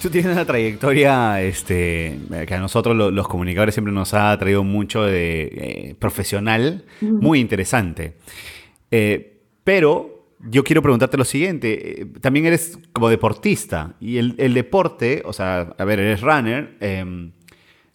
Tú 0.00 0.10
tienes 0.10 0.30
una 0.30 0.44
trayectoria 0.44 1.42
este, 1.42 2.20
que 2.46 2.54
a 2.54 2.60
nosotros 2.60 2.96
los 2.96 3.26
comunicadores 3.26 3.74
siempre 3.74 3.92
nos 3.92 4.14
ha 4.14 4.38
traído 4.38 4.62
mucho 4.62 5.02
de 5.02 5.42
eh, 5.42 5.96
profesional, 5.98 6.84
muy 7.00 7.40
interesante. 7.40 8.14
Eh, 8.92 9.40
pero 9.64 10.28
yo 10.48 10.62
quiero 10.62 10.82
preguntarte 10.82 11.16
lo 11.16 11.24
siguiente, 11.24 12.02
eh, 12.02 12.06
también 12.20 12.46
eres 12.46 12.78
como 12.92 13.08
deportista 13.08 13.96
y 14.00 14.18
el, 14.18 14.36
el, 14.38 14.54
deporte, 14.54 15.22
o 15.24 15.32
sea, 15.32 15.74
a 15.76 15.84
ver, 15.84 15.98
eres 15.98 16.20
runner, 16.20 16.76
em, 16.78 17.32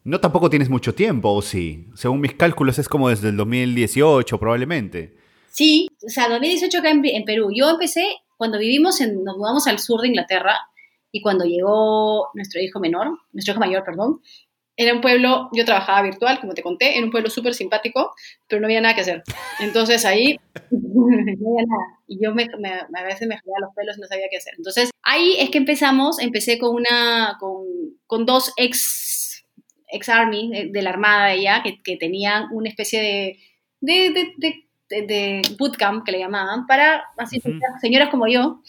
no 0.03 0.19
tampoco 0.19 0.49
tienes 0.49 0.69
mucho 0.69 0.93
tiempo, 0.93 1.31
¿o 1.31 1.41
sí? 1.41 1.87
Según 1.95 2.19
mis 2.19 2.33
cálculos 2.33 2.79
es 2.79 2.89
como 2.89 3.07
desde 3.07 3.29
el 3.29 3.37
2018 3.37 4.37
probablemente. 4.37 5.15
Sí, 5.51 5.87
o 6.05 6.09
sea, 6.09 6.27
2018 6.27 6.79
acá 6.79 6.91
en, 6.91 7.05
en 7.05 7.23
Perú. 7.23 7.49
Yo 7.55 7.69
empecé 7.69 8.05
cuando 8.35 8.59
vivimos, 8.59 8.99
en, 8.99 9.23
nos 9.23 9.37
mudamos 9.37 9.67
al 9.67 9.79
sur 9.79 10.01
de 10.01 10.09
Inglaterra 10.09 10.59
y 11.13 11.21
cuando 11.21 11.45
llegó 11.45 12.29
nuestro 12.33 12.59
hijo 12.59 12.79
menor, 12.79 13.19
nuestro 13.31 13.53
hijo 13.53 13.59
mayor, 13.59 13.83
perdón, 13.85 14.19
era 14.75 14.95
un 14.95 15.01
pueblo, 15.01 15.49
yo 15.53 15.63
trabajaba 15.63 16.01
virtual, 16.01 16.39
como 16.39 16.55
te 16.55 16.63
conté, 16.63 16.97
en 16.97 17.03
un 17.03 17.11
pueblo 17.11 17.29
súper 17.29 17.53
simpático, 17.53 18.11
pero 18.47 18.59
no 18.59 18.65
había 18.65 18.81
nada 18.81 18.95
que 18.95 19.01
hacer. 19.01 19.23
Entonces 19.59 20.03
ahí 20.05 20.39
no 20.71 21.05
había 21.05 21.65
nada. 21.67 21.99
Y 22.07 22.19
yo 22.19 22.33
me, 22.33 22.45
a 22.45 23.03
veces 23.03 23.27
me 23.27 23.37
jalaba 23.37 23.67
los 23.67 23.75
pelos 23.75 23.95
y 23.95 24.01
no 24.01 24.07
sabía 24.07 24.25
qué 24.31 24.37
hacer. 24.37 24.55
Entonces 24.57 24.89
ahí 25.03 25.35
es 25.37 25.51
que 25.51 25.59
empezamos, 25.59 26.19
empecé 26.19 26.57
con, 26.57 26.73
una, 26.73 27.37
con, 27.39 27.63
con 28.07 28.25
dos 28.25 28.51
ex, 28.57 29.45
ex 29.89 30.09
army 30.09 30.69
de, 30.71 30.81
la 30.81 30.89
armada 30.89 31.27
de 31.27 31.35
ella, 31.35 31.61
que, 31.63 31.79
que 31.83 31.95
tenían 31.95 32.47
una 32.51 32.69
especie 32.69 32.99
de, 32.99 33.39
de, 33.81 34.33
de, 34.37 35.05
de, 35.05 35.41
bootcamp 35.59 36.03
que 36.03 36.11
le 36.11 36.19
llamaban, 36.19 36.65
para 36.65 37.03
así, 37.17 37.39
señoras 37.79 38.09
como 38.09 38.27
yo, 38.27 38.61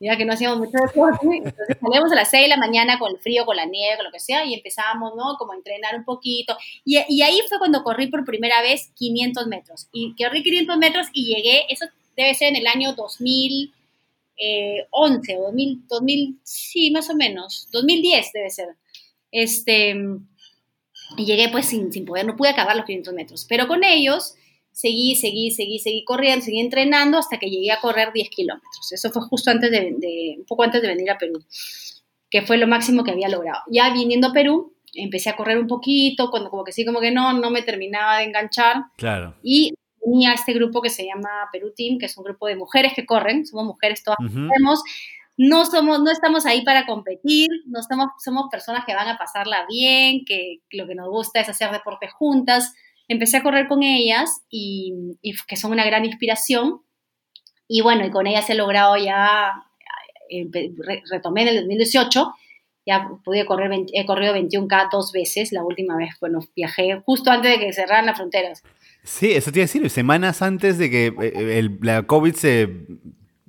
ya 0.00 0.16
que 0.16 0.24
no 0.24 0.32
hacíamos 0.32 0.58
mucho 0.58 0.76
deporte, 0.86 1.26
entonces 1.26 1.76
salíamos 1.80 2.12
a 2.12 2.14
las 2.14 2.30
6 2.30 2.44
de 2.44 2.48
la 2.48 2.56
mañana 2.56 2.98
con 2.98 3.12
el 3.12 3.18
frío, 3.18 3.46
con 3.46 3.56
la 3.56 3.64
nieve, 3.64 3.96
con 3.96 4.06
lo 4.06 4.12
que 4.12 4.20
sea, 4.20 4.44
y 4.44 4.54
empezábamos, 4.54 5.14
¿no? 5.16 5.36
Como 5.38 5.52
a 5.52 5.56
entrenar 5.56 5.96
un 5.96 6.04
poquito. 6.04 6.56
Y, 6.84 6.98
y 7.08 7.22
ahí 7.22 7.40
fue 7.48 7.58
cuando 7.58 7.82
corrí 7.82 8.08
por 8.08 8.24
primera 8.24 8.60
vez 8.62 8.90
500 8.94 9.46
metros. 9.46 9.88
Y 9.92 10.14
corrí 10.22 10.42
500 10.42 10.76
metros 10.78 11.06
y 11.12 11.34
llegué, 11.34 11.64
eso 11.70 11.86
debe 12.16 12.34
ser 12.34 12.48
en 12.48 12.56
el 12.56 12.66
año 12.66 12.94
2011 12.94 13.72
eh, 14.38 14.86
o 14.90 15.08
2000, 15.08 15.88
2000, 15.88 16.38
sí, 16.42 16.90
más 16.90 17.08
o 17.10 17.14
menos, 17.14 17.68
2010 17.72 18.32
debe 18.32 18.50
ser. 18.50 18.68
Este, 19.30 19.94
y 21.16 21.24
llegué 21.24 21.48
pues 21.48 21.66
sin, 21.66 21.92
sin 21.92 22.04
poder, 22.04 22.26
no 22.26 22.36
pude 22.36 22.48
acabar 22.48 22.76
los 22.76 22.86
500 22.86 23.14
metros, 23.14 23.46
pero 23.48 23.68
con 23.68 23.84
ellos 23.84 24.34
seguí, 24.76 25.16
seguí, 25.16 25.50
seguí, 25.50 25.78
seguí 25.78 26.04
corriendo, 26.04 26.44
seguí 26.44 26.60
entrenando 26.60 27.16
hasta 27.16 27.38
que 27.38 27.48
llegué 27.48 27.72
a 27.72 27.80
correr 27.80 28.12
10 28.12 28.28
kilómetros. 28.28 28.92
Eso 28.92 29.10
fue 29.10 29.22
justo 29.22 29.50
antes 29.50 29.70
de, 29.70 30.34
un 30.38 30.44
poco 30.44 30.64
antes 30.64 30.82
de 30.82 30.88
venir 30.88 31.10
a 31.10 31.16
Perú, 31.16 31.42
que 32.28 32.42
fue 32.42 32.58
lo 32.58 32.66
máximo 32.66 33.02
que 33.02 33.10
había 33.10 33.30
logrado. 33.30 33.62
Ya 33.70 33.90
viniendo 33.94 34.28
a 34.28 34.32
Perú, 34.34 34.74
empecé 34.92 35.30
a 35.30 35.36
correr 35.36 35.58
un 35.58 35.66
poquito, 35.66 36.30
cuando 36.30 36.50
como 36.50 36.62
que 36.62 36.72
sí, 36.72 36.84
como 36.84 37.00
que 37.00 37.10
no, 37.10 37.32
no 37.32 37.50
me 37.50 37.62
terminaba 37.62 38.18
de 38.18 38.24
enganchar. 38.24 38.82
Claro. 38.98 39.34
Y 39.42 39.72
tenía 39.98 40.34
este 40.34 40.52
grupo 40.52 40.82
que 40.82 40.90
se 40.90 41.06
llama 41.06 41.48
Perú 41.50 41.72
Team, 41.74 41.96
que 41.98 42.04
es 42.04 42.16
un 42.18 42.24
grupo 42.24 42.46
de 42.46 42.56
mujeres 42.56 42.92
que 42.94 43.06
corren, 43.06 43.46
somos 43.46 43.64
mujeres 43.64 44.04
todas, 44.04 44.18
corremos. 44.18 44.82
no 45.38 45.64
somos, 45.64 46.00
no 46.00 46.10
estamos 46.10 46.44
ahí 46.44 46.62
para 46.66 46.84
competir, 46.84 47.48
no 47.64 47.80
estamos, 47.80 48.08
somos 48.22 48.48
personas 48.50 48.84
que 48.84 48.94
van 48.94 49.08
a 49.08 49.16
pasarla 49.16 49.64
bien, 49.70 50.26
que 50.26 50.58
lo 50.70 50.86
que 50.86 50.94
nos 50.94 51.08
gusta 51.08 51.40
es 51.40 51.48
hacer 51.48 51.70
deporte 51.70 52.08
juntas. 52.10 52.74
Empecé 53.08 53.38
a 53.38 53.42
correr 53.42 53.68
con 53.68 53.82
ellas 53.82 54.42
y, 54.50 54.94
y 55.22 55.34
que 55.46 55.56
son 55.56 55.72
una 55.72 55.84
gran 55.84 56.04
inspiración. 56.04 56.82
Y 57.68 57.80
bueno, 57.82 58.06
y 58.06 58.10
con 58.10 58.26
ellas 58.26 58.48
he 58.50 58.54
logrado 58.54 58.96
ya, 58.96 59.52
eh, 60.30 60.48
retomé 61.10 61.42
en 61.42 61.48
el 61.48 61.56
2018 61.56 62.32
ya 62.86 63.10
pude 63.24 63.44
correr, 63.44 63.70
he 63.92 64.06
corrido 64.06 64.34
21K 64.34 64.88
dos 64.92 65.10
veces, 65.12 65.50
la 65.50 65.64
última 65.64 65.96
vez, 65.96 66.10
bueno, 66.20 66.38
viajé 66.54 67.02
justo 67.04 67.32
antes 67.32 67.50
de 67.50 67.58
que 67.58 67.72
cerraran 67.72 68.06
las 68.06 68.16
fronteras. 68.16 68.62
Sí, 69.02 69.32
eso 69.32 69.50
te 69.50 69.58
iba 69.58 69.64
a 69.64 69.66
decir, 69.66 69.90
semanas 69.90 70.40
antes 70.40 70.78
de 70.78 70.88
que 70.88 71.06
eh, 71.06 71.58
el, 71.58 71.78
la 71.82 72.04
COVID 72.04 72.34
se 72.34 72.86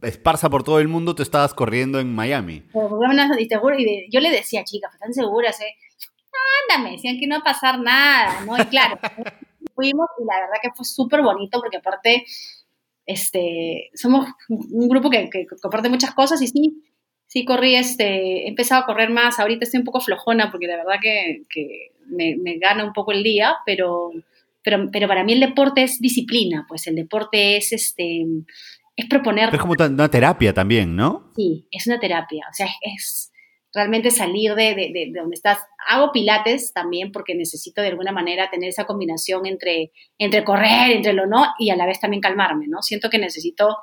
esparza 0.02 0.50
por 0.50 0.64
todo 0.64 0.80
el 0.80 0.88
mundo, 0.88 1.14
tú 1.14 1.22
estabas 1.22 1.54
corriendo 1.54 2.00
en 2.00 2.14
Miami. 2.16 2.64
Y, 2.74 4.10
yo 4.12 4.20
le 4.20 4.32
decía, 4.32 4.64
chicas, 4.64 4.94
¿están 4.94 5.14
seguras? 5.14 5.62
Eh? 5.62 5.76
Ándame, 6.72 6.94
decían 6.96 7.20
que 7.20 7.28
no 7.28 7.36
va 7.36 7.42
a 7.42 7.54
pasar 7.54 7.80
nada, 7.80 8.42
¿no? 8.42 8.58
Y 8.58 8.66
claro, 8.66 9.00
fuimos 9.78 10.08
y 10.20 10.26
la 10.26 10.42
verdad 10.42 10.58
que 10.62 10.72
fue 10.76 10.84
súper 10.84 11.22
bonito 11.22 11.62
porque 11.62 11.78
aparte, 11.78 12.26
este, 13.06 13.92
somos 13.94 14.28
un 14.50 14.90
grupo 14.90 15.10
que, 15.10 15.30
que 15.30 15.46
comparte 15.62 15.88
muchas 15.88 16.14
cosas 16.14 16.42
y 16.42 16.48
sí, 16.48 16.84
sí 17.28 17.46
corrí, 17.46 17.76
este, 17.76 18.46
he 18.46 18.48
empezado 18.48 18.82
a 18.82 18.86
correr 18.86 19.10
más, 19.10 19.40
ahorita 19.40 19.66
estoy 19.66 19.80
un 19.80 19.86
poco 19.86 20.02
flojona 20.02 20.50
porque 20.50 20.68
de 20.68 20.78
verdad 20.78 20.96
que, 21.02 21.44
me, 22.10 22.58
gana 22.58 22.86
un 22.86 22.94
poco 22.94 23.12
el 23.12 23.22
día, 23.22 23.56
pero, 23.66 24.12
pero, 24.64 24.90
pero 24.92 25.08
para 25.08 25.24
mí 25.24 25.34
el 25.34 25.42
deporte 25.42 25.84
es 25.84 26.00
disciplina, 26.02 26.66
pues 26.68 26.88
el 26.88 26.96
deporte 26.96 27.58
es, 27.58 27.74
este, 27.74 28.26
es 28.96 29.06
proponer... 29.08 29.54
es 29.54 29.60
como 29.60 29.76
una 29.78 30.10
terapia 30.10 30.54
también, 30.54 30.96
¿no? 30.96 31.32
Sí, 31.36 31.68
es 31.70 31.86
una 31.86 32.00
terapia, 32.00 32.46
o 32.50 32.54
sea, 32.54 32.68
es, 32.82 33.32
realmente 33.78 34.10
salir 34.12 34.56
de, 34.56 34.74
de, 34.76 35.12
donde 35.16 35.36
estás. 35.36 35.60
Hago 35.88 36.12
pilates 36.12 36.74
también 36.74 37.12
porque 37.12 37.36
necesito 37.36 37.82
de 37.82 37.90
alguna 37.90 38.12
manera 38.12 38.50
tener 38.50 38.70
esa 38.70 38.86
combinación 38.86 39.46
entre, 39.46 39.92
entre 40.18 40.44
correr, 40.44 40.92
entre 40.92 41.14
lo 41.14 41.28
no, 41.28 41.46
y 41.60 41.70
a 41.70 41.76
la 41.76 41.86
vez 41.86 42.00
también 42.00 42.22
calmarme, 42.22 42.68
¿no? 42.68 42.82
Siento 42.82 43.10
que 43.10 43.20
necesito 43.20 43.78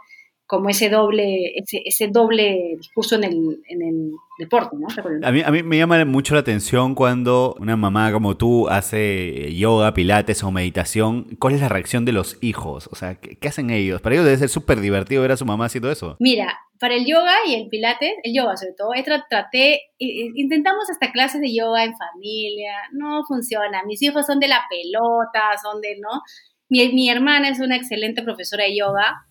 como 0.46 0.68
ese 0.68 0.90
doble, 0.90 1.52
ese, 1.56 1.82
ese 1.86 2.08
doble 2.08 2.74
discurso 2.76 3.14
en 3.14 3.24
el, 3.24 3.62
en 3.68 3.82
el 3.82 4.10
deporte, 4.38 4.76
¿no? 4.78 4.88
A 5.26 5.32
mí, 5.32 5.42
a 5.42 5.50
mí 5.50 5.62
me 5.62 5.78
llama 5.78 6.04
mucho 6.04 6.34
la 6.34 6.40
atención 6.40 6.94
cuando 6.94 7.56
una 7.60 7.76
mamá 7.76 8.12
como 8.12 8.36
tú 8.36 8.68
hace 8.68 9.54
yoga, 9.54 9.94
pilates 9.94 10.42
o 10.42 10.50
meditación. 10.50 11.36
¿Cuál 11.38 11.54
es 11.54 11.60
la 11.60 11.68
reacción 11.68 12.04
de 12.04 12.12
los 12.12 12.36
hijos? 12.42 12.88
O 12.92 12.96
sea, 12.96 13.14
¿qué, 13.14 13.48
hacen 13.48 13.70
ellos? 13.70 14.02
Para 14.02 14.16
ellos 14.16 14.26
debe 14.26 14.36
ser 14.36 14.48
súper 14.48 14.80
divertido 14.80 15.22
ver 15.22 15.32
a 15.32 15.36
su 15.36 15.46
mamá 15.46 15.66
haciendo 15.66 15.90
eso. 15.90 16.16
Mira, 16.18 16.58
para 16.78 16.94
el 16.94 17.06
yoga 17.06 17.32
y 17.46 17.54
el 17.54 17.68
pilates, 17.68 18.14
el 18.22 18.34
yoga 18.34 18.56
sobre 18.56 18.72
todo, 18.72 18.90
traté, 19.28 19.82
intentamos 19.98 20.90
hasta 20.90 21.12
clases 21.12 21.40
de 21.40 21.54
yoga 21.54 21.84
en 21.84 21.96
familia, 21.96 22.74
no 22.92 23.24
funciona. 23.26 23.82
Mis 23.86 24.02
hijos 24.02 24.26
son 24.26 24.40
de 24.40 24.48
la 24.48 24.62
pelota, 24.68 25.40
son 25.62 25.80
de, 25.80 25.96
¿no? 26.00 26.22
Mi, 26.68 26.92
mi 26.92 27.08
hermana 27.08 27.48
es 27.48 27.60
una 27.60 27.76
excelente 27.76 28.22
profesora 28.22 28.64
de 28.64 28.76
yoga, 28.76 29.26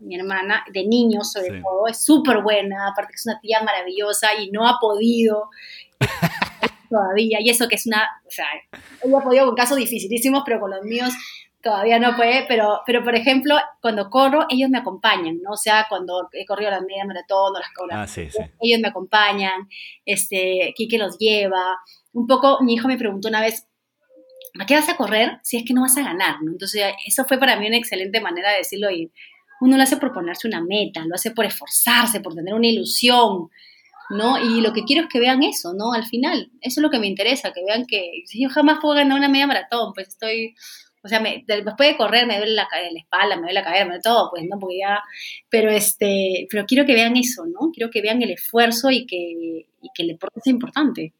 mi 0.00 0.16
hermana, 0.16 0.64
de 0.72 0.86
niños 0.86 1.32
sobre 1.32 1.60
todo, 1.60 1.88
es 1.88 2.04
súper 2.04 2.42
buena, 2.42 2.88
aparte 2.88 3.12
que 3.12 3.16
es 3.16 3.26
una 3.26 3.40
tía 3.40 3.62
maravillosa 3.62 4.28
y 4.40 4.50
no 4.50 4.66
ha 4.66 4.78
podido 4.80 5.50
todavía, 6.90 7.38
y 7.40 7.50
eso 7.50 7.68
que 7.68 7.76
es 7.76 7.86
una, 7.86 8.08
o 8.26 8.30
sea, 8.30 8.46
ella 9.04 9.18
ha 9.18 9.22
podido 9.22 9.46
con 9.46 9.54
casos 9.54 9.76
dificilísimos, 9.76 10.42
pero 10.44 10.60
con 10.60 10.70
los 10.70 10.82
míos 10.84 11.12
todavía 11.68 11.98
no 11.98 12.16
puede, 12.16 12.46
pero, 12.48 12.80
pero 12.86 13.04
por 13.04 13.14
ejemplo, 13.14 13.54
cuando 13.82 14.08
corro, 14.08 14.46
ellos 14.48 14.70
me 14.70 14.78
acompañan, 14.78 15.38
¿no? 15.42 15.50
O 15.50 15.56
sea, 15.56 15.84
cuando 15.86 16.26
he 16.32 16.46
corrido 16.46 16.70
la 16.70 16.80
media 16.80 17.04
maratón 17.04 17.52
o 17.54 17.86
las 17.86 17.98
ah, 17.98 18.06
sí, 18.06 18.30
sí. 18.30 18.38
ellos 18.60 18.80
me 18.80 18.88
acompañan, 18.88 19.68
este, 20.06 20.72
Kike 20.74 20.96
los 20.96 21.18
lleva, 21.18 21.78
un 22.12 22.26
poco, 22.26 22.62
mi 22.62 22.72
hijo 22.72 22.88
me 22.88 22.96
preguntó 22.96 23.28
una 23.28 23.42
vez, 23.42 23.68
¿a 24.58 24.64
qué 24.64 24.76
vas 24.76 24.88
a 24.88 24.96
correr 24.96 25.40
si 25.42 25.58
es 25.58 25.64
que 25.66 25.74
no 25.74 25.82
vas 25.82 25.98
a 25.98 26.02
ganar? 26.02 26.36
¿no? 26.42 26.52
Entonces, 26.52 26.82
eso 27.06 27.26
fue 27.26 27.38
para 27.38 27.60
mí 27.60 27.66
una 27.66 27.76
excelente 27.76 28.18
manera 28.22 28.50
de 28.52 28.58
decirlo 28.58 28.90
y 28.90 29.12
uno 29.60 29.76
lo 29.76 29.82
hace 29.82 29.98
por 29.98 30.14
ponerse 30.14 30.48
una 30.48 30.62
meta, 30.62 31.04
lo 31.04 31.16
hace 31.16 31.32
por 31.32 31.44
esforzarse, 31.44 32.20
por 32.20 32.34
tener 32.34 32.54
una 32.54 32.68
ilusión, 32.68 33.50
¿no? 34.08 34.38
Y 34.42 34.62
lo 34.62 34.72
que 34.72 34.84
quiero 34.84 35.02
es 35.02 35.08
que 35.12 35.20
vean 35.20 35.42
eso, 35.42 35.74
¿no? 35.74 35.92
Al 35.92 36.06
final, 36.06 36.50
eso 36.62 36.80
es 36.80 36.82
lo 36.82 36.88
que 36.88 36.98
me 36.98 37.08
interesa, 37.08 37.52
que 37.52 37.62
vean 37.62 37.84
que 37.84 38.24
yo 38.32 38.48
jamás 38.48 38.78
puedo 38.80 38.94
ganar 38.94 39.18
una 39.18 39.28
media 39.28 39.46
maratón, 39.46 39.92
pues 39.92 40.08
estoy, 40.08 40.54
o 41.02 41.08
sea, 41.08 41.20
me, 41.20 41.44
después 41.46 41.90
de 41.90 41.96
correr 41.96 42.26
me 42.26 42.38
duele 42.38 42.52
la, 42.52 42.68
la 42.70 42.98
espalda, 42.98 43.36
me 43.36 43.42
duele 43.42 43.54
la 43.54 43.64
cabeza, 43.64 43.84
me 43.84 43.90
duele 43.90 44.02
todo, 44.02 44.30
pues, 44.30 44.44
¿no? 44.48 44.58
Porque 44.58 44.78
ya, 44.80 45.00
pero 45.48 45.70
este, 45.70 46.46
pero 46.50 46.64
quiero 46.66 46.84
que 46.84 46.94
vean 46.94 47.16
eso, 47.16 47.44
¿no? 47.46 47.70
Quiero 47.72 47.90
que 47.90 48.02
vean 48.02 48.22
el 48.22 48.30
esfuerzo 48.30 48.90
y 48.90 49.06
que, 49.06 49.66
y 49.82 49.90
el 49.98 50.08
deporte 50.08 50.40
sea 50.42 50.52
importante. 50.52 51.12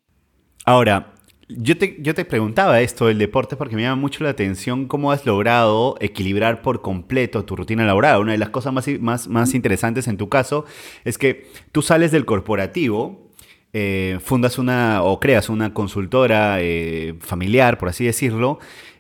Ahora, 0.65 1.15
yo 1.49 1.79
te, 1.79 1.97
yo 2.01 2.15
te 2.15 2.25
preguntaba 2.25 2.81
esto 2.81 3.07
del 3.07 3.19
deporte 3.19 3.57
porque 3.57 3.75
me 3.75 3.83
llama 3.83 4.01
mucho 4.01 4.23
la 4.23 4.31
atención 4.31 4.87
cómo 4.87 5.13
has 5.13 5.25
logrado 5.25 5.97
equilibrar 6.01 6.61
por 6.61 6.83
completo 6.83 7.45
tu 7.45 7.57
rutina 7.57 7.85
laboral. 7.87 8.21
Una 8.21 8.33
de 8.33 8.39
las 8.39 8.51
cosas 8.51 8.73
más, 8.73 8.87
más, 9.01 9.29
más 9.29 9.55
interesantes 9.55 10.09
en 10.09 10.19
tu 10.19 10.29
caso 10.29 10.67
es 11.05 11.17
que 11.17 11.47
tú 11.73 11.81
sales 11.81 12.13
del 12.13 12.27
corporativo, 12.27 13.31
eh, 13.73 14.19
fundas 14.23 14.59
una 14.59 15.03
o 15.03 15.21
creas 15.21 15.49
una 15.49 15.73
consultora 15.73 16.61
eh, 16.61 17.15
familiar, 17.21 17.79
por 17.79 17.89
así 17.89 18.05
decirlo, 18.05 18.59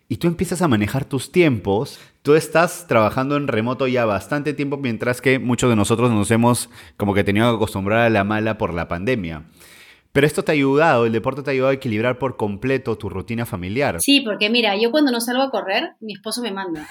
y 0.09 0.16
tú 0.16 0.26
empiezas 0.26 0.62
a 0.62 0.68
manejar 0.68 1.04
tus 1.04 1.30
tiempos. 1.30 2.00
Tú 2.22 2.34
estás 2.34 2.86
trabajando 2.86 3.36
en 3.36 3.46
remoto 3.46 3.86
ya 3.86 4.06
bastante 4.06 4.54
tiempo, 4.54 4.78
mientras 4.78 5.20
que 5.20 5.38
muchos 5.38 5.68
de 5.68 5.76
nosotros 5.76 6.11
nos 6.11 6.30
hemos 6.30 6.70
como 6.96 7.14
que 7.14 7.24
tenido 7.24 7.50
que 7.50 7.56
acostumbrar 7.56 8.00
a 8.00 8.11
la 8.11 8.24
mala 8.24 8.56
por 8.56 8.72
la 8.72 8.88
pandemia. 8.88 9.44
Pero 10.12 10.26
esto 10.26 10.42
te 10.42 10.52
ha 10.52 10.54
ayudado, 10.54 11.04
el 11.04 11.12
deporte 11.12 11.42
te 11.42 11.50
ha 11.50 11.52
ayudado 11.52 11.70
a 11.70 11.74
equilibrar 11.74 12.18
por 12.18 12.38
completo 12.38 12.96
tu 12.96 13.11
rutina 13.11 13.44
familiar. 13.44 13.98
Sí, 14.00 14.22
porque 14.22 14.48
mira, 14.48 14.74
yo 14.80 14.90
cuando 14.90 15.12
no 15.12 15.20
salgo 15.20 15.42
a 15.42 15.50
correr, 15.50 15.90
mi 16.00 16.14
esposo 16.14 16.40
me 16.40 16.52
manda. 16.52 16.88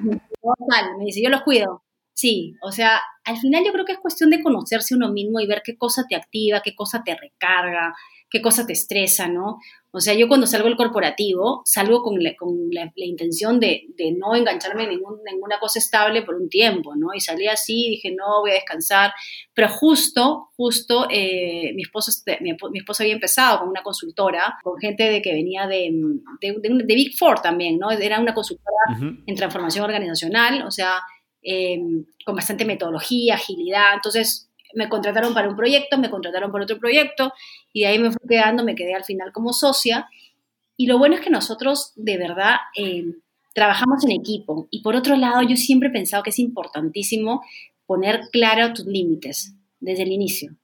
me 0.00 1.04
dice, 1.04 1.20
yo 1.22 1.28
los 1.28 1.42
cuido. 1.42 1.82
Sí, 2.14 2.54
o 2.62 2.70
sea, 2.70 3.00
al 3.24 3.38
final 3.38 3.64
yo 3.64 3.72
creo 3.72 3.84
que 3.84 3.92
es 3.92 3.98
cuestión 3.98 4.30
de 4.30 4.42
conocerse 4.42 4.94
uno 4.94 5.10
mismo 5.10 5.40
y 5.40 5.46
ver 5.46 5.62
qué 5.64 5.76
cosa 5.76 6.04
te 6.08 6.14
activa, 6.14 6.60
qué 6.62 6.74
cosa 6.74 7.02
te 7.04 7.16
recarga, 7.16 7.94
qué 8.32 8.40
cosa 8.40 8.66
te 8.66 8.72
estresa, 8.72 9.28
¿no? 9.28 9.58
O 9.94 10.00
sea, 10.00 10.14
yo 10.14 10.26
cuando 10.26 10.46
salgo 10.46 10.68
del 10.68 10.76
corporativo, 10.76 11.60
salgo 11.66 12.02
con 12.02 12.22
la, 12.22 12.34
con 12.34 12.70
la, 12.70 12.90
intención 12.96 13.60
de, 13.60 13.84
de, 13.94 14.12
no 14.12 14.34
engancharme 14.34 14.84
en 14.84 14.88
ninguna 14.88 15.58
cosa 15.60 15.78
estable 15.78 16.22
por 16.22 16.36
un 16.36 16.48
tiempo, 16.48 16.96
¿no? 16.96 17.08
Y 17.14 17.20
salí 17.20 17.46
así, 17.46 17.90
dije, 17.90 18.10
no, 18.10 18.40
voy 18.40 18.52
a 18.52 18.54
descansar. 18.54 19.12
Pero 19.52 19.68
justo, 19.68 20.48
justo, 20.56 21.06
eh, 21.10 21.72
mi, 21.74 21.82
esposo, 21.82 22.10
mi, 22.40 22.52
mi, 22.70 22.78
esposo 22.78 23.02
había 23.02 23.12
empezado 23.12 23.60
con 23.60 23.68
una 23.68 23.82
consultora, 23.82 24.58
con 24.62 24.78
gente 24.80 25.10
de 25.10 25.20
que 25.20 25.34
venía 25.34 25.66
de, 25.66 25.90
de, 26.40 26.56
de 26.58 26.94
Big 26.94 27.14
Four 27.18 27.42
también, 27.42 27.78
¿no? 27.78 27.90
Era 27.90 28.18
una 28.18 28.32
consultora 28.32 28.72
en 28.98 29.36
transformación 29.36 29.84
organizacional, 29.84 30.62
o 30.66 30.70
sea, 30.70 31.02
eh, 31.42 31.78
con 32.24 32.34
bastante 32.34 32.64
metodología, 32.64 33.34
agilidad. 33.34 33.92
Entonces, 33.92 34.48
me 34.74 34.88
contrataron 34.88 35.34
para 35.34 35.50
un 35.50 35.56
proyecto, 35.56 35.98
me 35.98 36.08
contrataron 36.08 36.50
para 36.50 36.64
otro 36.64 36.78
proyecto 36.78 37.32
y 37.72 37.82
de 37.82 37.86
ahí 37.86 37.98
me 37.98 38.10
fui 38.10 38.28
quedando, 38.28 38.64
me 38.64 38.74
quedé 38.74 38.94
al 38.94 39.04
final 39.04 39.32
como 39.32 39.52
socia. 39.52 40.08
Y 40.76 40.86
lo 40.86 40.98
bueno 40.98 41.14
es 41.14 41.20
que 41.20 41.30
nosotros 41.30 41.92
de 41.96 42.16
verdad 42.18 42.56
eh, 42.76 43.04
trabajamos 43.54 44.04
en 44.04 44.12
equipo. 44.12 44.68
Y 44.70 44.82
por 44.82 44.96
otro 44.96 45.16
lado, 45.16 45.42
yo 45.42 45.56
siempre 45.56 45.88
he 45.88 45.92
pensado 45.92 46.22
que 46.22 46.30
es 46.30 46.38
importantísimo 46.38 47.42
poner 47.86 48.28
claro 48.30 48.72
tus 48.72 48.86
límites 48.86 49.54
desde 49.80 50.02
el 50.04 50.12
inicio. 50.12 50.56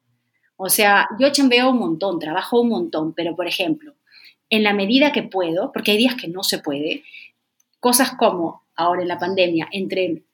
O 0.56 0.68
sea, 0.68 1.08
yo 1.20 1.30
chambeo 1.30 1.70
un 1.70 1.78
montón, 1.78 2.18
trabajo 2.18 2.60
un 2.60 2.68
montón, 2.68 3.14
pero 3.14 3.36
por 3.36 3.46
ejemplo, 3.46 3.94
en 4.50 4.64
la 4.64 4.72
medida 4.72 5.12
que 5.12 5.22
puedo, 5.22 5.72
porque 5.72 5.92
hay 5.92 5.98
días 5.98 6.14
que 6.14 6.28
no 6.28 6.42
se 6.42 6.58
puede, 6.58 7.04
cosas 7.80 8.12
como 8.16 8.64
ahora 8.74 9.02
en 9.02 9.08
la 9.08 9.18
pandemia, 9.18 9.68
entre, 9.70 10.24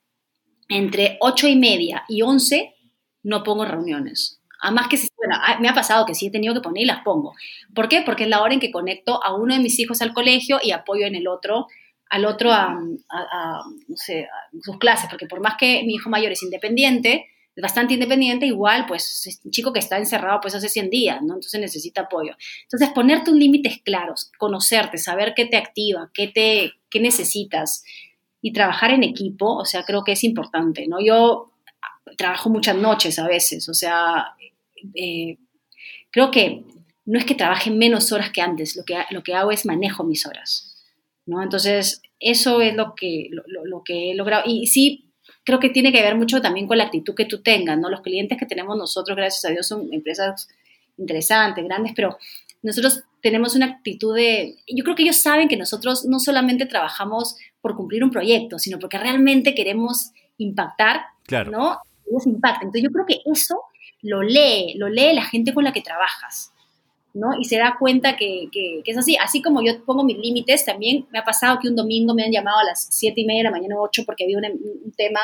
entre 0.69 1.19
8 1.21 1.49
y 1.49 1.57
media 1.57 2.05
y 2.09 2.23
11 2.23 2.75
no 3.23 3.43
pongo 3.43 3.65
reuniones. 3.65 4.41
Además 4.65 4.89
que, 4.89 4.97
bueno, 5.19 5.37
me 5.61 5.69
ha 5.69 5.75
pasado 5.75 6.07
que 6.07 6.15
sí 6.15 6.29
he 6.29 6.31
tenido 6.31 6.55
que 6.55 6.63
poner 6.63 6.85
y 6.85 6.87
las 6.87 7.03
pongo. 7.03 7.35
¿Por 7.75 7.87
qué? 7.87 8.01
Porque 8.01 8.25
es 8.25 8.31
la 8.31 8.41
hora 8.41 8.55
en 8.55 8.61
que 8.61 8.71
conecto 8.71 9.23
a 9.23 9.35
uno 9.35 9.55
de 9.55 9.61
mis 9.61 9.79
hijos 9.79 10.01
al 10.01 10.15
colegio 10.15 10.59
y 10.63 10.71
apoyo 10.71 11.05
en 11.05 11.15
el 11.15 11.29
otro, 11.29 11.67
al 12.09 12.25
otro 12.25 12.51
a, 12.51 12.81
sus 14.63 14.79
clases, 14.79 15.11
porque 15.11 15.27
por 15.27 15.41
más 15.41 15.57
que 15.59 15.83
mi 15.85 15.97
hijo 15.97 16.09
mayor 16.09 16.33
es 16.33 16.43
independiente, 16.43 17.27
es 17.55 17.63
bastante 17.63 17.93
independiente, 17.93 18.47
igual, 18.47 18.87
pues 18.87 19.27
es 19.27 19.41
un 19.45 19.51
chico 19.51 19.71
que 19.71 19.81
está 19.81 19.99
encerrado 19.99 20.41
pues 20.41 20.55
hace 20.55 20.71
100 20.71 20.89
días, 20.89 21.21
¿no? 21.21 21.35
Entonces 21.35 21.61
necesita 21.61 22.03
apoyo. 22.03 22.35
Entonces, 22.63 22.89
ponerte 22.95 23.31
un 23.31 23.39
límites 23.39 23.83
claros, 23.85 24.33
conocerte, 24.39 24.97
saber 24.97 25.35
qué 25.37 25.45
te 25.45 25.59
activa, 25.59 26.11
qué, 26.15 26.29
te, 26.29 26.73
necesitas 26.99 27.85
y 28.41 28.53
trabajar 28.55 28.93
en 28.93 29.03
equipo, 29.03 29.57
o 29.57 29.67
sea, 29.67 29.85
creo 29.85 30.05
que 30.05 30.13
es 30.13 30.25
importante, 30.25 30.87
¿no? 30.89 31.05
Yo 31.05 31.53
trabajo 32.17 32.49
muchas 32.49 32.77
noches 32.77 33.19
a 33.19 33.27
veces, 33.27 33.69
o 33.69 33.75
sea, 33.75 34.35
eh, 34.95 35.39
creo 36.11 36.31
que 36.31 36.65
no 37.07 37.19
es 37.19 37.25
que 37.25 37.35
trabaje 37.35 37.71
menos 37.71 38.13
horas 38.13 38.31
que 38.31 38.41
antes, 38.41 38.77
lo 38.77 38.85
que, 38.85 38.97
lo 39.11 39.23
que 39.23 39.35
hago 39.35 39.51
es 39.51 39.67
manejo 39.67 40.05
mis 40.05 40.27
horas, 40.27 40.75
¿no? 41.27 41.43
Entonces, 41.43 42.03
eso 42.19 42.61
es 42.61 42.75
lo 42.75 42.95
que, 42.95 43.29
lo, 43.31 43.83
que 43.85 44.11
he 44.11 44.15
logrado. 44.15 44.45
Y 44.47 44.67
sí, 44.67 45.13
creo 45.45 45.61
que 45.61 45.69
tiene 45.69 45.93
que 45.93 46.03
ver 46.03 46.17
mucho 46.17 46.41
también 46.41 46.67
con 46.67 46.79
la 46.79 46.85
actitud 46.85 47.15
que 47.15 47.27
tú 47.27 47.43
tengas, 47.43 47.79
¿no? 47.79 47.91
Los 47.91 48.01
clientes 48.01 48.39
que 48.39 48.47
tenemos 48.47 48.79
nosotros, 48.79 49.17
gracias 49.17 49.45
a 49.45 49.51
Dios, 49.51 49.67
son 49.67 49.93
empresas 49.93 50.49
interesantes, 50.97 51.65
grandes, 51.65 51.93
pero 51.95 52.17
nosotros 52.63 53.03
tenemos 53.21 53.55
una 53.55 53.67
actitud 53.67 54.15
de, 54.15 54.57
yo 54.67 54.85
creo 54.85 54.97
que 54.97 55.03
ellos 55.03 55.17
saben 55.17 55.49
que 55.49 55.57
nosotros 55.57 56.07
no 56.07 56.19
solamente 56.19 56.67
trabajamos 56.67 57.37
por 57.61 57.77
cumplir 57.77 58.05
un 58.05 58.11
proyecto, 58.11 58.59
sino 58.59 58.79
porque 58.79 58.99
realmente 58.99 59.55
queremos 59.55 60.13
impactar, 60.39 61.03
claro. 61.27 61.51
¿no? 61.51 61.79
Ellos 62.09 62.27
impactan. 62.27 62.69
Entonces 62.69 62.83
yo 62.83 62.91
creo 62.91 63.07
que 63.07 63.21
eso 63.31 63.61
lo 64.05 64.23
lee, 64.23 64.75
lo 64.77 64.89
lee 64.89 65.15
la 65.15 65.25
gente 65.25 65.53
con 65.53 65.65
la 65.65 65.73
que 65.73 65.81
trabajas. 65.81 66.53
¿no? 67.15 67.29
Y 67.39 67.45
se 67.45 67.57
da 67.57 67.77
cuenta 67.79 68.17
que, 68.17 68.49
que, 68.53 68.83
es 68.85 68.99
así. 68.99 69.17
Así 69.17 69.41
como 69.41 69.63
yo 69.65 69.85
pongo 69.85 70.05
mis 70.05 70.19
límites, 70.19 70.65
también 70.65 71.07
me 71.11 71.21
ha 71.21 71.25
pasado 71.25 71.59
que 71.61 71.69
un 71.69 71.77
domingo 71.77 72.13
me 72.13 72.25
han 72.25 72.33
llamado 72.33 72.59
a 72.59 72.65
las 72.65 72.89
7 72.91 73.21
y 73.21 73.25
media 73.25 73.41
de 73.41 73.45
la 73.45 73.51
mañana 73.53 73.77
o 73.77 73.85
8 73.85 74.03
porque 74.05 74.25
había 74.25 74.37
un, 74.37 74.93
tema, 74.97 75.21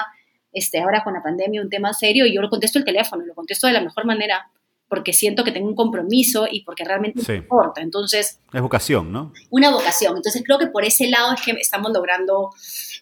este, 0.52 0.80
ahora 0.80 1.02
con 1.02 1.14
la 1.14 1.22
pandemia, 1.22 1.60
un 1.60 1.68
tema 1.68 1.92
serio, 1.92 2.26
y 2.26 2.34
yo 2.34 2.40
lo 2.40 2.48
contesto 2.48 2.78
el 2.78 2.84
teléfono, 2.84 3.24
lo 3.24 3.34
contesto 3.34 3.66
de 3.66 3.72
la 3.72 3.80
mejor 3.80 4.06
manera 4.06 4.50
porque 4.88 5.12
siento 5.12 5.44
que 5.44 5.52
tengo 5.52 5.68
un 5.68 5.76
compromiso 5.76 6.48
y 6.50 6.64
porque 6.64 6.84
realmente 6.84 7.22
me 7.26 7.36
importa. 7.36 7.80
Entonces... 7.80 8.40
Es 8.52 8.60
vocación, 8.60 9.12
¿no? 9.12 9.32
Una 9.50 9.70
vocación. 9.70 10.16
Entonces 10.16 10.42
creo 10.44 10.58
que 10.58 10.66
por 10.66 10.84
ese 10.84 11.08
lado 11.08 11.34
es 11.34 11.42
que 11.42 11.52
estamos 11.52 11.92
logrando, 11.92 12.50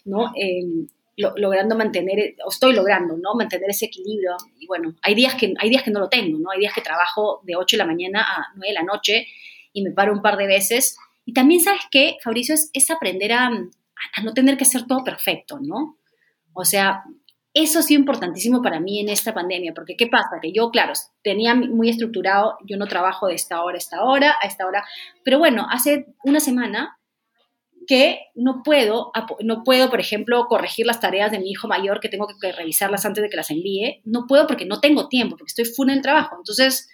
¿no? 0.05 0.31
Eh, 0.35 0.87
logrando 1.35 1.75
mantener, 1.75 2.35
o 2.45 2.49
estoy 2.49 2.73
logrando, 2.73 3.17
¿no? 3.17 3.35
Mantener 3.35 3.69
ese 3.69 3.85
equilibrio. 3.85 4.37
Y 4.57 4.67
bueno, 4.67 4.95
hay 5.01 5.15
días, 5.15 5.35
que, 5.35 5.53
hay 5.57 5.69
días 5.69 5.83
que 5.83 5.91
no 5.91 5.99
lo 5.99 6.09
tengo, 6.09 6.39
¿no? 6.39 6.51
Hay 6.51 6.59
días 6.59 6.73
que 6.73 6.81
trabajo 6.81 7.41
de 7.43 7.55
8 7.55 7.75
de 7.75 7.77
la 7.77 7.85
mañana 7.85 8.21
a 8.21 8.47
9 8.55 8.67
de 8.67 8.73
la 8.73 8.83
noche 8.83 9.27
y 9.73 9.83
me 9.83 9.91
paro 9.91 10.13
un 10.13 10.21
par 10.21 10.37
de 10.37 10.47
veces. 10.47 10.97
Y 11.25 11.33
también, 11.33 11.61
¿sabes 11.61 11.81
qué, 11.91 12.17
Fabricio? 12.23 12.55
Es, 12.55 12.69
es 12.73 12.89
aprender 12.89 13.33
a, 13.33 13.47
a, 13.47 14.23
no 14.23 14.33
tener 14.33 14.57
que 14.57 14.63
hacer 14.63 14.87
todo 14.87 15.03
perfecto, 15.03 15.59
¿no? 15.61 15.97
O 16.53 16.63
sea, 16.63 17.03
eso 17.53 17.79
ha 17.79 17.83
sido 17.83 17.99
importantísimo 17.99 18.61
para 18.61 18.79
mí 18.79 18.99
en 18.99 19.09
esta 19.09 19.33
pandemia, 19.33 19.73
porque 19.73 19.95
¿qué 19.97 20.07
pasa? 20.07 20.39
Que 20.41 20.51
yo, 20.53 20.69
claro, 20.71 20.93
tenía 21.23 21.55
muy 21.55 21.89
estructurado, 21.89 22.57
yo 22.65 22.77
no 22.77 22.87
trabajo 22.87 23.27
de 23.27 23.35
esta 23.35 23.63
hora 23.63 23.75
a 23.75 23.79
esta 23.79 24.03
hora, 24.03 24.35
a 24.41 24.47
esta 24.47 24.65
hora, 24.65 24.85
pero 25.23 25.39
bueno, 25.39 25.67
hace 25.69 26.07
una 26.23 26.39
semana 26.39 26.98
que 27.89 28.27
no 28.35 28.61
puedo, 28.63 29.11
no 29.39 29.63
puedo, 29.63 29.89
por 29.89 29.99
ejemplo, 29.99 30.45
corregir 30.47 30.85
las 30.85 30.99
tareas 30.99 31.31
de 31.31 31.39
mi 31.39 31.49
hijo 31.49 31.67
mayor, 31.67 31.99
que 31.99 32.07
tengo 32.07 32.27
que 32.39 32.51
revisarlas 32.51 33.03
antes 33.03 33.23
de 33.23 33.31
que 33.31 33.35
las 33.35 33.49
envíe. 33.49 34.03
No 34.05 34.27
puedo 34.27 34.45
porque 34.45 34.67
no 34.67 34.79
tengo 34.79 35.09
tiempo, 35.09 35.37
porque 35.37 35.49
estoy 35.49 35.65
full 35.65 35.89
en 35.89 35.95
el 35.95 36.01
trabajo. 36.03 36.35
Entonces, 36.37 36.87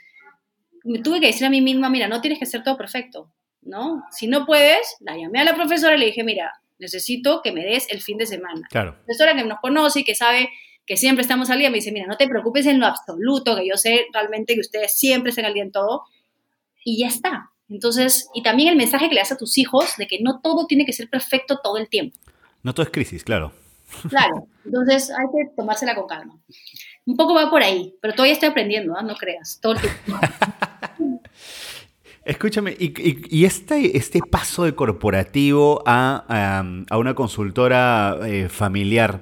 me 0.85 0.99
tuve 0.99 1.19
que 1.19 1.27
decir 1.27 1.45
a 1.45 1.49
mí 1.49 1.59
misma, 1.59 1.89
mira, 1.89 2.07
no 2.07 2.21
tienes 2.21 2.39
que 2.39 2.45
hacer 2.45 2.63
todo 2.63 2.77
perfecto, 2.77 3.29
¿no? 3.61 4.03
Si 4.09 4.27
no 4.27 4.45
puedes, 4.45 4.95
la 5.01 5.17
llamé 5.17 5.41
a 5.41 5.43
la 5.43 5.53
profesora 5.53 5.97
y 5.97 5.99
le 5.99 6.05
dije, 6.05 6.23
mira, 6.23 6.53
necesito 6.79 7.41
que 7.43 7.51
me 7.51 7.65
des 7.65 7.91
el 7.91 8.01
fin 8.01 8.17
de 8.17 8.25
semana. 8.25 8.65
Claro. 8.69 8.91
La 8.91 8.97
profesora 8.99 9.35
que 9.35 9.43
nos 9.43 9.59
conoce 9.59 9.99
y 9.99 10.03
que 10.05 10.15
sabe 10.15 10.49
que 10.85 10.95
siempre 10.95 11.23
estamos 11.23 11.49
al 11.49 11.59
día, 11.59 11.69
me 11.69 11.75
dice, 11.75 11.91
mira, 11.91 12.07
no 12.07 12.15
te 12.15 12.29
preocupes 12.29 12.67
en 12.67 12.79
lo 12.79 12.85
absoluto, 12.85 13.57
que 13.57 13.67
yo 13.67 13.75
sé 13.75 14.05
realmente 14.13 14.53
que 14.53 14.61
ustedes 14.61 14.97
siempre 14.97 15.31
están 15.31 15.43
al 15.43 15.53
día 15.53 15.63
en 15.63 15.73
todo, 15.73 16.03
y 16.85 17.01
ya 17.01 17.07
está. 17.07 17.49
Entonces, 17.69 18.29
y 18.33 18.43
también 18.43 18.69
el 18.69 18.75
mensaje 18.75 19.09
que 19.09 19.15
le 19.15 19.21
das 19.21 19.31
a 19.31 19.37
tus 19.37 19.57
hijos 19.57 19.95
de 19.97 20.07
que 20.07 20.19
no 20.21 20.39
todo 20.41 20.67
tiene 20.67 20.85
que 20.85 20.93
ser 20.93 21.09
perfecto 21.09 21.59
todo 21.63 21.77
el 21.77 21.89
tiempo. 21.89 22.17
No 22.63 22.73
todo 22.73 22.83
es 22.83 22.91
crisis, 22.91 23.23
claro. 23.23 23.51
Claro, 24.09 24.47
entonces 24.65 25.11
hay 25.11 25.25
que 25.27 25.51
tomársela 25.55 25.95
con 25.95 26.07
calma. 26.07 26.37
Un 27.05 27.15
poco 27.15 27.35
va 27.35 27.49
por 27.49 27.61
ahí, 27.61 27.93
pero 28.01 28.13
todavía 28.13 28.33
estoy 28.33 28.49
aprendiendo, 28.49 28.95
¿ah? 28.97 29.03
no 29.03 29.15
creas, 29.15 29.59
todo 29.61 29.73
el 29.73 29.81
tiempo. 29.81 30.19
Escúchame, 32.25 32.75
y, 32.79 33.45
este, 33.45 33.95
este 33.95 34.19
paso 34.19 34.63
de 34.63 34.73
corporativo 34.73 35.83
a, 35.85 36.83
a, 36.89 36.97
una 36.97 37.13
consultora 37.13 38.17
eh, 38.25 38.49
familiar, 38.49 39.21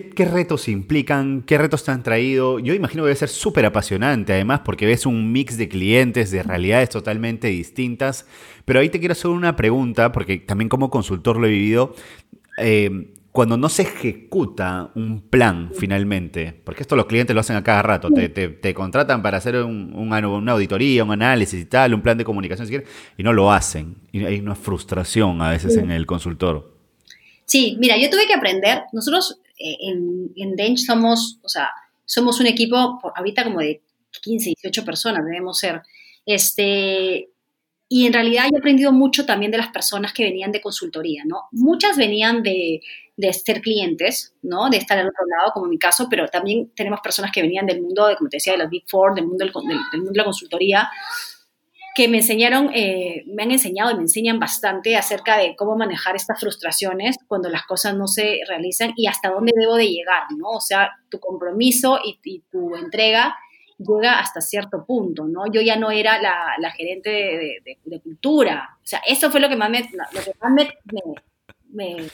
¿Qué, 0.00 0.24
retos 0.24 0.66
implican? 0.66 1.42
¿Qué 1.42 1.56
retos 1.56 1.84
te 1.84 1.92
han 1.92 2.02
traído? 2.02 2.58
Yo 2.58 2.74
imagino 2.74 3.04
que 3.04 3.08
debe 3.08 3.16
ser 3.16 3.28
súper 3.28 3.64
apasionante, 3.64 4.32
además, 4.32 4.62
porque 4.64 4.86
ves 4.86 5.06
un 5.06 5.30
mix 5.30 5.56
de 5.56 5.68
clientes, 5.68 6.32
de 6.32 6.42
realidades 6.42 6.88
totalmente 6.88 7.46
distintas. 7.46 8.26
Pero 8.64 8.80
ahí 8.80 8.88
te 8.88 8.98
quiero 8.98 9.12
hacer 9.12 9.30
una 9.30 9.54
pregunta, 9.54 10.10
porque 10.10 10.38
también 10.38 10.68
como 10.68 10.90
consultor 10.90 11.38
lo 11.38 11.46
he 11.46 11.50
vivido. 11.50 11.94
Eh, 12.58 13.12
cuando 13.30 13.56
no 13.56 13.68
se 13.68 13.82
ejecuta 13.82 14.90
un 14.96 15.20
plan 15.20 15.70
finalmente, 15.72 16.60
porque 16.64 16.82
esto 16.82 16.96
los 16.96 17.06
clientes 17.06 17.34
lo 17.34 17.40
hacen 17.40 17.54
a 17.54 17.62
cada 17.62 17.82
rato, 17.82 18.10
te, 18.10 18.74
contratan 18.74 19.22
para 19.22 19.38
hacer 19.38 19.56
una 19.56 20.52
auditoría, 20.52 21.04
un 21.04 21.12
análisis 21.12 21.62
y 21.62 21.66
tal, 21.66 21.94
un 21.94 22.02
plan 22.02 22.18
de 22.18 22.24
comunicación, 22.24 22.66
si 22.66 22.80
y 23.16 23.22
no 23.22 23.32
lo 23.32 23.52
hacen. 23.52 23.96
Y 24.10 24.24
hay 24.24 24.40
una 24.40 24.56
frustración 24.56 25.40
a 25.40 25.50
veces 25.50 25.76
en 25.76 25.92
el 25.92 26.04
consultor. 26.04 26.74
Sí, 27.44 27.76
mira, 27.78 27.96
yo 27.96 28.08
tuve 28.10 28.26
que 28.26 28.34
aprender, 28.34 28.82
nosotros 28.92 29.40
eh, 29.58 29.76
en, 29.80 30.32
en 30.36 30.56
Dench 30.56 30.80
somos, 30.80 31.38
o 31.42 31.48
sea, 31.48 31.68
somos 32.04 32.40
un 32.40 32.46
equipo, 32.46 32.98
por, 33.00 33.12
ahorita 33.16 33.44
como 33.44 33.60
de 33.60 33.82
15, 34.22 34.54
18 34.62 34.84
personas 34.84 35.24
debemos 35.24 35.58
ser. 35.58 35.82
Este, 36.26 37.28
y 37.88 38.06
en 38.06 38.12
realidad 38.12 38.44
yo 38.44 38.56
he 38.56 38.58
aprendido 38.58 38.92
mucho 38.92 39.26
también 39.26 39.52
de 39.52 39.58
las 39.58 39.68
personas 39.68 40.12
que 40.12 40.24
venían 40.24 40.52
de 40.52 40.60
consultoría, 40.60 41.22
¿no? 41.26 41.44
Muchas 41.52 41.96
venían 41.96 42.42
de, 42.42 42.80
de 43.16 43.32
ser 43.32 43.60
clientes, 43.60 44.34
¿no? 44.42 44.70
De 44.70 44.78
estar 44.78 44.98
al 44.98 45.08
otro 45.08 45.24
lado, 45.26 45.52
como 45.52 45.66
en 45.66 45.70
mi 45.70 45.78
caso, 45.78 46.08
pero 46.08 46.26
también 46.28 46.72
tenemos 46.74 47.00
personas 47.00 47.30
que 47.30 47.42
venían 47.42 47.66
del 47.66 47.82
mundo, 47.82 48.06
de, 48.06 48.16
como 48.16 48.30
te 48.30 48.38
decía, 48.38 48.54
de 48.54 48.60
los 48.60 48.70
Big 48.70 48.84
Four, 48.86 49.14
del 49.14 49.26
mundo 49.26 49.44
del, 49.44 49.52
del 49.52 50.00
mundo 50.00 50.12
de 50.12 50.18
la 50.18 50.24
consultoría, 50.24 50.88
que 51.94 52.08
me 52.08 52.18
enseñaron, 52.18 52.70
eh, 52.74 53.22
me 53.26 53.44
han 53.44 53.52
enseñado 53.52 53.92
y 53.92 53.94
me 53.94 54.02
enseñan 54.02 54.40
bastante 54.40 54.96
acerca 54.96 55.38
de 55.38 55.54
cómo 55.54 55.76
manejar 55.76 56.16
estas 56.16 56.40
frustraciones 56.40 57.16
cuando 57.28 57.48
las 57.48 57.64
cosas 57.64 57.94
no 57.94 58.08
se 58.08 58.40
realizan 58.48 58.92
y 58.96 59.06
hasta 59.06 59.30
dónde 59.30 59.52
debo 59.54 59.76
de 59.76 59.88
llegar, 59.88 60.24
¿no? 60.36 60.48
O 60.50 60.60
sea, 60.60 60.90
tu 61.08 61.20
compromiso 61.20 62.00
y, 62.04 62.42
tu 62.50 62.74
entrega 62.74 63.36
llega 63.78 64.18
hasta 64.18 64.40
cierto 64.40 64.84
punto, 64.84 65.26
¿no? 65.26 65.44
Yo 65.52 65.60
ya 65.60 65.76
no 65.76 65.92
era 65.92 66.20
la, 66.20 66.70
gerente 66.72 67.10
de, 67.10 68.00
cultura, 68.00 68.76
o 68.82 68.86
sea, 68.86 69.00
eso 69.06 69.30
fue 69.30 69.40
lo 69.40 69.48
que 69.48 69.56
más 69.56 69.70
me, 69.70 69.82
lo 69.82 70.20
que 70.20 70.32
más 70.40 70.52
me, 70.52 70.68
me, 71.70 72.08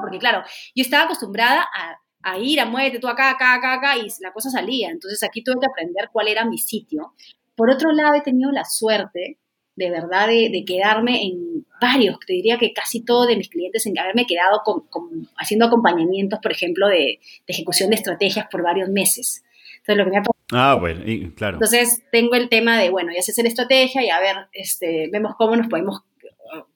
porque 0.00 0.18
claro, 0.18 0.42
yo 0.74 0.82
estaba 0.82 1.04
acostumbrada 1.04 1.62
a, 1.74 1.96
a 2.22 2.38
ir, 2.38 2.60
a 2.60 2.66
muévete 2.66 2.98
tú 2.98 3.08
acá, 3.08 3.30
acá, 3.30 3.54
acá, 3.54 3.74
acá, 3.74 3.96
y 3.96 4.08
la 4.20 4.32
cosa 4.32 4.50
salía. 4.50 4.90
Entonces 4.90 5.22
aquí 5.22 5.42
tuve 5.42 5.60
que 5.60 5.66
aprender 5.66 6.10
cuál 6.12 6.28
era 6.28 6.44
mi 6.44 6.58
sitio. 6.58 7.14
Por 7.56 7.70
otro 7.70 7.92
lado, 7.92 8.14
he 8.14 8.22
tenido 8.22 8.50
la 8.50 8.64
suerte, 8.64 9.38
de 9.76 9.90
verdad, 9.90 10.28
de, 10.28 10.64
quedarme 10.66 11.22
en 11.22 11.66
varios, 11.80 12.18
te 12.26 12.34
diría 12.34 12.58
que 12.58 12.72
casi 12.72 13.04
todos 13.04 13.26
de 13.26 13.36
mis 13.36 13.48
clientes, 13.48 13.86
en 13.86 13.98
haberme 13.98 14.26
quedado 14.26 14.62
con, 14.64 15.28
haciendo 15.36 15.66
acompañamientos, 15.66 16.38
por 16.40 16.52
ejemplo, 16.52 16.88
de, 16.88 17.20
ejecución 17.46 17.90
de 17.90 17.96
estrategias 17.96 18.46
por 18.50 18.62
varios 18.62 18.88
meses. 18.88 19.44
Entonces, 19.78 19.96
lo 19.96 20.04
que 20.04 20.10
me 20.10 20.18
ha 20.18 20.22
Ah, 20.54 20.76
bueno, 20.78 21.02
claro. 21.34 21.56
Entonces, 21.56 22.02
tengo 22.12 22.34
el 22.34 22.48
tema 22.50 22.78
de, 22.78 22.90
bueno, 22.90 23.10
ya 23.14 23.22
sé 23.22 23.32
hacer 23.32 23.46
estrategia 23.46 24.04
y 24.04 24.10
a 24.10 24.20
ver, 24.20 24.36
este, 24.52 25.08
vemos 25.10 25.34
cómo 25.36 25.56
nos 25.56 25.66
podemos 25.66 26.02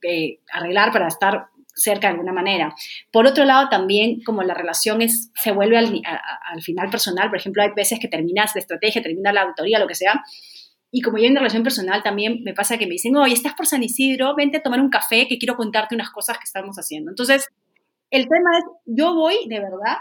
eh, 0.03 0.41
arreglar 0.51 0.93
para 0.93 1.09
estar 1.09 1.49
cerca 1.75 2.09
de 2.09 2.15
alguna 2.15 2.33
manera. 2.33 2.75
Por 3.13 3.27
otro 3.27 3.45
lado, 3.45 3.69
también 3.69 4.23
como 4.23 4.43
la 4.43 4.55
relación 4.55 5.03
es, 5.03 5.31
se 5.35 5.53
vuelve 5.53 5.77
al, 5.77 6.01
al 6.51 6.63
final 6.63 6.89
personal, 6.89 7.29
por 7.29 7.39
ejemplo, 7.39 7.63
hay 7.63 7.71
veces 7.77 8.01
que 8.01 8.09
terminas 8.09 8.53
la 8.55 8.61
estrategia, 8.61 9.03
terminas 9.03 9.35
la 9.35 9.43
auditoría, 9.43 9.79
lo 9.79 9.87
que 9.87 9.95
sea, 9.95 10.25
y 10.91 11.01
como 11.01 11.19
yo 11.19 11.25
en 11.25 11.37
relación 11.37 11.63
personal 11.63 12.03
también 12.03 12.43
me 12.45 12.55
pasa 12.55 12.79
que 12.79 12.87
me 12.87 12.93
dicen, 12.93 13.17
oye, 13.17 13.35
estás 13.35 13.55
por 13.55 13.67
San 13.67 13.83
Isidro, 13.83 14.35
vente 14.37 14.59
a 14.59 14.63
tomar 14.63 14.81
un 14.81 14.91
café 14.91 15.27
que 15.29 15.39
quiero 15.39 15.57
contarte 15.57 15.95
unas 15.95 16.11
cosas 16.11 16.39
que 16.39 16.45
estamos 16.45 16.77
haciendo. 16.77 17.11
Entonces, 17.11 17.47
el 18.11 18.29
tema 18.29 18.59
es, 18.59 18.65
yo 18.87 19.15
voy 19.15 19.47
de 19.49 19.61
verdad 19.61 19.97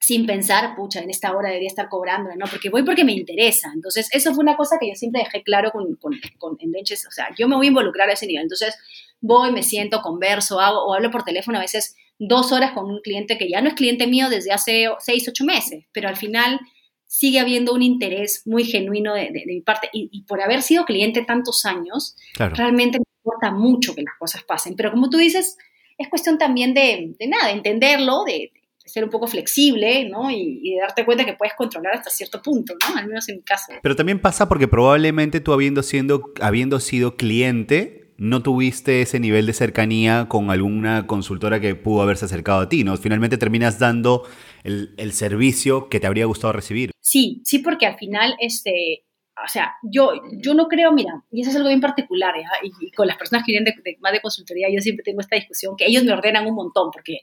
sin 0.00 0.26
pensar, 0.26 0.74
pucha, 0.76 1.00
en 1.00 1.10
esta 1.10 1.36
hora 1.36 1.48
debería 1.48 1.68
estar 1.68 1.88
cobrando, 1.88 2.30
¿no? 2.36 2.46
Porque 2.46 2.70
voy 2.70 2.84
porque 2.84 3.04
me 3.04 3.12
interesa. 3.12 3.70
Entonces, 3.74 4.08
eso 4.12 4.32
fue 4.32 4.42
una 4.42 4.56
cosa 4.56 4.76
que 4.80 4.88
yo 4.88 4.94
siempre 4.94 5.22
dejé 5.22 5.42
claro 5.42 5.70
con, 5.70 5.96
con, 5.96 6.14
con 6.38 6.56
en 6.60 6.70
Benches, 6.70 7.06
o 7.06 7.10
sea, 7.10 7.28
yo 7.36 7.48
me 7.48 7.56
voy 7.56 7.66
a 7.66 7.68
involucrar 7.68 8.08
a 8.08 8.12
ese 8.12 8.26
nivel. 8.26 8.44
Entonces, 8.44 8.76
voy, 9.20 9.52
me 9.52 9.62
siento, 9.62 10.00
converso, 10.00 10.60
hago, 10.60 10.84
o 10.84 10.94
hablo 10.94 11.10
por 11.10 11.24
teléfono 11.24 11.58
a 11.58 11.62
veces 11.62 11.96
dos 12.18 12.52
horas 12.52 12.72
con 12.72 12.86
un 12.86 13.00
cliente 13.00 13.38
que 13.38 13.48
ya 13.48 13.60
no 13.60 13.68
es 13.68 13.74
cliente 13.74 14.06
mío 14.06 14.28
desde 14.28 14.52
hace 14.52 14.86
seis, 14.98 15.28
ocho 15.28 15.44
meses, 15.44 15.84
pero 15.92 16.08
al 16.08 16.16
final 16.16 16.60
sigue 17.08 17.40
habiendo 17.40 17.74
un 17.74 17.82
interés 17.82 18.42
muy 18.46 18.64
genuino 18.64 19.14
de, 19.14 19.32
mi 19.46 19.60
parte 19.62 19.88
y, 19.92 20.22
por 20.24 20.40
haber 20.40 20.62
sido 20.62 20.84
cliente 20.84 21.24
tantos 21.24 21.64
años, 21.64 22.14
realmente 22.36 22.98
me 22.98 23.04
importa 23.24 23.50
mucho 23.50 23.94
que 23.94 24.02
las 24.02 24.14
cosas 24.18 24.44
pasen. 24.44 24.76
Pero 24.76 24.92
como 24.92 25.10
tú 25.10 25.16
dices, 25.16 25.56
es 25.96 26.08
cuestión 26.08 26.38
también 26.38 26.74
de, 26.74 27.16
nada, 27.26 27.48
de 27.48 27.54
entenderlo, 27.54 28.24
de, 28.24 28.52
ser 28.84 29.04
un 29.04 29.10
poco 29.10 29.26
flexible, 29.26 30.08
¿no? 30.08 30.30
Y, 30.30 30.70
de 30.70 30.80
darte 30.80 31.04
cuenta 31.04 31.24
que 31.24 31.34
puedes 31.34 31.54
controlar 31.54 31.94
hasta 31.94 32.10
cierto 32.10 32.40
punto, 32.40 32.74
¿no? 32.74 32.96
Al 32.96 33.06
menos 33.06 33.28
en 33.28 33.36
mi 33.36 33.42
caso. 33.42 33.72
Pero 33.82 33.96
también 33.96 34.20
pasa 34.20 34.48
porque 34.48 34.68
probablemente 34.68 35.40
tú 35.40 35.52
habiendo, 35.52 35.82
siendo, 35.82 36.32
habiendo 36.40 36.80
sido 36.80 37.16
cliente, 37.16 38.08
no 38.18 38.42
tuviste 38.42 39.00
ese 39.00 39.20
nivel 39.20 39.46
de 39.46 39.52
cercanía 39.52 40.26
con 40.28 40.50
alguna 40.50 41.06
consultora 41.06 41.60
que 41.60 41.74
pudo 41.76 42.02
haberse 42.02 42.24
acercado 42.24 42.60
a 42.60 42.68
ti, 42.68 42.82
¿no? 42.82 42.96
Finalmente 42.96 43.38
terminas 43.38 43.78
dando 43.78 44.24
el, 44.64 45.12
servicio 45.12 45.88
que 45.88 46.00
te 46.00 46.06
habría 46.06 46.26
gustado 46.26 46.52
recibir. 46.52 46.90
Sí, 47.08 47.40
sí, 47.42 47.60
porque 47.60 47.86
al 47.86 47.96
final, 47.96 48.36
este, 48.38 49.06
o 49.42 49.48
sea, 49.48 49.76
yo, 49.82 50.12
yo 50.42 50.52
no 50.52 50.68
creo, 50.68 50.92
mira, 50.92 51.24
y 51.30 51.40
eso 51.40 51.48
es 51.48 51.56
algo 51.56 51.68
bien 51.68 51.80
particular, 51.80 52.34
y, 52.62 52.90
con 52.90 53.06
las 53.06 53.16
personas 53.16 53.46
que 53.46 53.52
vienen 53.52 53.72
de, 53.82 53.96
más 54.00 54.12
de 54.12 54.20
consultoría, 54.20 54.68
yo 54.70 54.82
siempre 54.82 55.02
tengo 55.02 55.22
esta 55.22 55.36
discusión, 55.36 55.74
que 55.74 55.86
ellos 55.86 56.04
me 56.04 56.12
ordenan 56.12 56.46
un 56.46 56.54
montón, 56.54 56.90
porque, 56.90 57.20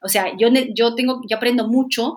o 0.00 0.08
sea, 0.08 0.34
yo, 0.38 0.48
yo, 0.74 0.94
tengo, 0.94 1.20
yo 1.28 1.36
aprendo 1.36 1.68
mucho 1.68 2.16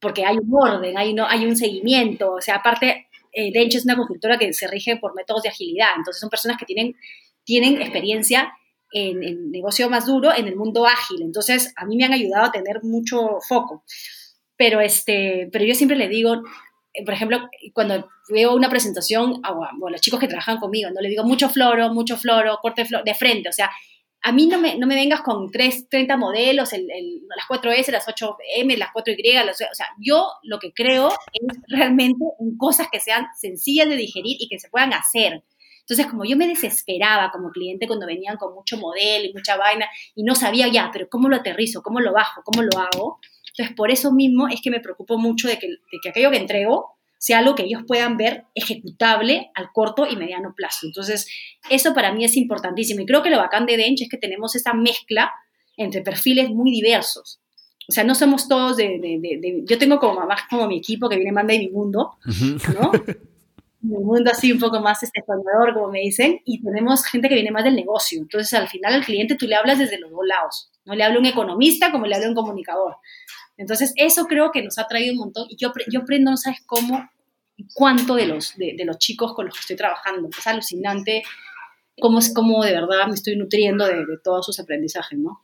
porque 0.00 0.24
hay 0.24 0.38
un 0.38 0.50
orden, 0.52 0.98
hay, 0.98 1.14
no, 1.14 1.24
hay 1.24 1.46
un 1.46 1.54
seguimiento, 1.54 2.32
o 2.32 2.40
sea, 2.40 2.56
aparte, 2.56 3.06
eh, 3.32 3.52
Dencho 3.52 3.78
es 3.78 3.84
una 3.84 3.96
consultora 3.96 4.36
que 4.36 4.52
se 4.52 4.66
rige 4.66 4.96
por 4.96 5.14
métodos 5.14 5.44
de 5.44 5.50
agilidad, 5.50 5.90
entonces 5.96 6.20
son 6.20 6.30
personas 6.30 6.58
que 6.58 6.66
tienen, 6.66 6.96
tienen 7.44 7.80
experiencia 7.80 8.52
en 8.90 9.52
negocio 9.52 9.88
más 9.88 10.06
duro, 10.06 10.34
en 10.34 10.48
el 10.48 10.56
mundo 10.56 10.84
ágil, 10.84 11.22
entonces 11.22 11.72
a 11.76 11.84
mí 11.84 11.96
me 11.96 12.06
han 12.06 12.12
ayudado 12.12 12.46
a 12.46 12.50
tener 12.50 12.82
mucho 12.82 13.38
foco. 13.46 13.84
Pero, 14.56 14.80
este, 14.80 15.48
pero 15.52 15.64
yo 15.64 15.74
siempre 15.74 15.96
le 15.96 16.08
digo, 16.08 16.42
eh, 16.94 17.04
por 17.04 17.14
ejemplo, 17.14 17.48
cuando 17.72 18.08
veo 18.28 18.54
una 18.54 18.70
presentación 18.70 19.40
a, 19.42 19.52
los 19.90 20.00
chicos 20.00 20.20
que 20.20 20.28
trabajan 20.28 20.58
conmigo, 20.58 20.90
no 20.90 21.00
le 21.00 21.08
digo 21.08 21.24
mucho 21.24 21.48
floro, 21.48 21.92
mucho 21.92 22.16
floro, 22.16 22.58
corte 22.62 22.82
de, 22.82 22.88
flor, 22.88 23.04
de 23.04 23.14
frente, 23.14 23.48
o 23.48 23.52
sea, 23.52 23.70
a 24.22 24.32
mí 24.32 24.46
no 24.46 24.58
me, 24.58 24.76
no 24.76 24.88
me 24.88 24.96
vengas 24.96 25.20
con 25.20 25.52
3, 25.52 25.88
30 25.88 26.16
modelos, 26.16 26.72
el, 26.72 26.86
las 26.88 27.46
4S, 27.48 27.92
las 27.92 28.06
8M, 28.08 28.76
las 28.76 28.88
4Y, 28.90 29.50
o 29.50 29.54
sea, 29.54 29.86
yo 30.00 30.26
lo 30.42 30.58
que 30.58 30.72
creo 30.72 31.10
es 31.32 31.58
realmente 31.68 32.24
en 32.40 32.56
cosas 32.56 32.88
que 32.90 32.98
sean 32.98 33.26
sencillas 33.38 33.88
de 33.88 33.94
digerir 33.94 34.36
y 34.40 34.48
que 34.48 34.58
se 34.58 34.68
puedan 34.68 34.92
hacer. 34.94 35.44
Entonces, 35.80 36.06
como 36.06 36.24
yo 36.24 36.36
me 36.36 36.48
desesperaba 36.48 37.30
como 37.30 37.50
cliente 37.50 37.86
cuando 37.86 38.06
venían 38.06 38.36
con 38.36 38.52
mucho 38.52 38.76
modelo 38.76 39.26
y 39.26 39.32
mucha 39.32 39.56
vaina 39.56 39.86
y 40.16 40.24
no 40.24 40.34
sabía 40.34 40.66
ya, 40.66 40.90
pero 40.92 41.08
¿cómo 41.08 41.28
lo 41.28 41.36
aterrizo? 41.36 41.80
¿Cómo 41.82 42.00
lo 42.00 42.12
bajo? 42.12 42.42
¿Cómo 42.42 42.62
lo 42.64 42.76
hago? 42.80 43.20
Entonces, 43.56 43.74
por 43.74 43.90
eso 43.90 44.12
mismo 44.12 44.48
es 44.48 44.60
que 44.60 44.70
me 44.70 44.80
preocupo 44.80 45.18
mucho 45.18 45.48
de 45.48 45.58
que, 45.58 45.68
de 45.68 45.98
que 46.02 46.10
aquello 46.10 46.30
que 46.30 46.36
entrego 46.36 46.96
sea 47.18 47.38
algo 47.38 47.54
que 47.54 47.64
ellos 47.64 47.82
puedan 47.86 48.18
ver 48.18 48.44
ejecutable 48.54 49.50
al 49.54 49.72
corto 49.72 50.06
y 50.06 50.16
mediano 50.16 50.52
plazo. 50.54 50.86
Entonces, 50.86 51.26
eso 51.70 51.94
para 51.94 52.12
mí 52.12 52.24
es 52.24 52.36
importantísimo. 52.36 53.00
Y 53.00 53.06
creo 53.06 53.22
que 53.22 53.30
lo 53.30 53.38
bacán 53.38 53.64
de 53.64 53.78
Dench 53.78 54.02
es 54.02 54.08
que 54.10 54.18
tenemos 54.18 54.54
esa 54.54 54.74
mezcla 54.74 55.32
entre 55.78 56.02
perfiles 56.02 56.50
muy 56.50 56.70
diversos. 56.70 57.40
O 57.88 57.92
sea, 57.92 58.04
no 58.04 58.14
somos 58.14 58.48
todos 58.48 58.76
de... 58.76 58.98
de, 59.00 59.18
de, 59.20 59.62
yo 59.64 59.78
tengo 59.78 59.98
como 59.98 60.26
más 60.26 60.42
como 60.50 60.66
mi 60.66 60.78
equipo 60.78 61.08
que 61.08 61.16
viene 61.16 61.32
más 61.32 61.46
de 61.46 61.58
mi 61.58 61.68
mundo, 61.68 62.18
¿no? 62.74 62.92
mi 63.80 63.98
mundo 63.98 64.30
así 64.30 64.52
un 64.52 64.58
poco 64.58 64.80
más 64.80 65.02
este 65.02 65.22
como 65.24 65.88
me 65.88 66.00
dicen, 66.00 66.40
y 66.44 66.62
tenemos 66.62 67.04
gente 67.04 67.28
que 67.28 67.36
viene 67.36 67.50
más 67.50 67.64
del 67.64 67.76
negocio. 67.76 68.20
Entonces, 68.20 68.52
al 68.54 68.68
final 68.68 68.94
al 68.94 69.04
cliente 69.04 69.36
tú 69.36 69.46
le 69.46 69.54
hablas 69.54 69.78
desde 69.78 69.98
los 69.98 70.10
dos 70.10 70.26
lados. 70.26 70.70
No 70.84 70.94
le 70.94 71.04
habla 71.04 71.18
un 71.18 71.26
economista 71.26 71.90
como 71.92 72.06
le 72.06 72.14
habla 72.14 72.28
un 72.28 72.34
comunicador. 72.34 72.96
Entonces, 73.56 73.92
eso 73.96 74.26
creo 74.26 74.50
que 74.52 74.62
nos 74.62 74.78
ha 74.78 74.86
traído 74.86 75.12
un 75.12 75.18
montón. 75.18 75.46
Y 75.48 75.56
yo, 75.56 75.72
yo 75.90 76.00
aprendo, 76.00 76.30
no 76.30 76.36
sabes 76.36 76.62
cómo 76.66 77.08
y 77.56 77.66
cuánto 77.72 78.14
de 78.14 78.26
los, 78.26 78.56
de, 78.56 78.76
los 78.84 78.98
chicos 78.98 79.34
con 79.34 79.46
los 79.46 79.54
que 79.54 79.60
estoy 79.60 79.76
trabajando. 79.76 80.28
Es 80.28 80.46
alucinante 80.46 81.22
cómo, 81.98 82.18
es, 82.18 82.32
cómo 82.34 82.62
de 82.62 82.72
verdad 82.72 83.06
me 83.06 83.14
estoy 83.14 83.36
nutriendo 83.36 83.86
de, 83.86 84.04
todos 84.22 84.44
sus 84.44 84.60
aprendizajes, 84.60 85.18
¿no? 85.18 85.42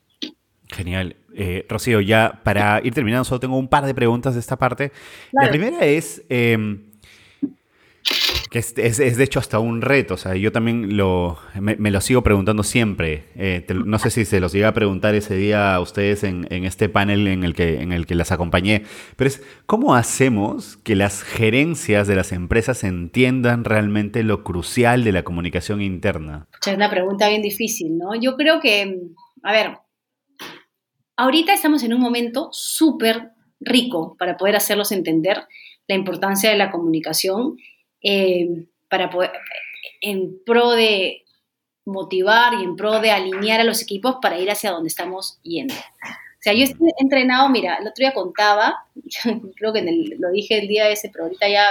Genial. 0.68 1.16
Eh, 1.34 1.66
Rocío, 1.68 2.00
ya 2.00 2.40
para 2.44 2.80
ir 2.84 2.92
terminando, 2.94 3.24
solo 3.24 3.40
tengo 3.40 3.56
un 3.56 3.68
par 3.68 3.86
de 3.86 3.94
preguntas 3.94 4.34
de 4.34 4.40
esta 4.40 4.56
parte. 4.56 4.92
La 5.32 5.48
primera 5.48 5.84
es, 5.84 6.22
em, 6.28 6.91
que 8.52 8.58
es, 8.58 8.74
de 8.74 9.24
hecho 9.24 9.38
hasta 9.38 9.58
un 9.58 9.80
reto, 9.80 10.12
o 10.12 10.16
sea, 10.18 10.36
yo 10.36 10.52
también 10.52 10.98
lo, 10.98 11.38
me, 11.58 11.90
lo 11.90 12.00
sigo 12.02 12.22
preguntando 12.22 12.62
siempre. 12.62 13.24
Eh, 13.34 13.64
no 13.86 13.98
sé 13.98 14.10
si 14.10 14.26
se 14.26 14.40
los 14.40 14.54
iba 14.54 14.68
a 14.68 14.74
preguntar 14.74 15.14
ese 15.14 15.36
día 15.36 15.74
a 15.74 15.80
ustedes 15.80 16.22
en, 16.22 16.44
este 16.50 16.90
panel 16.90 17.28
en 17.28 17.44
el, 17.44 17.54
que, 17.54 17.80
en 17.80 17.92
el 17.92 18.04
que 18.04 18.14
las 18.14 18.30
acompañé, 18.30 18.82
pero 19.16 19.28
es 19.28 19.42
cómo 19.64 19.94
hacemos 19.94 20.76
que 20.76 20.94
las 20.96 21.22
gerencias 21.22 22.06
de 22.06 22.14
las 22.14 22.30
empresas 22.30 22.84
entiendan 22.84 23.64
realmente 23.64 24.22
lo 24.22 24.44
crucial 24.44 25.02
de 25.02 25.12
la 25.12 25.22
comunicación 25.22 25.80
interna. 25.80 26.46
Es 26.60 26.74
una 26.74 26.90
pregunta 26.90 27.30
bien 27.30 27.40
difícil, 27.40 27.96
¿no? 27.96 28.14
Yo 28.20 28.36
creo 28.36 28.60
que, 28.60 28.98
a 29.42 29.52
ver, 29.52 29.78
ahorita 31.16 31.54
estamos 31.54 31.82
en 31.84 31.94
un 31.94 32.02
momento 32.02 32.50
súper 32.52 33.30
rico 33.60 34.14
para 34.18 34.36
poder 34.36 34.56
hacerlos 34.56 34.92
entender 34.92 35.38
la 35.88 35.94
importancia 35.94 36.50
de 36.50 36.58
la 36.58 36.70
comunicación 36.70 37.56
eh, 38.02 38.66
para 38.88 39.10
poder, 39.10 39.30
en 40.00 40.38
pro 40.44 40.72
de 40.72 41.22
motivar 41.84 42.54
y 42.54 42.64
en 42.64 42.76
pro 42.76 43.00
de 43.00 43.10
alinear 43.10 43.60
a 43.60 43.64
los 43.64 43.82
equipos 43.82 44.16
para 44.22 44.38
ir 44.38 44.50
hacia 44.50 44.70
donde 44.70 44.88
estamos 44.88 45.38
yendo. 45.42 45.74
O 45.74 46.42
sea, 46.42 46.52
yo 46.54 46.64
he 46.64 46.74
entrenado, 46.98 47.48
mira, 47.48 47.76
el 47.76 47.86
otro 47.86 48.02
día 48.02 48.12
contaba, 48.12 48.84
creo 49.56 49.72
que 49.72 50.16
lo 50.18 50.30
dije 50.30 50.58
el 50.58 50.68
día 50.68 50.88
ese, 50.88 51.08
pero 51.08 51.24
ahorita 51.24 51.48
ya 51.48 51.66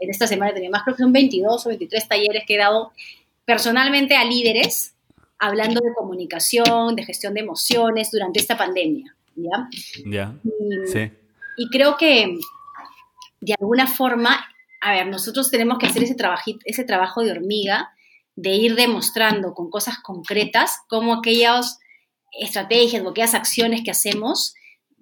en 0.00 0.10
esta 0.10 0.26
semana 0.26 0.52
tenía 0.52 0.70
más, 0.70 0.82
creo 0.82 0.96
que 0.96 1.02
son 1.02 1.12
22 1.12 1.64
o 1.64 1.68
23 1.68 2.08
talleres 2.08 2.44
que 2.46 2.54
he 2.54 2.58
dado 2.58 2.92
personalmente 3.44 4.16
a 4.16 4.24
líderes 4.24 4.94
hablando 5.38 5.80
de 5.80 5.94
comunicación, 5.94 6.96
de 6.96 7.04
gestión 7.04 7.34
de 7.34 7.40
emociones 7.40 8.10
durante 8.10 8.40
esta 8.40 8.56
pandemia. 8.56 9.14
¿Ya? 9.36 9.68
Ya. 10.04 10.34
sí. 10.92 11.12
Y 11.56 11.68
creo 11.70 11.96
que 11.96 12.36
de 13.40 13.54
alguna 13.60 13.86
forma 13.86 14.44
a 14.80 14.92
ver, 14.92 15.06
nosotros 15.08 15.50
tenemos 15.50 15.78
que 15.78 15.86
hacer 15.86 16.02
ese, 16.02 16.16
ese 16.64 16.84
trabajo 16.84 17.22
de 17.22 17.32
hormiga, 17.32 17.90
de 18.36 18.54
ir 18.54 18.76
demostrando 18.76 19.52
con 19.52 19.68
cosas 19.70 19.98
concretas 20.02 20.78
cómo 20.88 21.14
aquellas 21.14 21.78
estrategias 22.32 23.02
o 23.04 23.10
aquellas 23.10 23.34
acciones 23.34 23.82
que 23.84 23.90
hacemos 23.90 24.54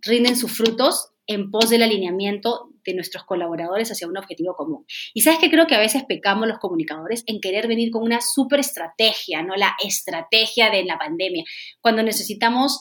rinden 0.02 0.36
sus 0.36 0.52
frutos 0.56 1.10
en 1.26 1.50
pos 1.50 1.68
del 1.68 1.82
alineamiento 1.82 2.70
de 2.84 2.94
nuestros 2.94 3.24
colaboradores 3.24 3.90
hacia 3.90 4.06
un 4.06 4.16
objetivo 4.16 4.54
común. 4.54 4.86
Y 5.12 5.22
sabes 5.22 5.40
que 5.40 5.50
creo 5.50 5.66
que 5.66 5.74
a 5.74 5.80
veces 5.80 6.04
pecamos 6.08 6.46
los 6.46 6.58
comunicadores 6.58 7.24
en 7.26 7.40
querer 7.40 7.66
venir 7.66 7.90
con 7.90 8.02
una 8.02 8.20
super 8.20 8.60
estrategia, 8.60 9.42
¿no? 9.42 9.56
La 9.56 9.74
estrategia 9.84 10.70
de 10.70 10.84
la 10.84 10.96
pandemia, 10.96 11.44
cuando 11.80 12.02
necesitamos, 12.02 12.80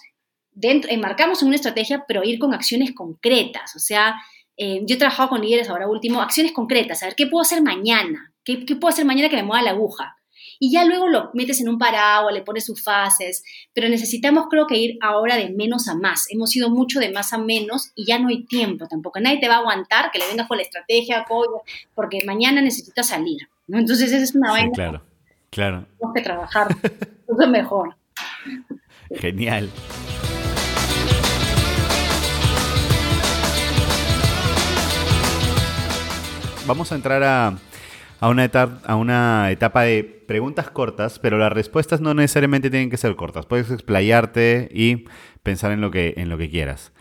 dentro, 0.51 0.91
enmarcamos 0.91 1.41
en 1.41 1.47
una 1.47 1.55
estrategia, 1.55 2.05
pero 2.07 2.23
ir 2.23 2.37
con 2.37 2.53
acciones 2.53 2.93
concretas, 2.93 3.75
o 3.75 3.79
sea, 3.79 4.15
eh, 4.57 4.81
yo 4.85 4.95
he 4.95 4.99
trabajado 4.99 5.29
con 5.29 5.41
líderes 5.41 5.69
ahora 5.69 5.87
último, 5.87 6.21
acciones 6.21 6.53
concretas, 6.53 7.03
a 7.03 7.07
ver 7.07 7.15
qué 7.15 7.27
puedo 7.27 7.41
hacer 7.41 7.61
mañana, 7.61 8.33
qué, 8.43 8.57
puedo 8.79 8.93
hacer 8.93 9.05
mañana 9.05 9.29
que 9.29 9.35
me 9.35 9.43
mueva 9.43 9.63
la 9.63 9.71
aguja. 9.71 10.17
Y 10.57 10.71
ya 10.71 10.85
luego 10.85 11.09
lo 11.09 11.31
metes 11.33 11.59
en 11.59 11.67
un 11.67 11.77
paraguas, 11.77 12.33
le 12.33 12.41
pones 12.41 12.65
sus 12.65 12.81
fases, 12.81 13.43
pero 13.73 13.89
necesitamos 13.89 14.45
creo 14.49 14.67
que 14.67 14.77
ir 14.77 14.97
ahora 15.01 15.35
de 15.35 15.49
menos 15.49 15.89
a 15.89 15.95
más. 15.95 16.27
Hemos 16.29 16.55
ido 16.55 16.69
mucho 16.69 17.01
de 17.01 17.11
más 17.11 17.33
a 17.33 17.37
menos 17.37 17.91
y 17.93 18.05
ya 18.05 18.19
no 18.19 18.29
hay 18.29 18.45
tiempo 18.45 18.87
tampoco. 18.87 19.19
Nadie 19.19 19.41
te 19.41 19.49
va 19.49 19.55
a 19.55 19.59
aguantar 19.59 20.11
que 20.11 20.19
le 20.19 20.27
vengas 20.27 20.47
con 20.47 20.57
la 20.57 20.63
estrategia, 20.63 21.25
porque 21.93 22.19
mañana 22.25 22.61
necesitas 22.61 23.09
salir. 23.09 23.49
¿no? 23.67 23.79
Entonces 23.79 24.13
esa 24.13 24.23
es 24.23 24.33
una 24.33 24.51
vaina. 24.51 24.71
claro, 24.73 25.01
claro. 25.49 25.85
Tenemos 25.97 26.15
que 26.15 26.21
trabajar. 26.21 26.67
Es 27.27 27.49
mejor. 27.49 27.97
Genial. 29.11 29.69
Vamos 36.67 36.91
a 36.91 36.95
entrar 36.95 37.23
a, 37.23 37.57
una 38.27 38.43
etapa, 38.43 38.81
a 38.85 38.95
una 38.95 39.51
etapa 39.51 39.83
de 39.83 40.03
preguntas 40.03 40.69
cortas, 40.69 41.19
pero 41.19 41.37
las 41.37 41.51
respuestas 41.51 42.01
no 42.01 42.13
necesariamente 42.13 42.69
tienen 42.69 42.89
que 42.89 42.97
ser 42.97 43.15
cortas. 43.15 43.45
Puedes 43.45 43.71
explayarte 43.71 44.69
y 44.71 45.05
pensar 45.43 45.71
en 45.71 45.81
lo 45.81 45.91
que, 45.91 46.13
en 46.17 46.29
lo 46.29 46.37
que 46.37 46.49
quieras. 46.49 46.91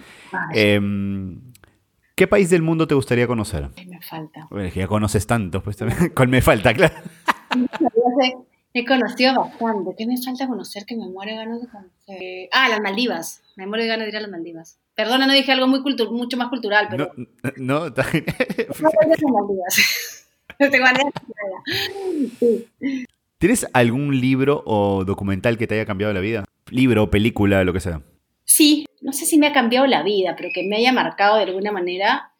Em, 0.52 1.40
¿Qué 2.14 2.26
país 2.26 2.50
del 2.50 2.62
mundo 2.62 2.86
te 2.86 2.94
gustaría 2.94 3.26
conocer? 3.26 3.70
Me 3.86 4.00
falta. 4.00 4.48
ya 4.74 4.86
conoces 4.86 5.26
tanto, 5.26 5.62
pues 5.62 5.76
también. 5.76 6.12
¿Cuál 6.14 6.28
me 6.28 6.42
falta? 6.42 6.72
Claro. 6.74 6.94
He 8.76 8.84
conocido 8.84 9.34
bastante. 9.34 9.94
¿Qué 9.96 10.04
me 10.06 10.20
falta 10.20 10.48
conocer 10.48 10.84
que 10.84 10.96
me 10.96 11.08
muere 11.08 11.36
ganas 11.36 11.60
de 11.62 11.68
conocer? 11.68 12.48
Ah, 12.52 12.68
las 12.68 12.80
Maldivas. 12.80 13.40
Me 13.56 13.66
muero 13.66 13.84
de 13.84 13.88
ganas 13.88 14.06
de 14.06 14.10
ir 14.10 14.16
a 14.16 14.20
las 14.20 14.30
Maldivas. 14.30 14.78
Perdona, 14.94 15.26
no 15.26 15.32
dije 15.32 15.52
algo 15.52 15.66
muy 15.66 15.80
mucho 16.10 16.36
más 16.36 16.48
cultural, 16.48 16.88
pero... 16.90 17.12
No, 17.16 17.26
no, 17.56 17.86
está 17.86 18.04
¿Tienes 23.38 23.66
algún 23.72 24.20
libro 24.20 24.62
o 24.66 25.04
documental 25.04 25.56
que 25.58 25.66
te 25.66 25.74
haya 25.74 25.86
cambiado 25.86 26.12
la 26.12 26.20
vida? 26.20 26.44
Libro, 26.70 27.10
película, 27.10 27.64
lo 27.64 27.72
que 27.72 27.80
sea. 27.80 28.02
Sí, 28.44 28.86
no 29.00 29.12
sé 29.12 29.26
si 29.26 29.38
me 29.38 29.46
ha 29.46 29.52
cambiado 29.52 29.86
la 29.86 30.02
vida, 30.02 30.34
pero 30.36 30.50
que 30.52 30.62
me 30.64 30.76
haya 30.76 30.92
marcado 30.92 31.36
de 31.36 31.44
alguna 31.44 31.72
manera. 31.72 32.32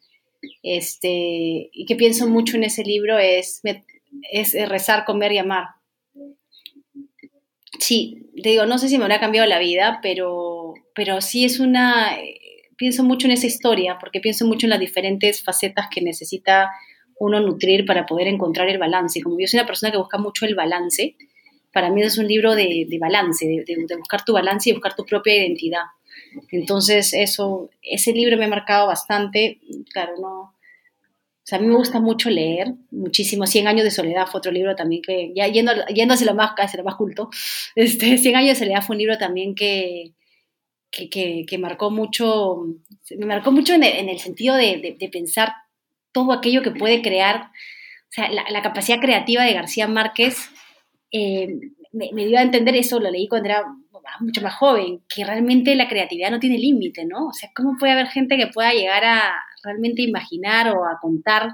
Este, 0.63 1.69
y 1.71 1.85
que 1.87 1.95
pienso 1.95 2.27
mucho 2.27 2.57
en 2.57 2.63
ese 2.65 2.83
libro 2.83 3.17
es, 3.17 3.61
es 4.31 4.69
rezar, 4.69 5.05
comer 5.05 5.31
y 5.31 5.37
amar. 5.37 5.67
Sí, 7.79 8.29
te 8.41 8.49
digo, 8.49 8.65
no 8.65 8.77
sé 8.77 8.89
si 8.89 8.97
me 8.97 9.03
habrá 9.05 9.19
cambiado 9.19 9.47
la 9.47 9.59
vida, 9.59 9.99
pero, 10.01 10.73
pero 10.93 11.21
sí 11.21 11.45
es 11.45 11.59
una, 11.59 12.17
pienso 12.77 13.03
mucho 13.03 13.27
en 13.27 13.33
esa 13.33 13.47
historia, 13.47 13.97
porque 13.99 14.19
pienso 14.19 14.45
mucho 14.45 14.65
en 14.65 14.71
las 14.71 14.79
diferentes 14.79 15.43
facetas 15.43 15.87
que 15.89 16.01
necesita 16.01 16.71
uno 17.17 17.39
nutrir 17.39 17.85
para 17.85 18.05
poder 18.05 18.27
encontrar 18.27 18.69
el 18.69 18.77
balance. 18.77 19.19
Y 19.19 19.21
como 19.21 19.39
yo 19.39 19.47
soy 19.47 19.59
una 19.59 19.67
persona 19.67 19.91
que 19.91 19.97
busca 19.97 20.17
mucho 20.17 20.45
el 20.45 20.55
balance, 20.55 21.15
para 21.71 21.89
mí 21.89 22.01
es 22.01 22.17
un 22.17 22.27
libro 22.27 22.55
de, 22.55 22.87
balance, 22.99 23.45
de, 23.45 23.97
buscar 23.97 24.23
tu 24.23 24.33
balance 24.33 24.69
y 24.69 24.73
buscar 24.73 24.95
tu 24.95 25.05
propia 25.05 25.35
identidad. 25.35 25.83
Entonces, 26.51 27.13
eso, 27.13 27.69
ese 27.81 28.13
libro 28.13 28.37
me 28.37 28.45
ha 28.45 28.49
marcado 28.49 28.87
bastante. 28.87 29.59
Claro, 29.91 30.13
no, 30.21 30.54
O 31.45 31.47
sea, 31.47 31.59
a 31.59 31.61
mí 31.61 31.67
me 31.67 31.75
gusta 31.75 31.99
mucho 31.99 32.31
leer, 32.31 32.73
muchísimo. 32.89 33.45
Cien 33.45 33.67
años 33.67 33.83
de 33.83 33.91
soledad 33.91 34.25
fue 34.25 34.39
otro 34.39 34.51
libro 34.51 34.75
también 34.75 35.03
que, 35.03 35.31
ya 35.35 35.47
yendo, 35.47 35.71
hacia 35.71 36.25
lo 36.25 36.33
más, 36.33 36.53
hacia 36.57 36.79
lo 36.79 36.83
más 36.83 36.95
culto, 36.95 37.29
este, 37.75 38.17
Cien 38.17 38.35
años 38.35 38.57
de 38.57 38.65
soledad 38.65 38.81
fue 38.81 38.95
un 38.95 38.99
libro 38.99 39.19
también 39.19 39.53
que, 39.53 40.13
que, 40.89 41.45
que, 41.47 41.57
marcó 41.59 41.91
mucho, 41.91 42.65
me 43.15 43.27
marcó 43.27 43.51
mucho 43.51 43.75
en 43.75 43.83
el, 43.83 44.19
sentido 44.19 44.55
de, 44.55 44.95
de, 44.99 45.09
pensar 45.09 45.53
todo 46.11 46.33
aquello 46.33 46.63
que 46.63 46.71
puede 46.71 47.03
crear, 47.03 47.51
o 48.09 48.11
sea, 48.11 48.27
la, 48.31 48.61
capacidad 48.63 48.99
creativa 48.99 49.43
de 49.43 49.53
García 49.53 49.87
Márquez 49.87 50.49
eh, 51.11 51.59
me, 51.91 52.25
dio 52.25 52.39
a 52.39 52.41
entender 52.41 52.75
eso, 52.75 52.99
lo 52.99 53.11
leí 53.11 53.27
cuando 53.27 53.49
era 53.49 53.63
mucho 54.19 54.41
más 54.41 54.55
joven, 54.55 55.03
que 55.13 55.23
realmente 55.23 55.75
la 55.75 55.87
creatividad 55.87 56.31
no 56.31 56.39
tiene 56.39 56.57
límite, 56.57 57.05
¿no? 57.05 57.27
O 57.27 57.33
sea, 57.33 57.51
¿cómo 57.55 57.75
puede 57.77 57.93
haber 57.93 58.07
gente 58.07 58.35
que 58.35 58.47
pueda 58.47 58.71
llegar 58.73 59.03
a 59.03 59.35
realmente 59.65 60.01
imaginar 60.01 60.69
o 60.69 60.85
a 60.85 60.99
contar 61.01 61.49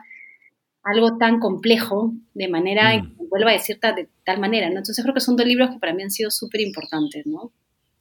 algo 0.84 1.18
tan 1.18 1.40
complejo 1.40 2.14
de 2.34 2.48
manera, 2.48 2.98
mm. 2.98 3.30
vuelva 3.30 3.52
a 3.52 3.54
decir 3.54 3.80
de 3.80 4.10
tal 4.24 4.40
manera, 4.40 4.68
¿no? 4.70 4.78
Entonces 4.78 5.04
creo 5.04 5.14
que 5.14 5.22
son 5.22 5.36
dos 5.36 5.46
libros 5.46 5.70
que 5.70 5.80
para 5.80 5.94
mí 5.94 6.04
han 6.04 6.12
sido 6.12 6.32
súper 6.32 6.62
importantes, 6.62 7.26
¿no? 7.26 7.52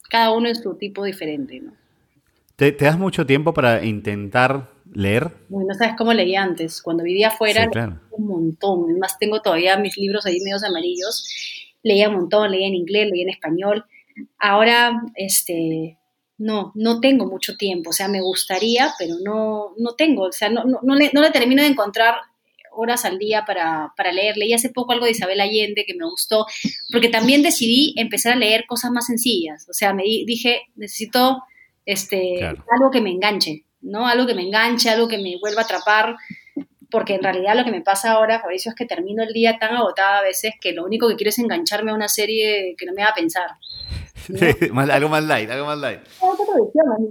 Cada 0.09 0.33
uno 0.33 0.49
es 0.49 0.61
su 0.61 0.75
tipo 0.77 1.05
diferente, 1.05 1.61
¿no? 1.61 1.73
¿Te, 2.57 2.73
das 2.73 2.99
mucho 2.99 3.25
tiempo 3.25 3.55
para 3.55 3.85
intentar 3.85 4.71
leer? 4.93 5.31
Bueno, 5.49 5.69
no 5.69 5.75
sabes 5.75 5.95
cómo 5.97 6.13
leía 6.13 6.43
antes. 6.43 6.83
Cuando 6.83 7.05
vivía 7.05 7.29
afuera, 7.29 7.67
leía 7.73 8.01
un 8.11 8.27
montón. 8.27 8.85
Además, 8.91 9.17
tengo 9.19 9.41
todavía 9.41 9.79
mis 9.79 9.97
libros 9.97 10.27
ahí 10.27 10.41
medios 10.41 10.63
amarillos. 10.63 11.25
Leía 11.83 12.11
un 12.11 12.17
montón, 12.17 12.51
leía 12.51 12.67
en 12.67 12.75
inglés, 12.75 13.09
leía 13.11 13.23
en 13.23 13.31
español. 13.31 13.87
Ahora, 14.39 15.01
este, 15.15 15.97
no, 16.41 16.73
no 16.75 17.01
tengo 17.01 17.27
mucho 17.27 17.57
tiempo, 17.59 17.91
o 17.91 17.93
sea, 17.93 18.09
me 18.09 18.23
gustaría, 18.23 18.95
pero 18.99 19.17
no, 19.23 19.75
no 19.77 19.93
tengo, 19.95 20.23
o 20.25 20.33
sea, 20.33 20.49
no, 20.49 20.65
no, 20.65 20.81
no, 20.83 20.95
le, 20.95 21.11
no 21.13 21.21
le, 21.21 21.31
termino 21.31 21.63
de 21.63 21.69
encontrar 21.69 22.15
horas 22.73 23.05
al 23.05 23.19
día 23.19 23.45
para, 23.45 23.93
para 23.95 24.11
leer. 24.11 24.39
Leí 24.39 24.55
hace 24.55 24.71
poco 24.71 24.93
algo 24.93 25.05
de 25.05 25.11
Isabel 25.11 25.41
Allende 25.41 25.85
que 25.87 25.95
me 25.95 26.07
gustó, 26.07 26.47
porque 26.91 27.11
también 27.11 27.43
decidí 27.43 27.93
empezar 27.99 28.33
a 28.33 28.37
leer 28.37 28.65
cosas 28.67 28.91
más 28.91 29.07
sencillas, 29.07 29.69
o 29.69 29.75
sea, 29.75 29.93
me 29.93 30.03
dije, 30.03 30.63
necesito 30.77 31.43
este, 31.85 32.43
algo 32.43 32.91
que 32.91 33.03
me 33.03 33.11
enganche, 33.11 33.67
¿no? 33.83 34.07
Algo 34.09 34.27
que 34.27 34.35
me 34.35 34.43
enganche, 34.43 34.89
algo 34.89 35.09
que 35.09 35.19
me 35.19 35.37
vuelva 35.39 35.61
a 35.61 35.65
atrapar, 35.65 36.17
porque 36.91 37.17
en 37.17 37.23
realidad 37.23 37.55
lo 37.55 37.67
que 37.67 37.71
me 37.71 37.83
pasa 37.83 38.13
ahora, 38.13 38.41
Fabricio, 38.41 38.71
es 38.71 38.77
que 38.77 38.87
termino 38.87 39.23
el 39.23 39.35
día 39.35 39.59
tan 39.59 39.77
agotada 39.77 40.21
a 40.21 40.23
veces 40.23 40.55
que 40.59 40.73
lo 40.73 40.87
único 40.87 41.07
que 41.07 41.17
quiero 41.17 41.29
es 41.29 41.39
engancharme 41.39 41.91
a 41.91 41.95
una 41.95 42.09
serie 42.09 42.75
que 42.79 42.87
no 42.87 42.95
me 42.95 43.03
haga 43.03 43.15
pensar. 43.15 43.51
algo 44.91 45.09
más 45.09 45.25
light, 45.25 45.51
algo 45.51 45.67
más 45.67 45.79
light. 45.79 46.01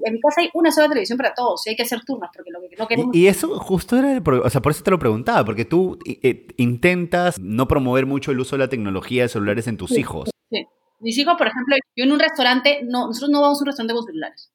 En 0.04 0.14
mi 0.14 0.20
casa 0.20 0.42
hay 0.42 0.50
una 0.54 0.72
sola 0.72 0.88
televisión 0.88 1.18
para 1.18 1.34
todos 1.34 1.66
y 1.66 1.72
hay 1.72 1.76
que 1.76 1.84
hacer 1.84 2.02
turnos 2.06 2.30
porque 2.34 2.52
lo 2.52 2.62
que 2.62 2.76
no 2.78 2.88
queremos... 2.88 3.16
Y, 3.16 3.28
eso 3.28 3.60
justo 3.60 3.98
era, 3.98 4.22
o 4.22 4.50
sea, 4.50 4.62
por 4.62 4.72
eso 4.72 4.84
te 4.84 4.92
lo 4.92 5.00
preguntaba, 5.00 5.46
porque 5.46 5.66
tú 5.66 5.98
eh, 6.06 6.48
intentas 6.58 7.40
no 7.40 7.68
promover 7.68 8.06
mucho 8.06 8.32
el 8.32 8.40
uso 8.40 8.56
de 8.56 8.64
la 8.64 8.70
tecnología 8.70 9.24
de 9.24 9.30
celulares 9.30 9.68
en 9.68 9.78
tus 9.78 9.98
hijos. 9.98 10.30
Sí. 10.50 10.66
Mis 11.00 11.18
hijos, 11.18 11.36
por 11.38 11.48
ejemplo, 11.48 11.76
yo 11.96 12.04
en 12.04 12.12
un 12.12 12.20
restaurante, 12.20 12.82
no, 12.84 13.08
nosotros 13.08 13.30
no 13.30 13.42
vamos 13.42 13.60
a 13.60 13.62
un 13.62 13.68
restaurante 13.68 13.94
con 13.94 14.06
celulares. 14.06 14.52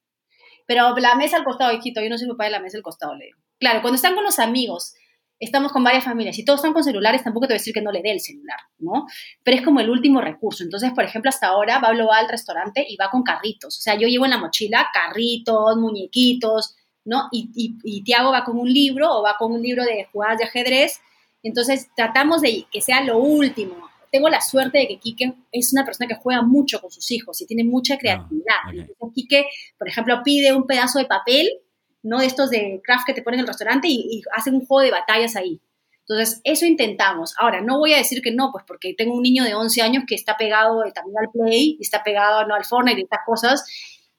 Pero 0.67 0.97
la 0.97 1.15
mesa 1.15 1.37
al 1.37 1.45
costado, 1.45 1.73
hijito, 1.73 2.01
yo 2.03 2.09
no 2.09 2.19
soy 2.19 2.29
papá 2.29 2.45
de 2.45 2.51
la 2.51 2.61
mesa 2.61 2.79
al 2.79 2.83
costado, 2.83 3.15
le 3.15 3.27
digo. 3.27 3.39
Claro, 3.59 3.83
cuando 3.83 3.97
están 3.97 4.15
con 4.15 4.25
los 4.25 4.39
amigos 4.39 4.95
estamos 5.41 5.73
con 5.73 5.85
varias 5.85 6.05
familias 6.05 6.39
y 6.39 6.45
todos 6.45 6.61
están 6.61 6.73
con 6.73 6.85
celulares, 6.85 7.23
tampoco 7.23 7.47
te 7.47 7.55
voy 7.55 7.57
a 7.57 7.61
decir 7.61 7.75
que 7.75 7.83
no 7.83 7.93
le 7.93 8.03
dé 8.03 8.13
el 8.13 8.21
celular, 8.21 8.59
¿no? 8.79 9.07
Pero 9.43 9.57
es 9.57 9.65
como 9.65 9.81
el 9.81 9.91
último 9.91 10.21
recurso. 10.21 10.63
Entonces, 10.63 10.93
por 10.95 11.05
ejemplo, 11.05 11.29
hasta 11.29 11.49
ahora 11.49 11.81
Pablo 11.81 12.07
va 12.07 12.19
al 12.19 12.29
restaurante 12.29 12.85
y 12.89 12.97
va 12.97 13.11
con 13.11 13.23
carritos. 13.23 13.79
O 13.79 13.81
sea, 13.81 13.95
yo 13.97 14.09
llevo 14.09 14.25
en 14.25 14.31
la 14.31 14.39
mochila 14.39 14.89
carritos, 14.93 15.77
muñequitos, 15.77 16.77
¿no? 17.05 17.29
Y, 17.33 17.51
y, 17.55 18.03
Tiago 18.03 18.33
va 18.33 18.45
con 18.45 18.59
un 18.59 18.73
libro 18.73 19.11
o 19.11 19.23
va 19.23 19.37
con 19.39 19.53
un 19.53 19.63
libro 19.63 19.85
de 19.85 20.07
jugadas 20.13 20.39
de 20.39 20.45
ajedrez. 20.45 21.01
Entonces, 21.43 21.89
tratamos 21.95 22.41
de 22.41 22.67
que 22.71 22.81
sea 22.81 23.03
lo 23.03 23.19
último. 23.19 23.91
Tengo 24.11 24.29
la 24.29 24.41
suerte 24.41 24.79
de 24.79 24.89
que 24.89 24.99
Quique 24.99 25.35
es 25.51 25.73
una 25.73 25.85
persona 25.85 26.07
que 26.07 26.15
juega 26.15 26.41
mucho 26.43 26.81
con 26.81 26.91
sus 26.91 27.11
hijos 27.11 27.41
y 27.43 27.47
tiene 27.47 27.65
mucha 27.65 27.99
creatividad. 27.99 28.55
Ah, 28.65 28.71
Entonces, 28.71 28.97
Quique, 29.15 29.47
por 29.77 29.89
ejemplo, 29.89 30.23
pide 30.25 30.55
un 30.55 30.67
pedazo 30.67 31.01
de 31.01 31.07
papel 31.07 31.51
¿no? 32.05 32.21
Estos 32.21 32.51
de 32.51 32.81
craft 32.85 33.07
que 33.07 33.15
te 33.15 33.23
ponen 33.23 33.41
en 33.41 33.45
el 33.45 33.49
restaurante 33.49 33.89
y, 33.89 34.23
hacen 34.33 34.55
un 34.55 34.67
juego 34.67 34.85
de 34.85 34.93
batallas 34.93 35.35
ahí. 35.35 35.61
Entonces, 36.07 36.41
eso 36.45 36.67
intentamos. 36.67 37.35
Ahora, 37.39 37.63
no 37.63 37.79
voy 37.79 37.95
a 37.95 37.97
decir 37.97 38.21
que 38.21 38.31
no, 38.31 38.51
pues 38.53 38.65
porque 38.69 38.95
tengo 38.95 39.15
un 39.15 39.23
niño 39.23 39.43
de 39.43 39.55
11 39.55 39.81
años 39.81 40.05
que 40.07 40.15
está 40.15 40.37
pegado 40.37 40.83
también 40.95 41.17
al 41.19 41.31
Play, 41.33 41.79
y 41.81 41.83
está 41.83 42.05
pegado 42.05 42.47
¿no? 42.47 42.55
al 42.55 42.65
Fortnite 42.65 43.01
y 43.01 43.05
estas 43.05 43.21
cosas, 43.25 43.65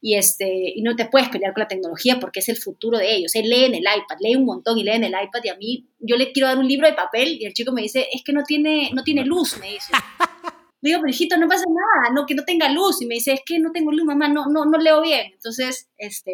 y, 0.02 0.16
este, 0.16 0.74
y 0.76 0.82
no 0.82 0.96
te 0.96 1.06
puedes 1.06 1.30
pelear 1.30 1.54
con 1.54 1.62
la 1.62 1.68
tecnología 1.68 2.20
porque 2.20 2.40
es 2.40 2.50
el 2.50 2.58
futuro 2.58 2.98
de 2.98 3.16
ellos. 3.16 3.36
Él 3.36 3.50
lee 3.50 3.66
en 3.66 3.76
el 3.76 3.84
iPad, 3.84 4.18
lee 4.20 4.36
un 4.36 4.46
montón 4.46 4.78
y 4.80 4.84
lee 4.84 4.94
en 4.94 5.04
el 5.04 5.12
iPad, 5.14 5.42
y 5.44 5.50
a 5.50 5.56
mí, 5.56 5.88
yo 6.00 6.18
le 6.18 6.32
quiero 6.32 6.48
dar 6.48 6.58
un 6.58 6.68
libro 6.68 6.88
de 6.88 6.94
papel 6.94 7.38
y 7.40 7.46
el 7.46 7.54
chico 7.54 7.72
me 7.72 7.84
dice, 7.84 8.08
es 8.12 8.24
que 8.24 8.34
no 8.34 8.44
tiene, 8.44 8.90
no 8.94 9.04
tiene 9.04 9.24
luz, 9.24 9.58
me 9.60 9.70
dice. 9.70 9.94
Le 10.82 10.90
digo, 10.90 11.02
pero 11.02 11.10
hijito, 11.10 11.38
no 11.38 11.48
pasa 11.48 11.64
nada, 11.68 12.14
no, 12.14 12.28
que 12.28 12.36
no 12.36 12.44
tenga 12.44 12.70
luz. 12.70 13.02
Y 13.02 13.08
me 13.08 13.16
dice, 13.16 13.34
es 13.34 13.42
que 13.44 13.58
no 13.58 13.72
tengo 13.72 13.92
luz, 13.92 14.06
mamá, 14.06 14.28
no, 14.28 14.46
no, 14.46 14.66
no 14.66 14.78
leo 14.78 15.02
bien. 15.02 15.32
Entonces, 15.34 15.90
este, 15.98 16.32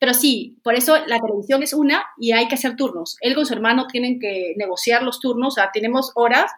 pero 0.00 0.14
sí, 0.14 0.58
por 0.64 0.74
eso 0.74 0.96
la 1.06 1.20
televisión 1.20 1.62
es 1.62 1.74
una 1.74 2.02
y 2.18 2.32
hay 2.32 2.48
que 2.48 2.54
hacer 2.54 2.74
turnos. 2.74 3.18
Él 3.20 3.34
con 3.34 3.44
su 3.44 3.52
hermano 3.52 3.86
tienen 3.86 4.18
que 4.18 4.54
negociar 4.56 5.02
los 5.02 5.20
turnos, 5.20 5.52
o 5.52 5.56
sea, 5.56 5.70
tenemos 5.74 6.12
horas, 6.14 6.50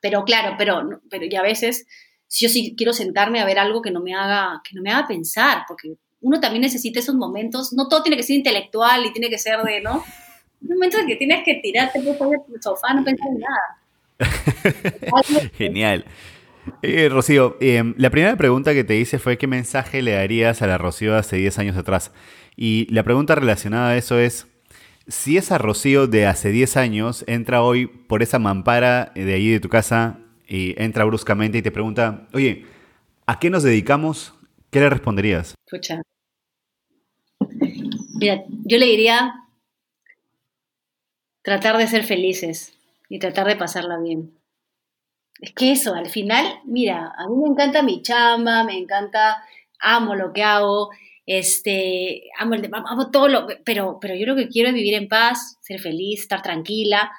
pero 0.00 0.24
claro, 0.24 0.54
pero, 0.56 1.02
pero 1.10 1.26
y 1.26 1.36
a 1.36 1.42
veces 1.42 1.86
yo 2.30 2.48
sí 2.48 2.74
quiero 2.74 2.94
sentarme 2.94 3.40
a 3.40 3.44
ver 3.44 3.58
algo 3.58 3.82
que 3.82 3.90
no 3.90 4.00
me 4.00 4.14
haga, 4.14 4.62
que 4.64 4.74
no 4.74 4.80
me 4.80 4.90
haga 4.90 5.06
pensar, 5.06 5.64
porque 5.68 5.96
uno 6.22 6.40
también 6.40 6.62
necesita 6.62 6.98
esos 6.98 7.14
momentos, 7.14 7.74
no 7.74 7.88
todo 7.88 8.02
tiene 8.02 8.16
que 8.16 8.22
ser 8.22 8.36
intelectual 8.36 9.04
y 9.04 9.12
tiene 9.12 9.28
que 9.28 9.38
ser 9.38 9.62
de, 9.62 9.82
¿no? 9.82 10.02
Momentos 10.62 11.00
en 11.00 11.08
que 11.08 11.16
tienes 11.16 11.44
que 11.44 11.60
tirarte 11.62 12.00
por 12.00 12.34
el 12.34 12.62
sofá, 12.62 12.94
no 12.94 13.04
pensar 13.04 13.28
en 13.28 13.38
nada. 13.38 15.50
Genial. 15.58 16.06
Eh, 16.82 17.08
Rocío, 17.10 17.58
eh, 17.60 17.82
la 17.98 18.10
primera 18.10 18.34
pregunta 18.36 18.72
que 18.72 18.82
te 18.82 18.96
hice 18.96 19.18
fue 19.18 19.38
qué 19.38 19.46
mensaje 19.46 20.02
le 20.02 20.12
darías 20.12 20.62
a 20.62 20.66
la 20.66 20.78
Rocío 20.78 21.16
hace 21.16 21.36
10 21.36 21.58
años 21.58 21.76
atrás. 21.76 22.12
Y 22.56 22.92
la 22.92 23.02
pregunta 23.02 23.34
relacionada 23.34 23.90
a 23.90 23.96
eso 23.96 24.18
es, 24.18 24.46
si 25.06 25.36
esa 25.36 25.58
Rocío 25.58 26.06
de 26.06 26.26
hace 26.26 26.50
10 26.50 26.76
años 26.76 27.24
entra 27.28 27.62
hoy 27.62 27.86
por 27.86 28.22
esa 28.22 28.38
mampara 28.38 29.12
de 29.14 29.34
ahí 29.34 29.50
de 29.50 29.60
tu 29.60 29.68
casa 29.68 30.18
y 30.48 30.80
entra 30.82 31.04
bruscamente 31.04 31.58
y 31.58 31.62
te 31.62 31.70
pregunta, 31.70 32.26
oye, 32.32 32.64
¿a 33.26 33.38
qué 33.38 33.50
nos 33.50 33.62
dedicamos? 33.62 34.34
¿Qué 34.70 34.80
le 34.80 34.90
responderías? 34.90 35.54
Escucha. 35.66 36.02
Mira, 38.18 38.44
yo 38.64 38.78
le 38.78 38.86
diría 38.86 39.34
tratar 41.42 41.76
de 41.76 41.86
ser 41.86 42.02
felices 42.02 42.76
y 43.08 43.18
tratar 43.18 43.46
de 43.46 43.56
pasarla 43.56 43.98
bien. 43.98 44.32
Es 45.40 45.52
que 45.52 45.70
eso, 45.70 45.94
al 45.94 46.08
final, 46.08 46.46
mira, 46.64 47.12
a 47.16 47.28
mí 47.28 47.36
me 47.36 47.48
encanta 47.48 47.82
mi 47.82 48.02
chamba, 48.02 48.64
me 48.64 48.78
encanta, 48.78 49.44
amo 49.78 50.14
lo 50.14 50.32
que 50.32 50.42
hago, 50.42 50.90
este, 51.26 52.22
amo, 52.38 53.10
todo 53.10 53.28
lo, 53.28 53.46
pero, 53.64 53.98
pero 54.00 54.14
yo 54.14 54.26
lo 54.26 54.36
que 54.36 54.48
quiero 54.48 54.68
es 54.68 54.74
vivir 54.74 54.94
en 54.94 55.08
paz, 55.08 55.58
ser 55.60 55.80
feliz, 55.80 56.20
estar 56.20 56.40
tranquila. 56.40 57.10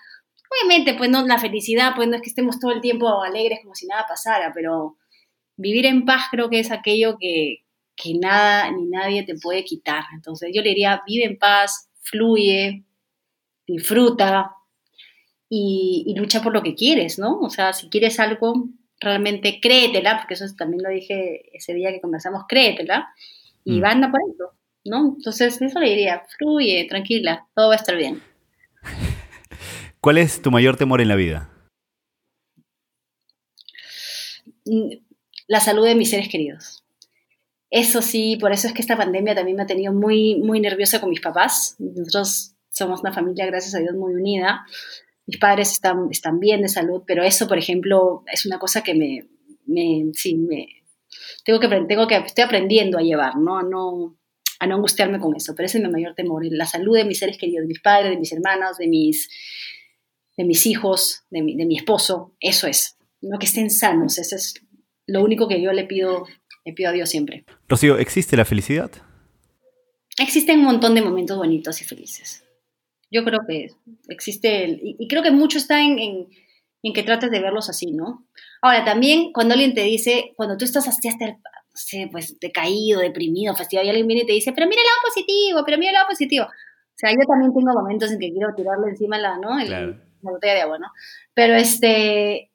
Obviamente, 0.49 0.93
pues 0.93 1.10
no, 1.10 1.28
la 1.28 1.38
felicidad, 1.38 1.91
pues 1.95 2.08
no 2.08 2.16
es 2.16 2.22
que 2.22 2.30
estemos 2.30 2.58
todo 2.60 2.72
el 2.72 2.80
tiempo 2.80 3.22
alegres 3.22 3.60
como 3.62 3.76
si 3.76 3.86
nada 3.86 4.05
pasara, 4.08 4.51
pero 4.55 4.97
vivir 5.58 5.86
en 5.86 6.05
paz 6.05 6.24
creo 6.32 6.49
que 6.49 6.60
es 6.60 6.72
aquello 6.72 7.18
que, 7.20 7.66
que 7.97 8.14
nada 8.14 8.72
ni 8.72 8.86
nadie 8.86 9.24
te 9.24 9.36
puede 9.36 9.66
quitar. 9.66 10.05
Entonces 10.14 10.51
yo 10.53 10.62
le 10.62 10.70
diría, 10.70 11.03
vive 11.05 11.26
en 11.26 11.38
paz, 11.38 11.89
fluye, 12.01 12.86
disfruta 13.68 14.53
y, 15.49 16.05
y 16.08 16.16
lucha 16.18 16.41
por 16.41 16.53
lo 16.53 16.64
que 16.64 16.76
quieres, 16.76 17.20
¿no? 17.20 17.39
O 17.41 17.49
sea, 17.49 17.74
si 17.74 17.89
quieres 17.89 18.22
algo, 18.22 18.70
realmente 19.01 19.60
créetela, 19.60 20.18
porque 20.18 20.36
eso 20.36 20.45
también 20.58 20.82
lo 20.82 20.89
dije 20.89 21.49
ese 21.53 21.74
día 21.74 21.91
que 21.91 21.99
conversamos, 21.99 22.43
créetela 22.47 23.10
y 23.68 23.80
mm. 23.80 23.82
van 23.82 24.03
a 24.03 24.11
por 24.11 24.22
eso, 24.22 24.53
¿no? 24.86 25.15
Entonces, 25.18 25.61
eso 25.61 25.80
le 25.80 25.89
diría, 25.89 26.24
fluye, 26.38 26.86
tranquila, 26.88 27.45
todo 27.53 27.68
va 27.68 27.74
a 27.74 27.78
estar 27.78 27.97
bien. 27.97 28.22
¿Cuál 29.99 30.20
es 30.20 30.41
tu 30.41 30.51
mayor 30.51 30.78
temor 30.78 31.01
en 31.01 31.09
la 31.09 31.18
vida? 31.18 31.49
Mm, 34.65 34.93
la 35.47 35.59
salud 35.59 35.86
de 35.86 35.95
mis 35.95 36.09
seres 36.09 36.30
queridos. 36.30 36.86
Eso 37.70 38.01
sí, 38.01 38.38
por 38.39 38.53
eso 38.53 38.68
es 38.68 38.74
que 38.74 38.82
esta 38.82 38.95
pandemia 38.95 39.36
también 39.36 39.57
me 39.57 39.63
ha 39.63 39.68
tenido 39.68 39.91
muy, 39.91 40.36
muy 40.36 40.61
nerviosa 40.61 41.01
con 41.01 41.09
mis 41.09 41.20
papás. 41.20 41.76
Nosotros 41.78 42.53
somos 42.72 43.01
una 43.01 43.11
familia, 43.11 43.47
gracias 43.47 43.76
a 43.76 43.80
Dios, 43.80 43.95
muy 43.95 44.13
unida. 44.13 44.65
Mis 45.26 45.39
padres 45.39 45.74
están, 45.74 46.07
están 46.09 46.39
bien 46.39 46.61
de 46.61 46.70
salud, 46.70 47.03
pero 47.05 47.22
eso, 47.22 47.49
por 47.49 47.57
ejemplo, 47.57 48.24
es 48.32 48.45
una 48.45 48.59
cosa 48.59 48.82
que 48.82 48.95
me, 48.95 49.28
me, 49.65 50.09
sí, 50.13 50.38
me, 50.38 50.68
tengo 51.43 51.59
que, 51.59 51.68
tengo 51.68 52.07
que, 52.07 52.15
estoy 52.18 52.43
aprendiendo 52.43 52.97
a 52.97 53.01
llevar, 53.01 53.36
¿no? 53.38 53.57
A 53.57 53.63
no, 53.63 54.18
a 54.59 54.68
no 54.68 54.76
angustiarme 54.76 55.20
con 55.20 55.36
eso, 55.36 55.53
pero 55.55 55.65
ese 55.65 55.78
es 55.78 55.84
mi 55.84 55.89
mayor 55.89 56.15
temor, 56.15 56.43
la 56.45 56.65
salud 56.65 56.95
de 56.95 57.05
mis 57.05 57.20
seres 57.20 57.38
queridos, 57.38 57.63
de 57.63 57.68
mis 57.68 57.82
padres, 57.82 58.11
de 58.11 58.18
mis 58.18 58.32
hermanos, 58.32 58.78
de 58.78 58.88
mis, 58.88 59.30
de 60.36 60.43
mis 60.43 60.65
hijos, 60.65 61.24
de 61.30 61.41
mi, 61.41 61.55
de 61.55 61.65
mi 61.65 61.78
esposo, 61.78 62.36
eso 62.39 62.68
es, 62.68 62.97
no 63.22 63.39
que 63.39 63.45
estén 63.45 63.70
sanos, 63.70 64.18
eso 64.18 64.36
es 64.36 64.55
lo 65.05 65.24
único 65.24 65.47
que 65.47 65.61
yo 65.61 65.72
le 65.72 65.86
pido, 65.86 66.26
le 66.65 66.74
pido 66.74 66.89
a 66.89 66.93
Dios 66.93 67.09
siempre. 67.09 67.45
Rocío, 67.68 67.97
¿existe 67.97 68.36
la 68.38 68.45
felicidad? 68.45 68.91
Existen 70.20 70.59
un 70.59 70.65
montón 70.65 70.95
de 70.95 71.01
momentos 71.01 71.38
bonitos 71.38 71.82
y 71.82 71.86
felices. 71.86 72.43
Yo 73.09 73.24
creo 73.24 73.39
que 73.47 73.70
existe, 74.09 74.65
el, 74.65 74.82
y, 74.84 75.07
creo 75.07 75.24
que 75.24 75.32
mucho 75.32 75.57
está 75.57 75.82
en, 75.82 75.97
en, 75.99 76.28
que 76.93 77.03
trates 77.03 77.31
de 77.31 77.39
verlos 77.39 77.69
así, 77.69 77.91
¿no? 77.91 78.25
Ahora, 78.61 78.83
también 78.85 79.31
cuando 79.31 79.53
alguien 79.53 79.73
te 79.73 79.83
dice, 79.83 80.33
cuando 80.35 80.57
tú 80.57 80.65
estás 80.65 80.88
hasta, 80.88 81.09
hasta 81.09 81.27
no 81.27 81.35
sé, 81.73 82.09
pues 82.11 82.39
decaído, 82.39 82.99
deprimido, 82.99 83.55
fastidiado, 83.55 83.85
y 83.85 83.89
alguien 83.89 84.07
viene 84.07 84.23
y 84.23 84.25
te 84.25 84.33
dice, 84.33 84.51
pero 84.53 84.67
mira 84.67 84.81
el 84.81 84.85
lado 84.85 84.97
positivo, 85.03 85.61
pero 85.65 85.77
mira 85.77 85.91
el 85.91 85.95
lado 85.95 86.07
positivo. 86.07 86.45
O 86.45 86.99
sea, 86.99 87.11
yo 87.11 87.25
también 87.27 87.53
tengo 87.53 87.73
momentos 87.73 88.11
en 88.11 88.19
que 88.19 88.31
quiero 88.31 88.53
tirarle 88.55 88.89
encima 88.89 89.17
la, 89.19 89.38
¿no? 89.38 89.57
la 89.59 89.95
botella 90.21 90.53
de 90.55 90.61
agua, 90.61 90.79
¿no? 90.79 90.88
Pero 91.33 91.55
este, 91.55 92.51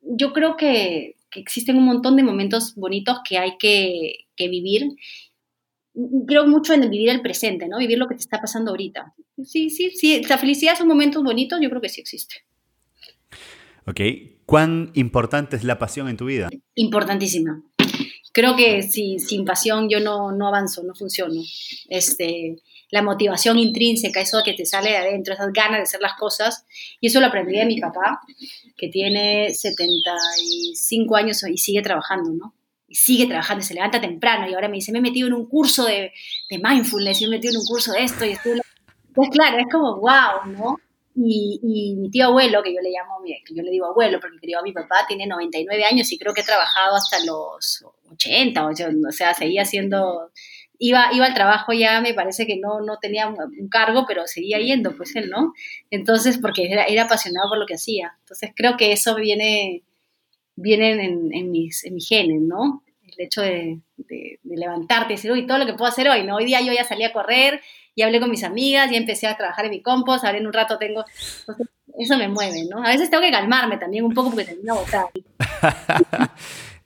yo 0.00 0.32
creo 0.32 0.56
que, 0.56 1.16
que, 1.30 1.40
existen 1.40 1.76
un 1.76 1.86
montón 1.86 2.16
de 2.16 2.22
momentos 2.22 2.74
bonitos 2.74 3.20
que 3.26 3.38
hay 3.38 3.56
que, 3.56 4.26
que 4.36 4.48
vivir 4.48 4.96
creo 6.26 6.46
mucho 6.46 6.74
en 6.74 6.82
vivir 6.90 7.08
el 7.08 7.22
presente, 7.22 7.68
¿no? 7.68 7.78
Vivir 7.78 7.98
lo 7.98 8.06
que 8.06 8.14
te 8.14 8.20
está 8.20 8.40
pasando 8.40 8.70
ahorita. 8.70 9.14
Sí, 9.44 9.70
sí, 9.70 9.90
sí. 9.90 10.22
La 10.28 10.38
felicidad 10.38 10.76
son 10.76 10.88
momentos 10.88 11.22
bonitos, 11.22 11.58
yo 11.60 11.70
creo 11.70 11.80
que 11.80 11.88
sí 11.88 12.00
existe. 12.00 12.44
Ok. 13.86 14.00
¿Cuán 14.44 14.90
importante 14.94 15.56
es 15.56 15.64
la 15.64 15.78
pasión 15.78 16.08
en 16.08 16.16
tu 16.16 16.26
vida? 16.26 16.48
Importantísima. 16.74 17.62
Creo 18.32 18.54
que 18.54 18.82
si, 18.82 19.18
sin 19.18 19.44
pasión 19.44 19.88
yo 19.88 20.00
no, 20.00 20.32
no 20.32 20.48
avanzo, 20.48 20.82
no 20.82 20.94
funciono. 20.94 21.40
Este, 21.88 22.56
la 22.90 23.02
motivación 23.02 23.58
intrínseca, 23.58 24.20
eso 24.20 24.42
que 24.44 24.52
te 24.52 24.66
sale 24.66 24.90
de 24.90 24.96
adentro, 24.98 25.34
esas 25.34 25.52
ganas 25.52 25.78
de 25.78 25.82
hacer 25.82 26.00
las 26.00 26.14
cosas. 26.14 26.64
Y 27.00 27.08
eso 27.08 27.20
lo 27.20 27.26
aprendí 27.26 27.56
de 27.56 27.66
mi 27.66 27.80
papá, 27.80 28.20
que 28.76 28.88
tiene 28.88 29.54
75 29.54 31.16
años 31.16 31.42
y 31.48 31.56
sigue 31.56 31.82
trabajando, 31.82 32.30
¿no? 32.32 32.54
y 32.88 32.94
sigue 32.94 33.26
trabajando, 33.26 33.64
se 33.64 33.74
levanta 33.74 34.00
temprano 34.00 34.48
y 34.48 34.54
ahora 34.54 34.68
me 34.68 34.76
dice, 34.76 34.92
me 34.92 34.98
he 34.98 35.02
metido 35.02 35.26
en 35.26 35.34
un 35.34 35.46
curso 35.46 35.84
de, 35.86 36.12
de 36.48 36.58
mindfulness, 36.58 37.20
me 37.22 37.26
he 37.26 37.30
metido 37.30 37.52
en 37.52 37.60
un 37.60 37.66
curso 37.66 37.92
de 37.92 38.04
esto 38.04 38.24
y 38.24 38.30
estoy... 38.30 38.60
Pues 39.12 39.30
claro, 39.30 39.58
es 39.58 39.66
como, 39.72 39.96
wow, 39.96 40.52
¿no? 40.52 40.76
Y, 41.18 41.58
y, 41.62 41.96
mi 41.96 42.10
tío 42.10 42.26
abuelo, 42.26 42.62
que 42.62 42.74
yo 42.74 42.80
le 42.82 42.90
llamo, 42.90 43.24
yo 43.24 43.62
le 43.62 43.70
digo 43.70 43.86
abuelo 43.86 44.20
porque 44.20 44.36
a 44.54 44.62
mi 44.62 44.72
papá, 44.72 45.06
tiene 45.08 45.26
99 45.26 45.84
años 45.84 46.12
y 46.12 46.18
creo 46.18 46.34
que 46.34 46.42
ha 46.42 46.44
trabajado 46.44 46.94
hasta 46.94 47.24
los 47.24 47.84
80, 48.12 48.66
o 48.66 49.12
sea, 49.12 49.32
seguía 49.32 49.62
haciendo, 49.62 50.30
iba, 50.78 51.08
iba 51.12 51.24
al 51.24 51.34
trabajo 51.34 51.72
ya, 51.72 52.02
me 52.02 52.12
parece 52.12 52.46
que 52.46 52.56
no, 52.56 52.80
no 52.80 52.98
tenía 52.98 53.28
un 53.28 53.68
cargo, 53.68 54.04
pero 54.06 54.26
seguía 54.26 54.58
yendo, 54.58 54.94
pues 54.94 55.16
él, 55.16 55.30
¿no? 55.30 55.54
Entonces, 55.90 56.38
porque 56.38 56.70
era, 56.70 56.84
era 56.84 57.04
apasionado 57.04 57.48
por 57.48 57.58
lo 57.58 57.66
que 57.66 57.74
hacía. 57.74 58.14
Entonces, 58.20 58.50
creo 58.54 58.76
que 58.76 58.92
eso 58.92 59.14
viene, 59.14 59.82
vienen 60.54 61.00
en, 61.00 61.34
en, 61.34 61.50
mis, 61.50 61.84
en 61.84 61.94
mis 61.94 62.08
genes, 62.08 62.42
¿no? 62.42 62.82
El 63.16 63.26
hecho 63.26 63.40
de, 63.40 63.80
de, 63.96 64.38
levantarte 64.44 65.12
y 65.12 65.16
decir, 65.16 65.32
uy, 65.32 65.46
todo 65.46 65.58
lo 65.58 65.66
que 65.66 65.74
puedo 65.74 65.90
hacer 65.90 66.08
hoy, 66.08 66.24
¿no? 66.24 66.36
Hoy 66.36 66.44
día 66.44 66.60
yo 66.60 66.72
ya 66.72 66.84
salí 66.84 67.04
a 67.04 67.12
correr, 67.12 67.60
y 67.96 68.02
hablé 68.02 68.20
con 68.20 68.30
mis 68.30 68.44
amigas, 68.44 68.90
ya 68.90 68.98
empecé 68.98 69.26
a 69.26 69.36
trabajar 69.36 69.64
en 69.64 69.70
mi 69.72 69.82
compost, 69.82 70.24
ahora 70.24 70.38
en 70.38 70.46
un 70.46 70.52
rato 70.52 70.78
tengo... 70.78 71.04
eso 71.98 72.18
me 72.18 72.28
mueve, 72.28 72.66
¿no? 72.70 72.84
A 72.84 72.90
veces 72.90 73.10
tengo 73.10 73.22
que 73.22 73.30
calmarme 73.30 73.78
también 73.78 74.04
un 74.04 74.12
poco 74.12 74.30
porque 74.30 74.44
termino 74.44 74.74
agotada. 74.74 75.08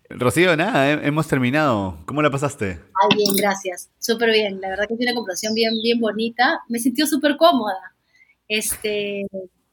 Rocío, 0.08 0.56
nada, 0.56 0.92
hemos 1.04 1.26
terminado. 1.26 1.98
¿Cómo 2.06 2.22
la 2.22 2.30
pasaste? 2.30 2.78
Ay, 2.94 3.16
bien, 3.16 3.34
gracias. 3.36 3.90
Súper 3.98 4.30
bien. 4.30 4.60
La 4.60 4.68
verdad 4.68 4.86
que 4.88 4.96
fue 4.96 5.04
una 5.04 5.14
conversación 5.14 5.52
bien, 5.52 5.72
bien 5.82 6.00
bonita. 6.00 6.60
Me 6.68 6.78
sentí 6.78 7.04
súper 7.06 7.36
cómoda. 7.36 7.92
Este, 8.46 9.26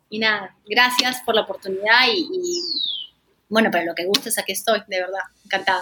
y 0.09 0.19
nada, 0.19 0.55
gracias 0.67 1.21
por 1.23 1.35
la 1.35 1.41
oportunidad 1.41 2.07
y, 2.11 2.21
y 2.31 2.61
bueno, 3.47 3.69
para 3.69 3.85
lo 3.85 3.93
que 3.93 4.05
gustes, 4.05 4.37
aquí 4.39 4.53
estoy, 4.53 4.79
de 4.87 5.01
verdad, 5.01 5.21
encantada. 5.45 5.81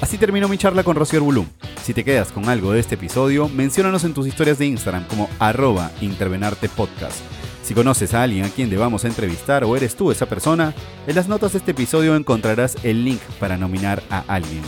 Así 0.00 0.18
terminó 0.18 0.48
mi 0.48 0.58
charla 0.58 0.84
con 0.84 0.96
Rocío 0.96 1.24
Bulú. 1.24 1.46
Si 1.82 1.92
te 1.92 2.04
quedas 2.04 2.30
con 2.30 2.48
algo 2.48 2.72
de 2.72 2.80
este 2.80 2.94
episodio, 2.94 3.48
menciónanos 3.48 4.04
en 4.04 4.14
tus 4.14 4.26
historias 4.26 4.58
de 4.58 4.66
Instagram 4.66 5.04
como 5.08 5.28
arroba 5.38 5.90
intervenartepodcast. 6.00 7.20
Si 7.62 7.74
conoces 7.74 8.14
a 8.14 8.22
alguien 8.22 8.44
a 8.44 8.50
quien 8.50 8.70
debamos 8.70 9.04
entrevistar 9.04 9.64
o 9.64 9.74
eres 9.76 9.96
tú 9.96 10.10
esa 10.10 10.26
persona, 10.26 10.74
en 11.06 11.16
las 11.16 11.28
notas 11.28 11.52
de 11.52 11.58
este 11.58 11.70
episodio 11.70 12.14
encontrarás 12.14 12.76
el 12.84 13.04
link 13.04 13.20
para 13.40 13.56
nominar 13.56 14.02
a 14.10 14.22
alguien. 14.28 14.62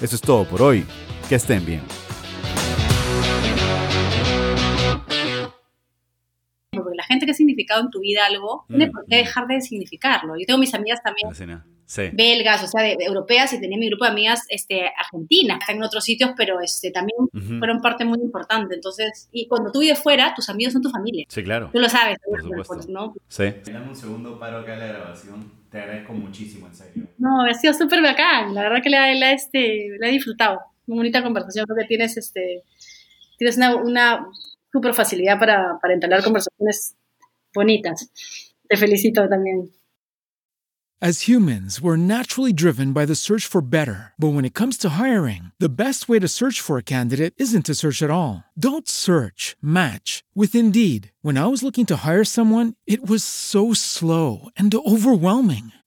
Eso 0.00 0.14
es 0.14 0.20
todo 0.20 0.44
por 0.44 0.62
hoy. 0.62 0.84
Que 1.28 1.36
estén 1.36 1.64
bien. 1.64 2.03
La 7.04 7.14
gente 7.14 7.26
que 7.26 7.32
ha 7.32 7.34
significado 7.34 7.82
en 7.82 7.90
tu 7.90 8.00
vida 8.00 8.26
algo, 8.26 8.64
no 8.68 8.90
por 8.90 9.04
qué 9.06 9.16
dejar 9.16 9.46
de 9.46 9.60
significarlo. 9.60 10.34
Yo 10.38 10.46
tengo 10.46 10.58
mis 10.58 10.74
amigas 10.74 11.00
también 11.02 11.30
belgas, 12.12 12.62
o 12.64 12.66
sea, 12.66 12.82
de, 12.82 12.96
europeas, 13.00 13.52
y 13.52 13.60
tenía 13.60 13.78
mi 13.78 13.88
grupo 13.88 14.04
de 14.04 14.10
amigas 14.10 14.44
este, 14.48 14.90
argentinas, 14.98 15.60
están 15.60 15.76
en 15.76 15.82
otros 15.82 16.04
sitios, 16.04 16.30
pero 16.36 16.60
este, 16.60 16.90
también 16.90 17.18
fueron 17.58 17.80
parte 17.80 18.04
muy 18.04 18.20
importante. 18.20 18.74
Entonces, 18.74 19.28
y 19.32 19.46
cuando 19.46 19.70
tú 19.70 19.80
vives 19.80 20.02
fuera, 20.02 20.34
tus 20.34 20.48
amigos 20.48 20.72
son 20.72 20.82
tu 20.82 20.90
familia. 20.90 21.24
Sí, 21.28 21.42
claro. 21.42 21.70
Tú 21.72 21.78
lo 21.78 21.88
sabes. 21.88 22.16
Por 22.24 22.42
supuesto. 22.42 22.92
¿no? 22.92 23.14
Sí. 23.28 23.44
Dame 23.66 23.88
un 23.88 23.96
segundo 23.96 24.38
paro 24.38 24.58
acá 24.58 24.76
la 24.76 24.86
grabación. 24.86 25.52
Te 25.70 25.78
agradezco 25.78 26.12
muchísimo, 26.12 26.68
en 26.68 26.74
serio. 26.74 27.06
No, 27.18 27.42
ha 27.42 27.54
sido 27.54 27.74
súper 27.74 28.00
bacán. 28.00 28.54
La 28.54 28.62
verdad 28.62 28.82
que 28.82 28.90
la, 28.90 29.12
la, 29.14 29.32
este, 29.32 29.88
la 29.98 30.08
he 30.08 30.12
disfrutado. 30.12 30.60
Muy 30.86 30.98
bonita 30.98 31.22
conversación. 31.22 31.66
Creo 31.66 31.78
que 31.78 31.86
tienes, 31.86 32.16
este, 32.16 32.62
tienes 33.38 33.56
una, 33.56 33.76
una 33.76 34.26
súper 34.74 34.92
facilidad 34.92 35.38
para, 35.38 35.78
para 35.80 35.94
entablar 35.94 36.24
conversaciones 36.24 36.96
bonitas. 37.54 38.10
Te 38.68 38.76
felicito 38.76 39.28
también. 39.28 39.70
As 41.00 41.28
humans, 41.28 41.82
we're 41.82 41.98
naturally 41.98 42.52
driven 42.52 42.94
by 42.94 43.04
the 43.04 43.14
search 43.14 43.46
for 43.46 43.60
better. 43.60 44.14
But 44.16 44.32
when 44.32 44.46
it 44.46 44.54
comes 44.54 44.78
to 44.78 44.90
hiring, 44.90 45.52
the 45.58 45.68
best 45.68 46.08
way 46.08 46.18
to 46.18 46.28
search 46.28 46.62
for 46.62 46.78
a 46.78 46.82
candidate 46.82 47.34
isn't 47.36 47.66
to 47.66 47.74
search 47.74 48.00
at 48.02 48.10
all. 48.10 48.44
Don't 48.58 48.88
search, 48.88 49.54
match 49.60 50.24
with 50.34 50.54
Indeed. 50.54 51.12
When 51.20 51.36
I 51.36 51.46
was 51.48 51.62
looking 51.62 51.84
to 51.86 51.96
hire 52.08 52.24
someone, 52.24 52.74
it 52.86 53.06
was 53.06 53.22
so 53.22 53.74
slow 53.74 54.48
and 54.56 54.74
overwhelming. 54.74 55.72